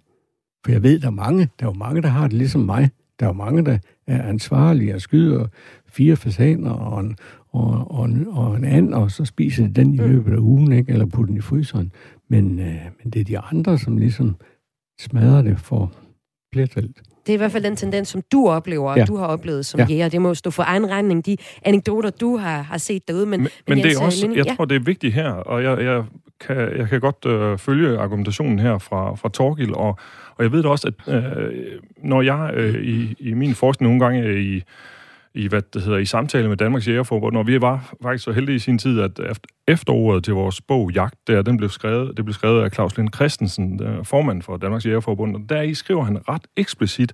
For 0.65 0.73
jeg 0.73 0.83
ved, 0.83 1.01
der 1.01 1.07
er 1.07 1.11
mange, 1.11 1.49
der 1.61 1.67
er 1.67 1.71
jo 1.71 1.79
mange, 1.79 2.03
der 2.03 2.09
har 2.09 2.23
det 2.23 2.33
ligesom 2.33 2.61
mig. 2.61 2.91
Der 3.21 3.27
er 3.27 3.31
jo 3.31 3.35
mange, 3.35 3.65
der 3.65 3.79
er 4.07 4.23
ansvarlige 4.23 4.95
og 4.95 5.01
skyder 5.01 5.47
fire 5.87 6.17
fasaner 6.17 6.71
og 6.71 7.01
en, 7.01 7.17
og, 7.49 7.91
og, 7.91 8.05
en, 8.05 8.27
og 8.29 8.57
en 8.57 8.65
and, 8.65 8.95
og 8.95 9.11
så 9.11 9.25
spiser 9.25 9.67
de 9.67 9.73
den 9.73 9.95
i 9.95 9.97
løbet 9.97 10.33
af 10.33 10.39
ugen, 10.39 10.73
ikke? 10.73 10.93
eller 10.93 11.07
putter 11.07 11.27
den 11.27 11.37
i 11.37 11.41
fryseren. 11.41 11.93
Men, 12.29 12.59
øh, 12.59 12.81
men 13.03 13.13
det 13.13 13.21
er 13.21 13.25
de 13.25 13.39
andre, 13.39 13.79
som 13.79 13.99
ligesom 13.99 14.37
smadrer 15.01 15.43
det 15.43 15.61
for 15.61 15.93
flertallet. 16.53 17.03
Det 17.27 17.33
er 17.33 17.35
i 17.35 17.37
hvert 17.37 17.53
fald 17.53 17.65
den 17.65 17.77
tendens, 17.77 18.09
som 18.09 18.23
du 18.33 18.49
oplever, 18.49 18.91
og 18.91 18.97
Ja. 18.99 19.05
du 19.05 19.17
har 19.17 19.27
oplevet 19.27 19.67
som 19.67 19.81
Ja. 19.81 19.87
jæger. 19.87 20.09
Det 20.09 20.21
må 20.21 20.29
jo 20.29 20.35
stå 20.35 20.51
for 20.51 20.63
egen 20.67 20.91
regning, 20.91 21.27
de 21.27 21.37
anekdoter, 21.65 22.11
du 22.11 22.37
har, 22.37 22.63
har 22.63 22.79
set 22.79 23.09
derude. 23.09 23.27
Men, 23.27 23.41
Men, 23.41 23.49
men 23.69 23.79
det 23.79 23.93
er 23.97 24.01
også, 24.05 24.27
Linde- 24.27 24.37
jeg 24.39 24.47
ja. 24.47 24.55
tror, 24.55 24.65
det 24.65 24.75
er 24.77 24.81
vigtigt 24.81 25.15
her, 25.15 25.31
og 25.31 25.63
jeg, 25.63 25.81
jeg, 25.83 26.05
kan, 26.41 26.57
jeg 26.79 26.89
kan 26.89 27.01
godt 27.01 27.27
øh, 27.27 27.59
følge 27.59 27.99
argumentationen 27.99 28.59
her 28.59 28.79
fra, 28.79 29.15
fra 29.15 29.29
Torgild, 29.29 29.73
og, 29.73 29.99
og 30.37 30.45
jeg 30.45 30.53
ved 30.53 30.63
da 30.63 30.69
også, 30.69 30.93
at 31.09 31.15
øh, 31.15 31.53
når 32.05 32.23
jeg 32.23 32.51
øh, 32.55 32.83
i, 32.85 33.15
i 33.19 33.35
min 33.35 33.55
forskning 33.55 33.93
nogle 33.93 34.05
gange 34.05 34.29
er 34.29 34.39
i, 34.39 34.63
i, 35.35 35.49
hvad 35.49 35.63
det 35.63 35.83
hedder, 35.83 35.99
i 35.99 36.05
samtale 36.05 36.49
med 36.49 36.57
Danmarks 36.57 36.89
Jægerforbund, 36.89 37.35
når 37.35 37.43
vi 37.43 37.61
var 37.61 37.95
faktisk 38.03 38.25
så 38.25 38.33
heldige 38.33 38.57
i 38.57 38.59
sin 38.59 38.79
tid, 38.79 39.01
at 39.01 39.39
efter, 39.69 40.21
til 40.25 40.35
vores 40.35 40.61
bog 40.61 40.93
Jagt, 40.93 41.15
der, 41.27 41.43
den 41.43 41.57
blev 41.57 41.69
skrevet, 41.69 42.17
det 42.17 42.25
blev 42.25 42.35
skrevet 42.35 42.63
af 42.63 42.71
Claus 42.71 42.97
Lind 42.97 43.15
Christensen, 43.15 43.81
formand 44.05 44.43
for 44.43 44.57
Danmarks 44.57 44.87
Jægerforbund, 44.87 45.37
og 45.37 45.43
der 45.49 45.63
i 45.63 45.75
skriver 45.75 46.05
han 46.05 46.29
ret 46.29 46.47
eksplicit, 46.57 47.13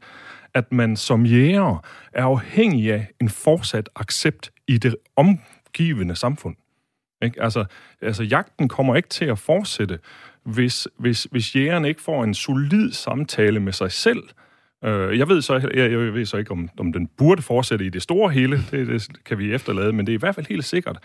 at 0.54 0.72
man 0.72 0.96
som 0.96 1.26
jæger 1.26 1.84
er 2.12 2.24
afhængig 2.24 2.92
af 2.92 3.06
en 3.20 3.28
fortsat 3.28 3.88
accept 3.96 4.50
i 4.68 4.78
det 4.78 4.96
omgivende 5.16 6.16
samfund. 6.16 6.56
Ikke? 7.22 7.42
Altså, 7.42 7.64
altså, 8.02 8.22
jagten 8.22 8.68
kommer 8.68 8.96
ikke 8.96 9.08
til 9.08 9.24
at 9.24 9.38
fortsætte, 9.38 9.98
hvis, 10.44 10.88
hvis, 10.98 11.24
hvis 11.30 11.56
jægeren 11.56 11.84
ikke 11.84 12.02
får 12.02 12.24
en 12.24 12.34
solid 12.34 12.92
samtale 12.92 13.60
med 13.60 13.72
sig 13.72 13.92
selv. 13.92 14.22
Øh, 14.84 15.18
jeg 15.18 15.28
ved 15.28 15.42
så, 15.42 15.54
jeg, 15.74 15.90
jeg 15.90 16.14
ved 16.14 16.26
så 16.26 16.36
ikke, 16.36 16.50
om, 16.50 16.68
om 16.78 16.92
den 16.92 17.06
burde 17.18 17.42
fortsætte 17.42 17.84
i 17.84 17.88
det 17.88 18.02
store 18.02 18.30
hele. 18.30 18.56
Det, 18.70 18.88
det 18.88 19.24
kan 19.24 19.38
vi 19.38 19.54
efterlade, 19.54 19.92
men 19.92 20.06
det 20.06 20.12
er 20.12 20.16
i 20.16 20.20
hvert 20.20 20.34
fald 20.34 20.46
helt 20.48 20.64
sikkert, 20.64 20.98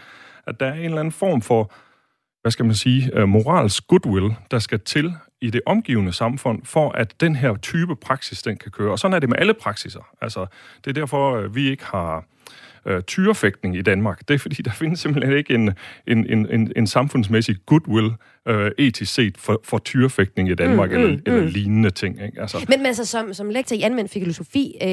at 0.47 0.59
der 0.59 0.65
er 0.65 0.73
en 0.73 0.85
eller 0.85 0.99
anden 0.99 1.11
form 1.11 1.41
for, 1.41 1.73
hvad 2.41 2.51
skal 2.51 2.65
man 2.65 2.75
sige, 2.75 3.11
øh, 3.13 3.27
moralsk 3.29 3.87
goodwill, 3.87 4.35
der 4.51 4.59
skal 4.59 4.79
til 4.79 5.13
i 5.41 5.49
det 5.49 5.61
omgivende 5.65 6.13
samfund, 6.13 6.65
for 6.65 6.91
at 6.91 7.21
den 7.21 7.35
her 7.35 7.55
type 7.57 7.95
praksis, 7.95 8.41
den 8.41 8.57
kan 8.57 8.71
køre. 8.71 8.91
Og 8.91 8.99
sådan 8.99 9.15
er 9.15 9.19
det 9.19 9.29
med 9.29 9.37
alle 9.39 9.53
praksiser. 9.53 10.07
Altså, 10.21 10.45
det 10.85 10.89
er 10.89 10.93
derfor, 10.93 11.35
øh, 11.35 11.55
vi 11.55 11.69
ikke 11.69 11.85
har 11.85 12.25
øh, 12.85 13.01
tyrefægtning 13.01 13.77
i 13.77 13.81
Danmark. 13.81 14.27
Det 14.27 14.33
er 14.33 14.39
fordi, 14.39 14.61
der 14.61 14.71
findes 14.81 14.99
simpelthen 14.99 15.37
ikke 15.37 15.53
en, 15.53 15.73
en, 16.07 16.29
en, 16.29 16.47
en, 16.49 16.71
en 16.75 16.87
samfundsmæssig 16.87 17.55
goodwill 17.65 18.11
øh, 18.47 18.71
etisk 18.77 19.13
set 19.13 19.37
for, 19.37 19.61
for 19.63 19.77
tyrefægtning 19.77 20.49
i 20.49 20.55
Danmark, 20.55 20.91
Mm, 20.91 20.95
mm, 20.97 21.01
mm, 21.03 21.07
eller, 21.07 21.19
eller 21.25 21.41
mm. 21.41 21.47
lignende 21.47 21.89
ting. 21.89 22.21
Ikke? 22.25 22.41
Altså, 22.41 22.57
Men, 22.69 22.79
men 22.79 22.85
altså, 22.85 23.05
som, 23.05 23.33
som 23.33 23.49
lektor 23.49 23.75
i 23.75 23.81
anvendt 23.81 24.11
filosofi, 24.11 24.77
øh, 24.83 24.89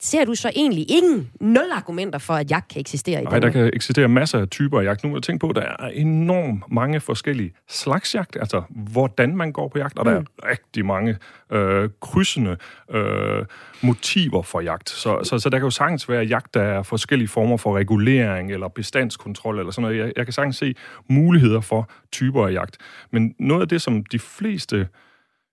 ser 0.00 0.24
du 0.24 0.34
så 0.34 0.50
egentlig 0.56 0.86
ingen 0.90 1.30
nul 1.40 1.70
argumenter 1.72 2.18
for, 2.18 2.34
at 2.34 2.50
jagt 2.50 2.68
kan 2.72 2.80
eksistere 2.80 3.20
i 3.20 3.24
Nej, 3.24 3.30
Danmark? 3.38 3.54
der 3.54 3.60
kan 3.62 3.70
eksistere 3.74 4.08
masser 4.08 4.38
af 4.38 4.48
typer 4.48 4.80
af 4.80 4.84
jagt. 4.84 5.02
Nu 5.04 5.10
må 5.10 5.16
jeg 5.16 5.22
tænke 5.22 5.40
på, 5.40 5.48
at 5.50 5.56
der 5.56 5.62
er 5.62 5.88
enormt 5.88 6.62
mange 6.72 7.00
forskellige 7.00 7.52
slags 7.68 8.14
jagt, 8.14 8.36
altså 8.40 8.62
hvordan 8.70 9.36
man 9.36 9.52
går 9.52 9.68
på 9.68 9.78
jagt, 9.78 9.98
og 9.98 10.04
der 10.04 10.18
Mm. 10.20 10.26
er 10.42 10.50
rigtig 10.50 10.86
mange 10.86 11.16
øh, 11.52 11.88
krydsende 12.00 12.56
øh, 12.90 13.44
motiver 13.82 14.42
for 14.42 14.60
jagt. 14.60 14.90
Så, 14.90 15.20
så, 15.22 15.38
så 15.38 15.48
der 15.48 15.58
kan 15.58 15.66
jo 15.66 15.70
sagtens 15.70 16.08
være 16.08 16.24
jagt, 16.24 16.54
der 16.54 16.62
er 16.62 16.82
forskellige 16.82 17.28
former 17.28 17.56
for 17.56 17.76
regulering 17.76 18.52
eller 18.52 18.68
bestandskontrol 18.68 19.58
eller 19.58 19.72
sådan 19.72 19.82
noget. 19.82 19.98
Jeg, 19.98 20.12
jeg 20.16 20.26
kan 20.26 20.32
sagtens 20.32 20.56
se 20.56 20.74
muligheder 21.08 21.60
for 21.60 21.90
typer 22.12 22.46
af 22.46 22.52
jagt. 22.52 22.76
Men 23.10 23.34
noget 23.38 23.62
af 23.62 23.68
det, 23.68 23.82
som 23.82 24.04
de 24.04 24.18
fleste 24.18 24.88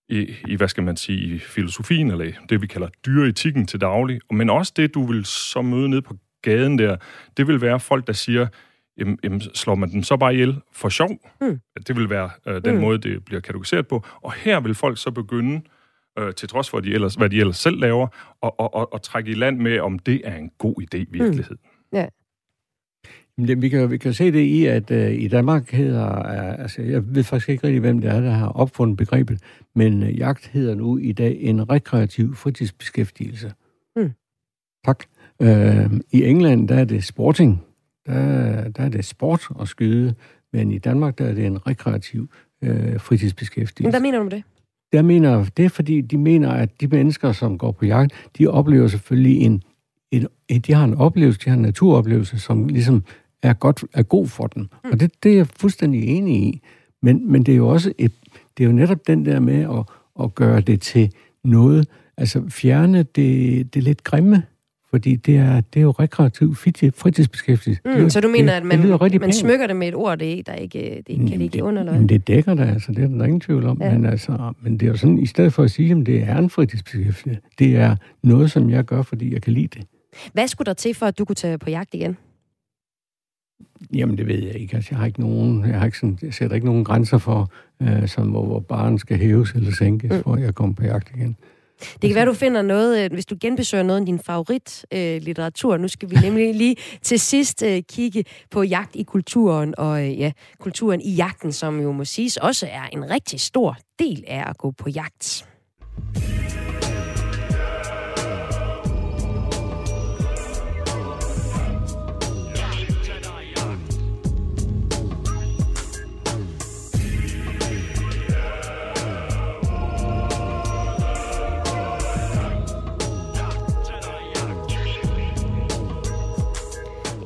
i, 0.09 0.35
i, 0.47 0.55
hvad 0.55 0.67
skal 0.67 0.83
man 0.83 0.97
sige, 0.97 1.35
i 1.35 1.39
filosofien, 1.39 2.11
eller 2.11 2.31
det, 2.49 2.61
vi 2.61 2.67
kalder 2.67 2.87
dyreetikken 3.05 3.67
til 3.67 3.81
daglig, 3.81 4.19
men 4.31 4.49
også 4.49 4.73
det, 4.75 4.93
du 4.93 5.05
vil 5.05 5.25
så 5.25 5.61
møde 5.61 5.89
nede 5.89 6.01
på 6.01 6.17
gaden 6.41 6.79
der, 6.79 6.97
det 7.37 7.47
vil 7.47 7.61
være 7.61 7.79
folk, 7.79 8.07
der 8.07 8.13
siger, 8.13 8.47
jamen, 8.97 9.19
jamen, 9.23 9.41
slår 9.41 9.75
man 9.75 9.91
den 9.91 10.03
så 10.03 10.17
bare 10.17 10.33
ihjel 10.33 10.55
for 10.73 10.89
sjov? 10.89 11.09
Mm. 11.41 11.59
Det 11.87 11.95
vil 11.95 12.09
være 12.09 12.29
øh, 12.47 12.55
den 12.55 12.63
Mm. 12.65 12.75
mm. 12.75 12.81
måde, 12.81 12.97
det 12.97 13.25
bliver 13.25 13.41
kategoriseret 13.41 13.87
på. 13.87 14.05
Og 14.21 14.33
her 14.33 14.59
vil 14.59 14.75
folk 14.75 14.97
så 14.97 15.11
begynde, 15.11 15.61
øh, 16.19 16.33
til 16.33 16.49
trods 16.49 16.69
for, 16.69 16.79
de 16.79 16.93
ellers, 16.93 17.15
hvad 17.15 17.29
de 17.29 17.39
ellers 17.39 17.57
selv 17.57 17.79
laver, 17.79 18.07
og, 18.41 18.59
og, 18.59 18.73
og, 18.75 18.93
og 18.93 19.01
trække 19.01 19.31
i 19.31 19.33
land 19.33 19.59
med, 19.59 19.79
om 19.79 19.99
det 19.99 20.21
er 20.23 20.35
en 20.35 20.49
god 20.57 20.75
idé 20.81 20.97
i 20.97 21.05
virkeligheden. 21.09 21.57
Ja. 21.63 21.69
Men 23.37 23.47
det, 23.47 23.61
vi, 23.61 23.69
kan, 23.69 23.91
vi 23.91 23.97
kan 23.97 24.13
se 24.13 24.31
det 24.31 24.39
i, 24.39 24.65
at 24.65 24.91
øh, 24.91 25.11
i 25.11 25.27
Danmark 25.27 25.71
hedder, 25.71 26.19
øh, 26.19 26.61
altså 26.61 26.81
jeg 26.81 27.15
ved 27.15 27.23
faktisk 27.23 27.49
ikke 27.49 27.67
rigtig, 27.67 27.79
hvem 27.79 28.01
det 28.01 28.11
er, 28.11 28.21
der 28.21 28.31
har 28.31 28.47
opfundet 28.47 28.97
begrebet, 28.97 29.39
men 29.75 30.03
øh, 30.03 30.19
jagt 30.19 30.47
hedder 30.47 30.75
nu 30.75 30.97
i 30.97 31.11
dag 31.11 31.37
en 31.41 31.69
rekreativ 31.69 32.35
fritidsbeskæftigelse. 32.35 33.53
Mm. 33.95 34.11
Tak. 34.85 35.03
Øh, 35.41 35.91
I 36.11 36.23
England, 36.23 36.67
der 36.67 36.75
er 36.75 36.85
det 36.85 37.03
sporting, 37.03 37.63
der, 38.05 38.69
der 38.69 38.83
er 38.83 38.89
det 38.89 39.05
sport 39.05 39.47
at 39.61 39.67
skyde, 39.67 40.15
men 40.53 40.71
i 40.71 40.77
Danmark, 40.77 41.17
der 41.17 41.25
er 41.25 41.33
det 41.33 41.45
en 41.45 41.67
rekreativ 41.67 42.29
øh, 42.63 42.99
fritidsbeskæftigelse. 42.99 43.83
Men 43.83 43.91
hvad 43.91 44.01
mener 44.01 44.17
du 44.17 44.23
med 44.23 44.31
det? 44.31 44.43
Jeg 44.93 45.05
mener, 45.05 45.45
det 45.57 45.65
er 45.65 45.69
fordi, 45.69 46.01
de 46.01 46.17
mener, 46.17 46.51
at 46.51 46.81
de 46.81 46.87
mennesker, 46.87 47.31
som 47.31 47.57
går 47.57 47.71
på 47.71 47.85
jagt, 47.85 48.13
de 48.37 48.47
oplever 48.47 48.87
selvfølgelig 48.87 49.41
en, 49.41 49.63
en, 50.11 50.27
en 50.47 50.61
de 50.61 50.73
har 50.73 50.83
en 50.83 50.93
oplevelse, 50.93 51.39
de 51.45 51.49
har 51.49 51.57
en 51.57 51.61
naturoplevelse, 51.61 52.39
som 52.39 52.67
ligesom 52.67 53.03
er, 53.43 53.53
godt, 53.53 53.83
er 53.93 54.03
god 54.03 54.27
for 54.27 54.47
dem. 54.47 54.61
Mm. 54.83 54.89
Og 54.91 54.99
det, 54.99 55.11
det 55.23 55.31
er 55.31 55.35
jeg 55.35 55.47
fuldstændig 55.47 56.03
enig 56.07 56.35
i. 56.43 56.61
Men, 57.01 57.31
men 57.31 57.43
det 57.43 57.51
er 57.51 57.55
jo 57.57 57.67
også 57.67 57.93
et, 57.97 58.11
det 58.57 58.63
er 58.63 58.67
jo 58.67 58.73
netop 58.73 59.07
den 59.07 59.25
der 59.25 59.39
med 59.39 59.61
at, 59.79 59.83
at 60.23 60.35
gøre 60.35 60.61
det 60.61 60.81
til 60.81 61.11
noget, 61.43 61.87
altså 62.17 62.43
fjerne 62.49 63.03
det, 63.03 63.73
det 63.73 63.83
lidt 63.83 64.03
grimme, 64.03 64.43
fordi 64.89 65.15
det 65.15 65.37
er, 65.37 65.61
det 65.61 65.79
er 65.79 65.83
jo 65.83 65.91
rekreativ 65.91 66.55
friti- 66.55 66.89
fritidsbeskæftigelse. 66.97 67.81
Det 67.85 67.95
Mm, 67.97 68.01
jo- 68.03 68.09
så 68.09 68.21
du 68.21 68.27
mener, 68.27 68.45
det, 68.53 68.57
at 68.57 68.65
man, 68.65 68.81
det 68.81 68.89
man 69.01 69.19
pænt. 69.19 69.35
smykker 69.35 69.67
det 69.67 69.75
med 69.75 69.87
et 69.87 69.95
ord, 69.95 70.17
det 70.19 70.25
ikke, 70.25 70.43
der 70.43 70.53
ikke, 70.53 70.79
det 70.79 71.03
ikke 71.13 71.27
kan 71.27 71.37
ligge 71.39 71.63
under? 71.63 71.81
Eller? 71.81 71.93
Men 71.99 72.09
det 72.09 72.27
dækker 72.27 72.53
det, 72.53 72.63
altså. 72.63 72.91
Det 72.91 73.03
er 73.03 73.07
der 73.07 73.25
ingen 73.25 73.39
tvivl 73.39 73.65
om. 73.65 73.81
Ja. 73.81 73.91
Men, 73.93 74.05
altså, 74.05 74.53
men 74.61 74.73
det 74.73 74.83
er 74.85 74.87
jo 74.89 74.97
sådan, 74.97 75.19
i 75.19 75.25
stedet 75.25 75.53
for 75.53 75.63
at 75.63 75.71
sige, 75.71 75.91
at 75.91 76.05
det 76.05 76.23
er 76.23 76.37
en 76.37 76.49
fritidsbeskæftigelse, 76.49 77.37
det 77.59 77.75
er 77.75 77.95
noget, 78.23 78.51
som 78.51 78.69
jeg 78.69 78.83
gør, 78.85 79.01
fordi 79.01 79.33
jeg 79.33 79.41
kan 79.41 79.53
lide 79.53 79.67
det. 79.67 79.85
Hvad 80.33 80.47
skulle 80.47 80.65
der 80.65 80.73
til, 80.73 80.93
for 80.95 81.05
at 81.05 81.17
du 81.19 81.25
kunne 81.25 81.35
tage 81.35 81.57
på 81.57 81.69
jagt 81.69 81.93
igen? 81.93 82.17
Jamen, 83.93 84.17
det 84.17 84.27
ved 84.27 84.43
jeg 84.43 84.55
ikke. 84.55 84.75
Altså, 84.75 84.87
jeg 84.91 84.99
har 84.99 85.05
ikke 85.05 85.19
nogen, 85.19 85.65
jeg, 85.65 85.79
har 85.79 85.85
ikke 85.85 85.97
sådan, 85.97 86.19
jeg 86.21 86.33
sætter 86.33 86.55
ikke 86.55 86.65
nogen 86.65 86.83
grænser 86.83 87.17
for, 87.17 87.51
øh, 87.81 88.07
som, 88.07 88.27
hvor, 88.27 88.45
hvor 88.45 88.59
barn 88.59 88.97
skal 88.97 89.17
hæves 89.17 89.51
eller 89.51 89.71
sænkes, 89.71 90.11
mm. 90.11 90.23
for 90.23 90.33
at 90.33 90.41
jeg 90.41 90.55
kommer 90.55 90.75
på 90.75 90.83
jagt 90.83 91.11
igen. 91.15 91.37
Det 91.79 92.09
kan 92.09 92.15
være, 92.15 92.25
du 92.25 92.33
finder 92.33 92.61
noget, 92.61 93.03
øh, 93.03 93.13
hvis 93.13 93.25
du 93.25 93.35
genbesøger 93.41 93.83
noget 93.83 93.99
af 93.99 94.05
din 94.05 94.19
favoritlitteratur. 94.19 95.15
Øh, 95.15 95.21
litteratur. 95.21 95.77
nu 95.77 95.87
skal 95.87 96.09
vi 96.09 96.15
nemlig 96.15 96.55
lige 96.63 96.75
til 97.01 97.19
sidst 97.19 97.63
øh, 97.63 97.81
kigge 97.89 98.23
på 98.51 98.63
jagt 98.63 98.95
i 98.95 99.03
kulturen, 99.03 99.73
og 99.77 100.03
øh, 100.03 100.19
ja, 100.19 100.31
kulturen 100.59 101.01
i 101.01 101.11
jagten, 101.15 101.51
som 101.51 101.81
jo 101.81 101.91
må 101.91 102.05
siges 102.05 102.37
også 102.37 102.67
er 102.71 102.83
en 102.93 103.09
rigtig 103.09 103.39
stor 103.39 103.77
del 103.99 104.23
af 104.27 104.49
at 104.49 104.57
gå 104.57 104.71
på 104.71 104.89
jagt. 104.89 105.47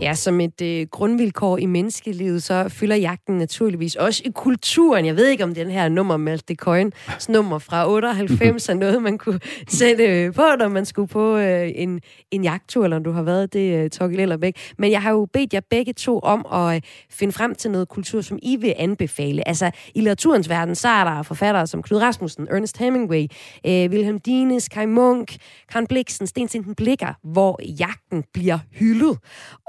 Ja, 0.01 0.13
som 0.13 0.41
et 0.41 0.61
øh, 0.61 0.87
grundvilkår 0.91 1.57
i 1.57 1.65
menneskelivet, 1.65 2.43
så 2.43 2.69
fylder 2.69 2.95
jagten 2.95 3.37
naturligvis 3.37 3.95
også 3.95 4.21
i 4.25 4.29
kulturen. 4.35 5.05
Jeg 5.05 5.15
ved 5.15 5.27
ikke, 5.27 5.43
om 5.43 5.53
den 5.53 5.69
her 5.69 5.89
nummer 5.89 6.17
Malte 6.17 6.55
Coin 6.55 6.91
nummer 7.29 7.59
fra 7.59 7.89
98 7.89 8.69
er 8.69 8.73
noget, 8.73 9.03
man 9.03 9.17
kunne 9.17 9.39
sætte 9.67 10.03
øh, 10.03 10.33
på, 10.33 10.41
når 10.59 10.67
man 10.67 10.85
skulle 10.85 11.07
på 11.07 11.37
øh, 11.37 11.71
en, 11.75 12.01
en 12.31 12.43
jagttur, 12.43 12.83
eller 12.83 12.99
du 12.99 13.11
har 13.11 13.21
været 13.21 13.53
det, 13.53 13.83
øh, 13.83 13.89
Torgild 13.89 14.19
Ellerbæk. 14.19 14.73
Men 14.77 14.91
jeg 14.91 15.01
har 15.01 15.11
jo 15.11 15.27
bedt 15.33 15.53
jer 15.53 15.61
begge 15.69 15.93
to 15.93 16.19
om 16.19 16.45
at 16.53 16.75
øh, 16.75 16.81
finde 17.09 17.33
frem 17.33 17.55
til 17.55 17.71
noget 17.71 17.87
kultur, 17.89 18.21
som 18.21 18.39
I 18.41 18.55
vil 18.55 18.73
anbefale. 18.77 19.47
Altså, 19.47 19.71
i 19.95 19.99
litteraturens 19.99 20.49
verden, 20.49 20.75
så 20.75 20.87
er 20.87 21.03
der 21.03 21.23
forfattere 21.23 21.67
som 21.67 21.83
Knud 21.83 22.01
Rasmussen, 22.01 22.47
Ernest 22.51 22.77
Hemingway, 22.77 23.27
øh, 23.65 23.89
Wilhelm 23.89 24.19
Dines, 24.19 24.69
Kai 24.69 24.85
Munk, 24.85 25.35
Karen 25.71 25.87
Bliksen, 25.87 26.27
Sten 26.27 26.75
Blikker, 26.75 27.13
hvor 27.23 27.59
jagten 27.79 28.23
bliver 28.33 28.59
hyldet. 28.71 29.17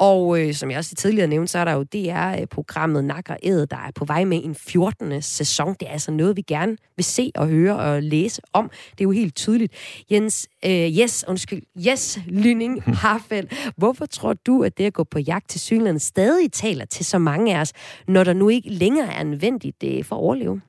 Og 0.01 0.18
og 0.19 0.41
øh, 0.41 0.55
som 0.55 0.71
jeg 0.71 0.79
også 0.79 0.95
tidligere 0.95 1.27
nævnte, 1.27 1.53
så 1.53 1.59
er 1.59 1.65
der 1.65 1.73
jo 1.73 1.83
DR-programmet 1.83 3.05
Nakker 3.05 3.37
Æd, 3.43 3.67
der 3.67 3.77
er 3.77 3.91
på 3.95 4.05
vej 4.05 4.25
med 4.25 4.45
en 4.45 4.55
14. 4.55 5.23
sæson. 5.23 5.77
Det 5.81 5.89
er 5.89 5.93
altså 5.93 6.11
noget, 6.11 6.37
vi 6.37 6.43
gerne 6.43 6.77
vil 6.97 7.05
se 7.05 7.33
og 7.35 7.49
høre 7.49 7.77
og 7.77 8.03
læse 8.03 8.43
om. 8.53 8.71
Det 8.91 9.01
er 9.01 9.05
jo 9.05 9.11
helt 9.11 9.37
tydeligt. 9.37 9.73
Jens, 10.11 10.49
øh, 10.65 10.71
yes, 10.71 11.25
undskyld, 11.29 11.63
yes, 11.89 12.19
Lyning 12.27 12.83
Harfeldt. 13.03 13.73
Hvorfor 13.77 14.07
tror 14.07 14.33
du, 14.33 14.63
at 14.63 14.79
det 14.79 14.85
at 14.85 14.93
gå 14.93 15.05
på 15.05 15.19
jagt 15.19 15.51
til 15.51 15.61
synligheden 15.61 15.99
stadig 15.99 16.53
taler 16.53 16.85
til 16.85 17.05
så 17.05 17.19
mange 17.19 17.57
af 17.57 17.61
os, 17.61 17.73
når 18.09 18.25
der 18.25 18.33
nu 18.33 18.49
ikke 18.49 18.69
længere 18.69 19.15
er 19.15 19.25
nødvendigt 19.25 19.85
øh, 19.85 20.05
for 20.05 20.17
at 20.17 20.21
overleve? 20.21 20.61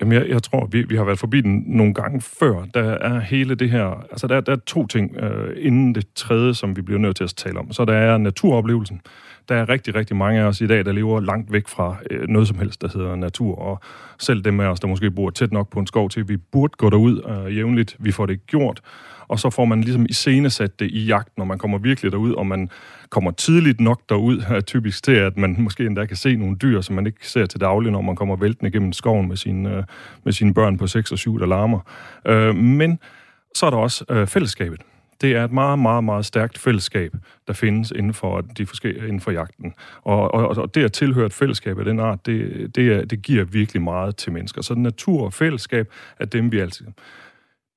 Jamen, 0.00 0.12
jeg, 0.12 0.28
jeg 0.28 0.42
tror, 0.42 0.66
vi, 0.66 0.82
vi 0.82 0.96
har 0.96 1.04
været 1.04 1.18
forbi 1.18 1.40
den 1.40 1.64
nogle 1.66 1.94
gange 1.94 2.20
før. 2.20 2.64
Der 2.74 2.82
er 2.82 3.20
hele 3.20 3.54
det 3.54 3.70
her... 3.70 4.04
Altså, 4.10 4.26
der, 4.26 4.40
der 4.40 4.52
er 4.52 4.56
to 4.66 4.86
ting 4.86 5.16
øh, 5.16 5.56
inden 5.56 5.94
det 5.94 6.06
tredje, 6.14 6.54
som 6.54 6.76
vi 6.76 6.82
bliver 6.82 6.98
nødt 6.98 7.16
til 7.16 7.24
at 7.24 7.34
tale 7.36 7.58
om. 7.58 7.72
Så 7.72 7.84
der 7.84 7.92
er 7.92 8.18
naturoplevelsen. 8.18 9.00
Der 9.48 9.54
er 9.54 9.68
rigtig, 9.68 9.94
rigtig 9.94 10.16
mange 10.16 10.40
af 10.40 10.44
os 10.44 10.60
i 10.60 10.66
dag, 10.66 10.84
der 10.84 10.92
lever 10.92 11.20
langt 11.20 11.52
væk 11.52 11.68
fra 11.68 11.96
øh, 12.10 12.28
noget 12.28 12.48
som 12.48 12.58
helst, 12.58 12.82
der 12.82 12.88
hedder 12.94 13.16
natur. 13.16 13.58
Og 13.58 13.80
selv 14.18 14.42
dem 14.42 14.60
af 14.60 14.66
os, 14.66 14.80
der 14.80 14.88
måske 14.88 15.10
bor 15.10 15.30
tæt 15.30 15.52
nok 15.52 15.70
på 15.70 15.78
en 15.78 15.86
skov 15.86 16.08
til, 16.08 16.28
vi 16.28 16.36
burde 16.36 16.72
gå 16.76 16.90
derud 16.90 17.44
øh, 17.46 17.56
jævnligt. 17.56 17.96
Vi 17.98 18.12
får 18.12 18.26
det 18.26 18.46
gjort 18.46 18.80
og 19.30 19.38
så 19.38 19.50
får 19.50 19.64
man 19.64 19.80
ligesom 19.80 20.06
iscenesat 20.08 20.80
det 20.80 20.90
i 20.90 21.04
jagt, 21.04 21.38
når 21.38 21.44
man 21.44 21.58
kommer 21.58 21.78
virkelig 21.78 22.12
derud, 22.12 22.32
og 22.32 22.46
man 22.46 22.70
kommer 23.10 23.30
tidligt 23.30 23.80
nok 23.80 24.00
derud, 24.08 24.38
er 24.48 24.60
typisk 24.60 25.04
til, 25.04 25.12
at 25.12 25.36
man 25.36 25.56
måske 25.58 25.86
endda 25.86 26.06
kan 26.06 26.16
se 26.16 26.36
nogle 26.36 26.56
dyr, 26.56 26.80
som 26.80 26.96
man 26.96 27.06
ikke 27.06 27.28
ser 27.28 27.46
til 27.46 27.60
daglig, 27.60 27.92
når 27.92 28.00
man 28.00 28.16
kommer 28.16 28.36
væltende 28.36 28.70
gennem 28.70 28.92
skoven 28.92 29.28
med 29.28 29.36
sine, 29.36 29.76
øh, 29.76 29.82
med 30.24 30.32
sine 30.32 30.54
børn 30.54 30.78
på 30.78 30.86
6 30.86 31.12
og 31.12 31.18
7, 31.18 31.38
der 31.38 31.46
larmer. 31.46 31.80
Øh, 32.26 32.54
men 32.54 32.98
så 33.54 33.66
er 33.66 33.70
der 33.70 33.76
også 33.76 34.04
øh, 34.10 34.26
fællesskabet. 34.26 34.80
Det 35.20 35.32
er 35.36 35.44
et 35.44 35.52
meget, 35.52 35.78
meget, 35.78 36.04
meget 36.04 36.26
stærkt 36.26 36.58
fællesskab, 36.58 37.12
der 37.46 37.52
findes 37.52 37.90
inden 37.90 38.14
for, 38.14 38.40
de 38.40 38.66
forskellige, 38.66 39.02
inden 39.02 39.20
for 39.20 39.30
jagten. 39.30 39.74
Og, 40.02 40.34
og, 40.34 40.48
og 40.48 40.74
det 40.74 40.84
at 40.84 40.92
tilhøre 40.92 41.26
et 41.26 41.32
fællesskab 41.32 41.78
af 41.78 41.84
den 41.84 42.00
art, 42.00 42.26
det, 42.26 42.70
det, 42.76 42.92
er, 42.92 43.04
det 43.04 43.22
giver 43.22 43.44
virkelig 43.44 43.82
meget 43.82 44.16
til 44.16 44.32
mennesker. 44.32 44.62
Så 44.62 44.74
natur 44.74 45.24
og 45.24 45.32
fællesskab 45.32 45.88
er 46.18 46.24
dem, 46.24 46.52
vi 46.52 46.58
altid... 46.58 46.86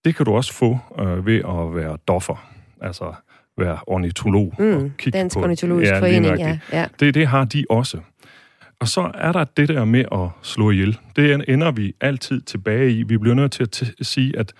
Det 0.05 0.15
kan 0.15 0.25
du 0.25 0.35
også 0.35 0.53
få 0.53 0.77
øh, 0.99 1.25
ved 1.25 1.37
at 1.37 1.75
være 1.75 1.97
doffer, 2.07 2.49
altså 2.81 3.13
være 3.57 3.79
ornitolog. 3.87 4.53
Mm, 4.59 4.75
og 4.75 4.91
kigge 4.97 5.19
Dansk 5.19 5.35
på, 5.35 5.43
Ornitologisk 5.43 5.91
ja, 5.91 5.99
Forening, 5.99 6.37
ja, 6.37 6.59
ja. 6.71 6.87
Det, 6.99 7.13
det 7.13 7.27
har 7.27 7.45
de 7.45 7.65
også. 7.69 7.97
Og 8.79 8.87
så 8.87 9.11
er 9.13 9.31
der 9.31 9.43
det 9.43 9.69
der 9.69 9.85
med 9.85 10.05
at 10.11 10.29
slå 10.41 10.71
ihjel. 10.71 10.99
Det 11.15 11.43
ender 11.47 11.71
vi 11.71 11.93
altid 12.01 12.41
tilbage 12.41 12.91
i. 12.91 13.03
Vi 13.03 13.17
bliver 13.17 13.35
nødt 13.35 13.51
til 13.51 13.63
at 13.63 13.83
t- 13.83 13.93
sige, 14.01 14.39
at 14.39 14.53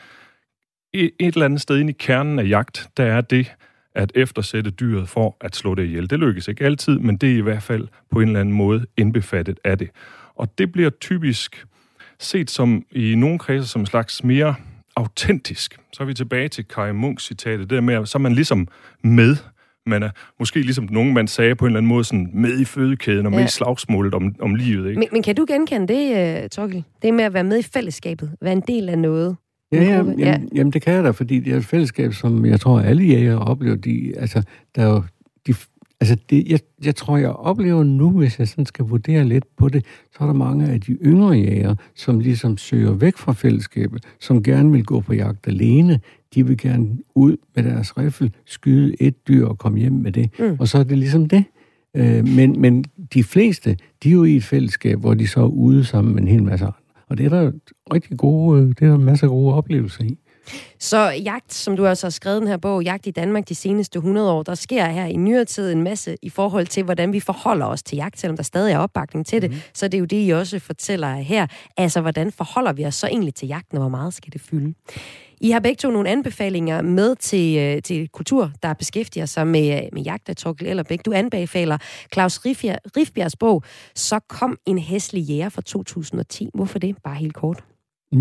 et, 0.94 1.12
et 1.20 1.34
eller 1.34 1.46
andet 1.46 1.62
sted 1.62 1.80
inde 1.80 1.90
i 1.90 1.96
kernen 2.00 2.40
af 2.40 2.48
jagt, 2.50 2.90
der 2.98 3.06
er 3.06 3.22
det 3.22 3.54
at 3.96 4.12
eftersætte 4.16 4.72
dyret 4.72 5.10
for 5.10 5.38
at 5.42 5.56
slå 5.56 5.76
det 5.76 5.84
ihjel. 5.84 6.10
Det 6.10 6.20
lykkes 6.20 6.48
ikke 6.48 6.66
altid, 6.66 7.00
men 7.00 7.18
det 7.18 7.32
er 7.32 7.38
i 7.38 7.42
hvert 7.42 7.64
fald 7.64 7.88
på 8.12 8.20
en 8.20 8.28
eller 8.28 8.40
anden 8.40 8.56
måde 8.56 8.86
indbefattet 8.98 9.60
af 9.64 9.78
det. 9.78 9.90
Og 10.36 10.58
det 10.58 10.72
bliver 10.72 10.90
typisk 10.90 11.66
set 12.20 12.52
som 12.52 12.86
i 12.92 13.16
nogle 13.16 13.40
kredser 13.40 13.68
som 13.68 13.82
en 13.82 13.86
slags 13.86 14.24
mere 14.24 14.56
autentisk. 14.96 15.80
Så 15.94 16.04
er 16.04 16.08
vi 16.08 16.14
tilbage 16.14 16.50
til 16.50 16.68
Kai 16.68 16.92
Munks 16.92 17.28
citatet, 17.28 17.60
det 17.60 17.70
der 17.70 17.82
med, 17.82 17.94
at 17.94 18.10
så 18.10 18.18
er 18.18 18.20
man 18.20 18.34
ligesom 18.34 18.68
med. 19.04 19.36
Man 19.86 20.04
er 20.04 20.10
måske 20.40 20.62
ligesom 20.62 20.88
nogen, 20.92 21.14
man 21.14 21.28
sagde 21.28 21.56
på 21.56 21.66
en 21.66 21.70
eller 21.70 21.78
anden 21.78 21.90
måde, 21.90 22.04
sådan 22.04 22.30
med 22.34 22.60
i 22.60 22.66
fødekæden 22.66 23.26
og 23.26 23.32
med 23.32 23.40
ja. 23.40 23.46
i 23.46 23.50
slagsmålet 23.50 24.14
om, 24.14 24.36
om 24.40 24.56
livet. 24.56 24.88
Ikke? 24.90 25.00
Men, 25.00 25.08
men 25.12 25.24
kan 25.24 25.36
du 25.36 25.46
genkende 25.48 25.94
det, 25.94 26.44
uh, 26.44 26.50
Torkel? 26.50 26.84
Det 27.02 27.14
med 27.14 27.24
at 27.24 27.34
være 27.34 27.44
med 27.44 27.60
i 27.60 27.64
fællesskabet, 27.64 28.32
være 28.42 28.54
en 28.54 28.64
del 28.68 28.90
af 28.90 29.00
noget? 29.00 29.36
Ja, 29.72 29.84
ja, 29.84 29.90
jamen, 29.90 30.20
ja. 30.20 30.40
jamen 30.56 30.74
det 30.74 30.82
kan 30.82 30.94
jeg 30.94 31.04
da, 31.04 31.10
fordi 31.10 31.40
det 31.40 31.54
er 31.54 31.58
et 31.58 31.66
fællesskab, 31.66 32.14
som 32.14 32.46
jeg 32.46 32.60
tror, 32.60 32.80
alle 32.80 33.04
jæger 33.04 33.38
oplever. 33.38 33.76
De, 33.76 34.14
altså, 34.18 34.44
der 34.76 34.82
er 34.82 34.90
jo 34.90 35.04
Altså, 36.04 36.18
det, 36.30 36.48
jeg, 36.48 36.60
jeg 36.86 36.96
tror, 36.96 37.18
jeg 37.18 37.30
oplever 37.30 37.84
nu, 37.84 38.10
hvis 38.10 38.40
jeg 38.40 38.48
sådan 38.48 38.66
skal 38.66 38.86
vurdere 38.86 39.24
lidt 39.24 39.44
på 39.58 39.70
det, 39.70 39.86
så 39.86 40.18
er 40.22 40.26
der 40.26 40.34
mange 40.34 40.66
af 40.66 40.82
de 40.82 40.92
yngre 40.92 41.32
jæger, 41.32 41.76
som 41.96 42.20
ligesom 42.20 42.58
søger 42.58 42.92
væk 42.92 43.18
fra 43.18 43.34
fællesskabet, 43.34 44.04
som 44.20 44.44
gerne 44.44 44.72
vil 44.72 44.84
gå 44.84 45.00
på 45.00 45.14
jagt 45.14 45.48
alene. 45.48 46.00
De 46.36 46.48
vil 46.48 46.58
gerne 46.58 46.98
ud 47.16 47.38
med 47.56 47.64
deres 47.64 47.98
riffel, 47.98 48.34
skyde 48.46 49.02
et 49.02 49.28
dyr 49.28 49.46
og 49.46 49.58
komme 49.58 49.80
hjem 49.80 49.94
med 49.94 50.12
det. 50.12 50.30
Mm. 50.40 50.56
Og 50.60 50.68
så 50.68 50.78
er 50.78 50.84
det 50.84 50.98
ligesom 50.98 51.28
det. 51.28 51.44
Øh, 51.96 52.28
men, 52.28 52.62
men 52.62 52.86
de 53.14 53.24
fleste, 53.24 53.78
de 54.04 54.10
er 54.10 54.14
jo 54.14 54.24
i 54.24 54.36
et 54.36 54.44
fællesskab, 54.44 55.00
hvor 55.00 55.14
de 55.14 55.28
så 55.28 55.40
er 55.40 55.48
ude 55.48 55.86
sammen 55.86 56.14
med 56.14 56.22
en 56.22 56.28
hel 56.28 56.44
masse 56.44 56.66
andre. 56.66 56.78
Og 57.10 57.18
det 57.18 57.26
er 57.26 57.30
der 57.30 57.52
rigtig 57.94 58.18
gode, 58.18 58.68
det 58.68 58.82
er 58.82 58.90
der 58.90 58.98
masser 58.98 59.28
af 59.28 59.32
gode 59.32 59.54
oplevelser 59.54 60.04
i. 60.04 60.18
Så 60.80 61.10
jagt, 61.10 61.54
som 61.54 61.78
du 61.78 61.88
også 61.88 62.06
har 62.06 62.12
skrevet 62.12 62.42
den 62.42 62.48
her 62.48 62.58
bog, 62.58 62.84
Jagt 62.84 63.08
i 63.08 63.12
Danmark 63.12 63.50
de 63.50 63.56
seneste 63.56 63.98
100 63.98 64.32
år, 64.32 64.44
der 64.44 64.56
sker 64.56 64.86
her 64.86 65.06
i 65.06 65.16
nyere 65.16 65.46
tid 65.46 65.72
en 65.72 65.84
masse 65.84 66.18
i 66.22 66.30
forhold 66.30 66.68
til, 66.68 66.84
hvordan 66.84 67.14
vi 67.14 67.20
forholder 67.20 67.66
os 67.66 67.84
til 67.84 67.96
jagt, 67.96 68.20
selvom 68.20 68.36
der 68.38 68.44
stadig 68.44 68.74
er 68.74 68.78
opbakning 68.78 69.26
til 69.26 69.42
det. 69.42 69.52
Mm. 69.52 69.58
Så 69.74 69.88
det 69.88 69.94
er 69.94 70.00
jo 70.00 70.06
det, 70.06 70.28
I 70.28 70.30
også 70.30 70.60
fortæller 70.60 71.16
her. 71.16 71.48
Altså, 71.78 72.02
hvordan 72.02 72.32
forholder 72.32 72.74
vi 72.74 72.86
os 72.86 72.96
så 72.96 73.08
egentlig 73.08 73.36
til 73.36 73.48
jagten, 73.48 73.78
og 73.78 73.82
hvor 73.82 73.90
meget 73.90 74.14
skal 74.14 74.34
det 74.34 74.42
fylde? 74.42 74.74
I 75.42 75.50
har 75.52 75.60
begge 75.60 75.76
to 75.76 75.92
nogle 75.92 76.10
anbefalinger 76.10 76.82
med 76.82 77.16
til, 77.16 77.58
øh, 77.58 77.82
til 77.82 78.08
kultur, 78.08 78.52
der 78.64 78.74
beskæftiger 78.74 79.26
sig 79.26 79.48
med, 79.48 79.90
med 79.94 80.04
jagt 80.04 80.30
af 80.30 80.36
Torkel 80.36 80.68
eller 80.68 80.84
begge. 80.84 81.04
Du 81.06 81.14
anbefaler 81.14 81.78
Claus 82.14 82.40
Rifbjergs 82.46 83.36
bog, 83.36 83.64
Så 83.96 84.20
kom 84.20 84.58
en 84.66 84.80
hæslig 84.80 85.22
jæger 85.24 85.50
fra 85.50 85.62
2010. 85.62 86.50
Hvorfor 86.54 86.80
det? 86.80 86.96
Bare 87.04 87.16
helt 87.16 87.34
kort. 87.34 87.64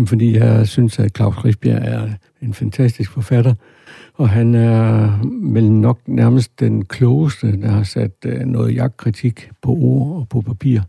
Fordi 0.07 0.37
jeg 0.37 0.67
synes, 0.67 0.99
at 0.99 1.15
Claus 1.15 1.45
Rifbjerg 1.45 1.81
er 1.83 2.09
en 2.41 2.53
fantastisk 2.53 3.11
forfatter, 3.11 3.53
og 4.13 4.29
han 4.29 4.55
er 4.55 5.09
vel 5.53 5.71
nok 5.71 5.99
nærmest 6.07 6.59
den 6.59 6.85
klogeste, 6.85 7.61
der 7.61 7.67
har 7.67 7.83
sat 7.83 8.11
øh, 8.25 8.39
noget 8.39 8.75
jagtkritik 8.75 9.49
på 9.61 9.71
ord 9.71 10.19
og 10.19 10.29
på 10.29 10.41
papir. 10.41 10.81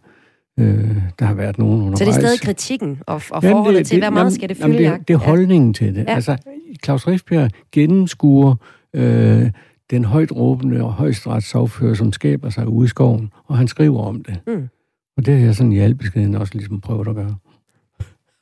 Øh, 0.59 0.97
der 1.19 1.25
har 1.25 1.35
været 1.35 1.59
nogen 1.59 1.83
undervejs. 1.83 1.99
Så 1.99 2.05
det 2.05 2.11
er 2.11 2.21
stadig 2.21 2.41
kritikken 2.41 3.03
og, 3.07 3.23
og 3.31 3.43
jamen, 3.43 3.55
forholdet 3.55 3.79
det, 3.79 3.87
til, 3.87 3.99
hvad 3.99 4.11
meget 4.11 4.33
skal 4.33 4.49
det 4.49 4.57
fylde 4.57 4.83
jamen, 4.83 4.99
det, 4.99 5.09
det 5.09 5.15
er 5.15 5.19
holdningen 5.19 5.69
ja. 5.69 5.73
til 5.73 5.95
det. 5.95 6.05
Ja. 6.09 6.15
Altså, 6.15 6.37
Claus 6.85 7.07
Rifbjerg 7.07 7.51
gennemskuer 7.73 8.55
øh, 8.95 9.51
den 9.91 10.05
højt 10.05 10.33
råbende 10.33 10.83
og 10.83 10.93
højstrætssagfører, 10.93 11.95
som 11.95 12.13
skaber 12.13 12.51
sig 12.51 12.69
ude 12.69 12.85
i 12.85 12.89
skoven, 12.89 13.31
og 13.47 13.59
han 13.59 13.69
skriver 13.69 14.03
om 14.03 14.25
det. 14.25 14.41
Mm. 14.47 14.69
Og 15.17 15.27
det 15.27 15.35
har 15.35 15.45
jeg 15.45 15.55
sådan 15.55 15.73
i 15.73 15.79
al 15.79 15.95
beskedenhed 15.95 16.41
også 16.41 16.55
ligesom 16.55 16.81
prøvet 16.81 17.09
at 17.09 17.15
gøre. 17.15 17.37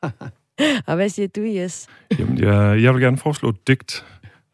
Og 0.87 0.97
hvad 0.97 1.09
siger 1.09 1.29
du, 1.29 1.41
Jes? 1.41 1.87
Jamen, 2.19 2.39
jeg, 2.39 2.83
jeg 2.83 2.95
vil 2.95 3.03
gerne 3.03 3.19
foreslå 3.19 3.53
digt, 3.67 4.05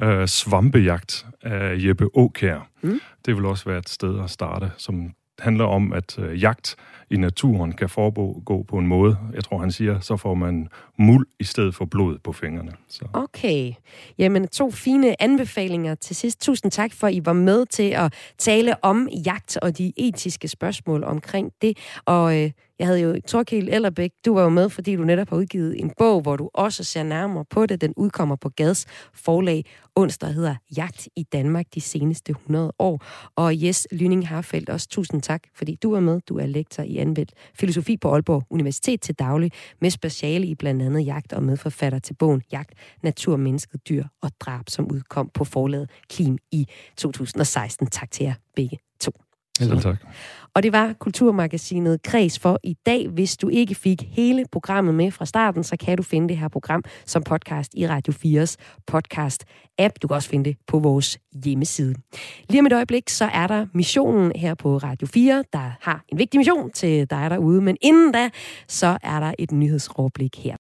uh, 0.05 0.27
Svampejagt 0.27 1.27
af 1.43 1.77
Jeppe 1.87 2.17
Åkær. 2.17 2.69
Mm. 2.83 3.01
Det 3.27 3.37
vil 3.37 3.45
også 3.45 3.65
være 3.65 3.79
et 3.79 3.89
sted 3.89 4.21
at 4.25 4.31
starte, 4.31 4.71
som 4.77 5.13
handler 5.39 5.65
om, 5.65 5.93
at 5.93 6.19
øh, 6.19 6.43
jagt 6.43 6.77
i 7.11 7.17
naturen 7.17 7.73
kan 7.73 7.89
foregå 7.89 8.63
på 8.63 8.79
en 8.79 8.87
måde, 8.87 9.19
jeg 9.35 9.45
tror 9.45 9.59
han 9.59 9.73
siger, 9.73 10.01
så 10.01 10.17
får 10.17 10.35
man 10.35 10.69
muld 10.99 11.27
i 11.41 11.45
stedet 11.45 11.75
for 11.75 11.85
blod 11.85 12.19
på 12.25 12.33
fingrene. 12.33 12.73
Så. 12.89 13.05
Okay. 13.13 13.73
Jamen, 14.19 14.49
to 14.49 14.71
fine 14.71 15.23
anbefalinger 15.23 15.95
til 15.95 16.17
sidst. 16.17 16.41
Tusind 16.41 16.73
tak 16.73 16.93
for, 16.93 17.07
at 17.07 17.15
I 17.15 17.21
var 17.25 17.33
med 17.33 17.67
til 17.67 17.91
at 17.91 18.15
tale 18.39 18.85
om 18.85 19.09
jagt 19.25 19.57
og 19.57 19.79
de 19.79 19.93
etiske 19.97 20.49
spørgsmål 20.49 21.05
omkring 21.05 21.53
det. 21.63 21.79
Og 22.05 22.43
øh, 22.43 22.51
jeg 22.79 22.87
havde 22.87 23.01
jo 23.01 23.21
Torkild 23.27 23.69
Ellerbæk, 23.69 24.11
du 24.25 24.35
var 24.35 24.43
jo 24.43 24.49
med, 24.49 24.71
fordi 24.71 24.97
du 24.97 25.05
netop 25.05 25.29
har 25.29 25.37
udgivet 25.37 25.81
en 25.81 25.93
bog, 25.99 26.21
hvor 26.21 26.37
du 26.37 26.51
også 26.55 26.85
ser 26.85 27.03
nærmere 27.03 27.45
på 27.45 27.67
det. 27.67 27.81
Den 27.81 27.93
udkommer 27.97 28.37
på 28.37 28.49
Gads 28.49 28.87
forlag 29.15 29.65
onsdag, 29.97 30.33
hedder 30.33 30.55
Jagt 30.77 31.09
i 31.17 31.23
Danmark 31.23 31.67
de 31.75 31.81
seneste 31.81 32.31
100 32.31 32.73
år. 32.79 33.05
Og 33.37 33.63
Jes 33.63 33.87
Lyning 33.93 34.29
Harfeldt, 34.29 34.71
også 34.71 34.89
tusind 34.89 35.23
tak, 35.23 35.43
fordi 35.55 35.75
du 35.83 35.93
er 35.93 36.01
med. 36.01 36.21
Du 36.29 36.39
er 36.39 36.47
lektor 36.47 36.83
i 36.83 36.97
anvendt 36.97 37.33
filosofi 37.55 37.97
på 37.97 38.13
Aalborg 38.13 38.43
Universitet 38.51 39.01
til 39.01 39.15
daglig, 39.15 39.53
med 39.81 39.91
speciale 39.91 40.47
i 40.47 40.55
blandt 40.55 40.83
andet 40.83 41.07
jagt 41.07 41.33
og 41.33 41.43
medforfatter 41.43 41.99
til 41.99 42.15
bogen 42.15 42.43
Jagt, 42.53 42.73
Natur, 43.03 43.37
Mennesket, 43.37 43.89
Dyr 43.89 44.05
og 44.23 44.31
Drab, 44.41 44.69
som 44.69 44.91
udkom 44.93 45.31
på 45.35 45.45
forlaget 45.45 45.91
Klim 46.09 46.39
i 46.53 46.67
2016. 46.97 47.87
Tak 47.87 48.11
til 48.11 48.25
jer 48.25 48.35
begge 48.57 48.79
to. 49.01 49.28
Selv 49.67 49.81
tak. 49.81 49.97
Og 50.55 50.63
det 50.63 50.73
var 50.73 50.93
Kulturmagasinet 50.93 52.03
Kreds 52.03 52.39
for 52.39 52.61
i 52.65 52.77
dag. 52.87 53.09
Hvis 53.09 53.37
du 53.37 53.49
ikke 53.49 53.75
fik 53.75 54.03
hele 54.11 54.45
programmet 54.53 54.95
med 54.95 55.11
fra 55.11 55.27
starten, 55.27 55.65
så 55.65 55.77
kan 55.77 55.97
du 55.97 56.03
finde 56.03 56.29
det 56.29 56.37
her 56.37 56.49
program 56.49 56.85
som 57.07 57.23
podcast 57.23 57.75
i 57.75 57.89
Radio 57.89 58.13
4's 58.13 58.55
podcast-app. 58.91 59.93
Du 60.03 60.09
kan 60.09 60.15
også 60.15 60.29
finde 60.29 60.45
det 60.45 60.57
på 60.67 60.79
vores 60.79 61.19
hjemmeside. 61.45 61.95
Lige 62.49 62.61
om 62.61 62.67
et 62.67 62.73
øjeblik, 62.73 63.09
så 63.09 63.25
er 63.25 63.47
der 63.47 63.67
missionen 63.75 64.33
her 64.37 64.55
på 64.55 64.77
Radio 64.77 65.07
4, 65.07 65.45
der 65.53 65.77
har 65.81 66.05
en 66.09 66.19
vigtig 66.19 66.39
mission 66.39 66.71
til 66.71 67.11
dig 67.11 67.31
derude. 67.31 67.63
Men 67.63 67.77
inden 67.81 68.13
da, 68.13 68.31
så 68.69 68.99
er 69.03 69.21
der 69.21 69.33
et 69.39 69.53
nyhedsoverblik 69.53 70.45
her. 70.45 70.57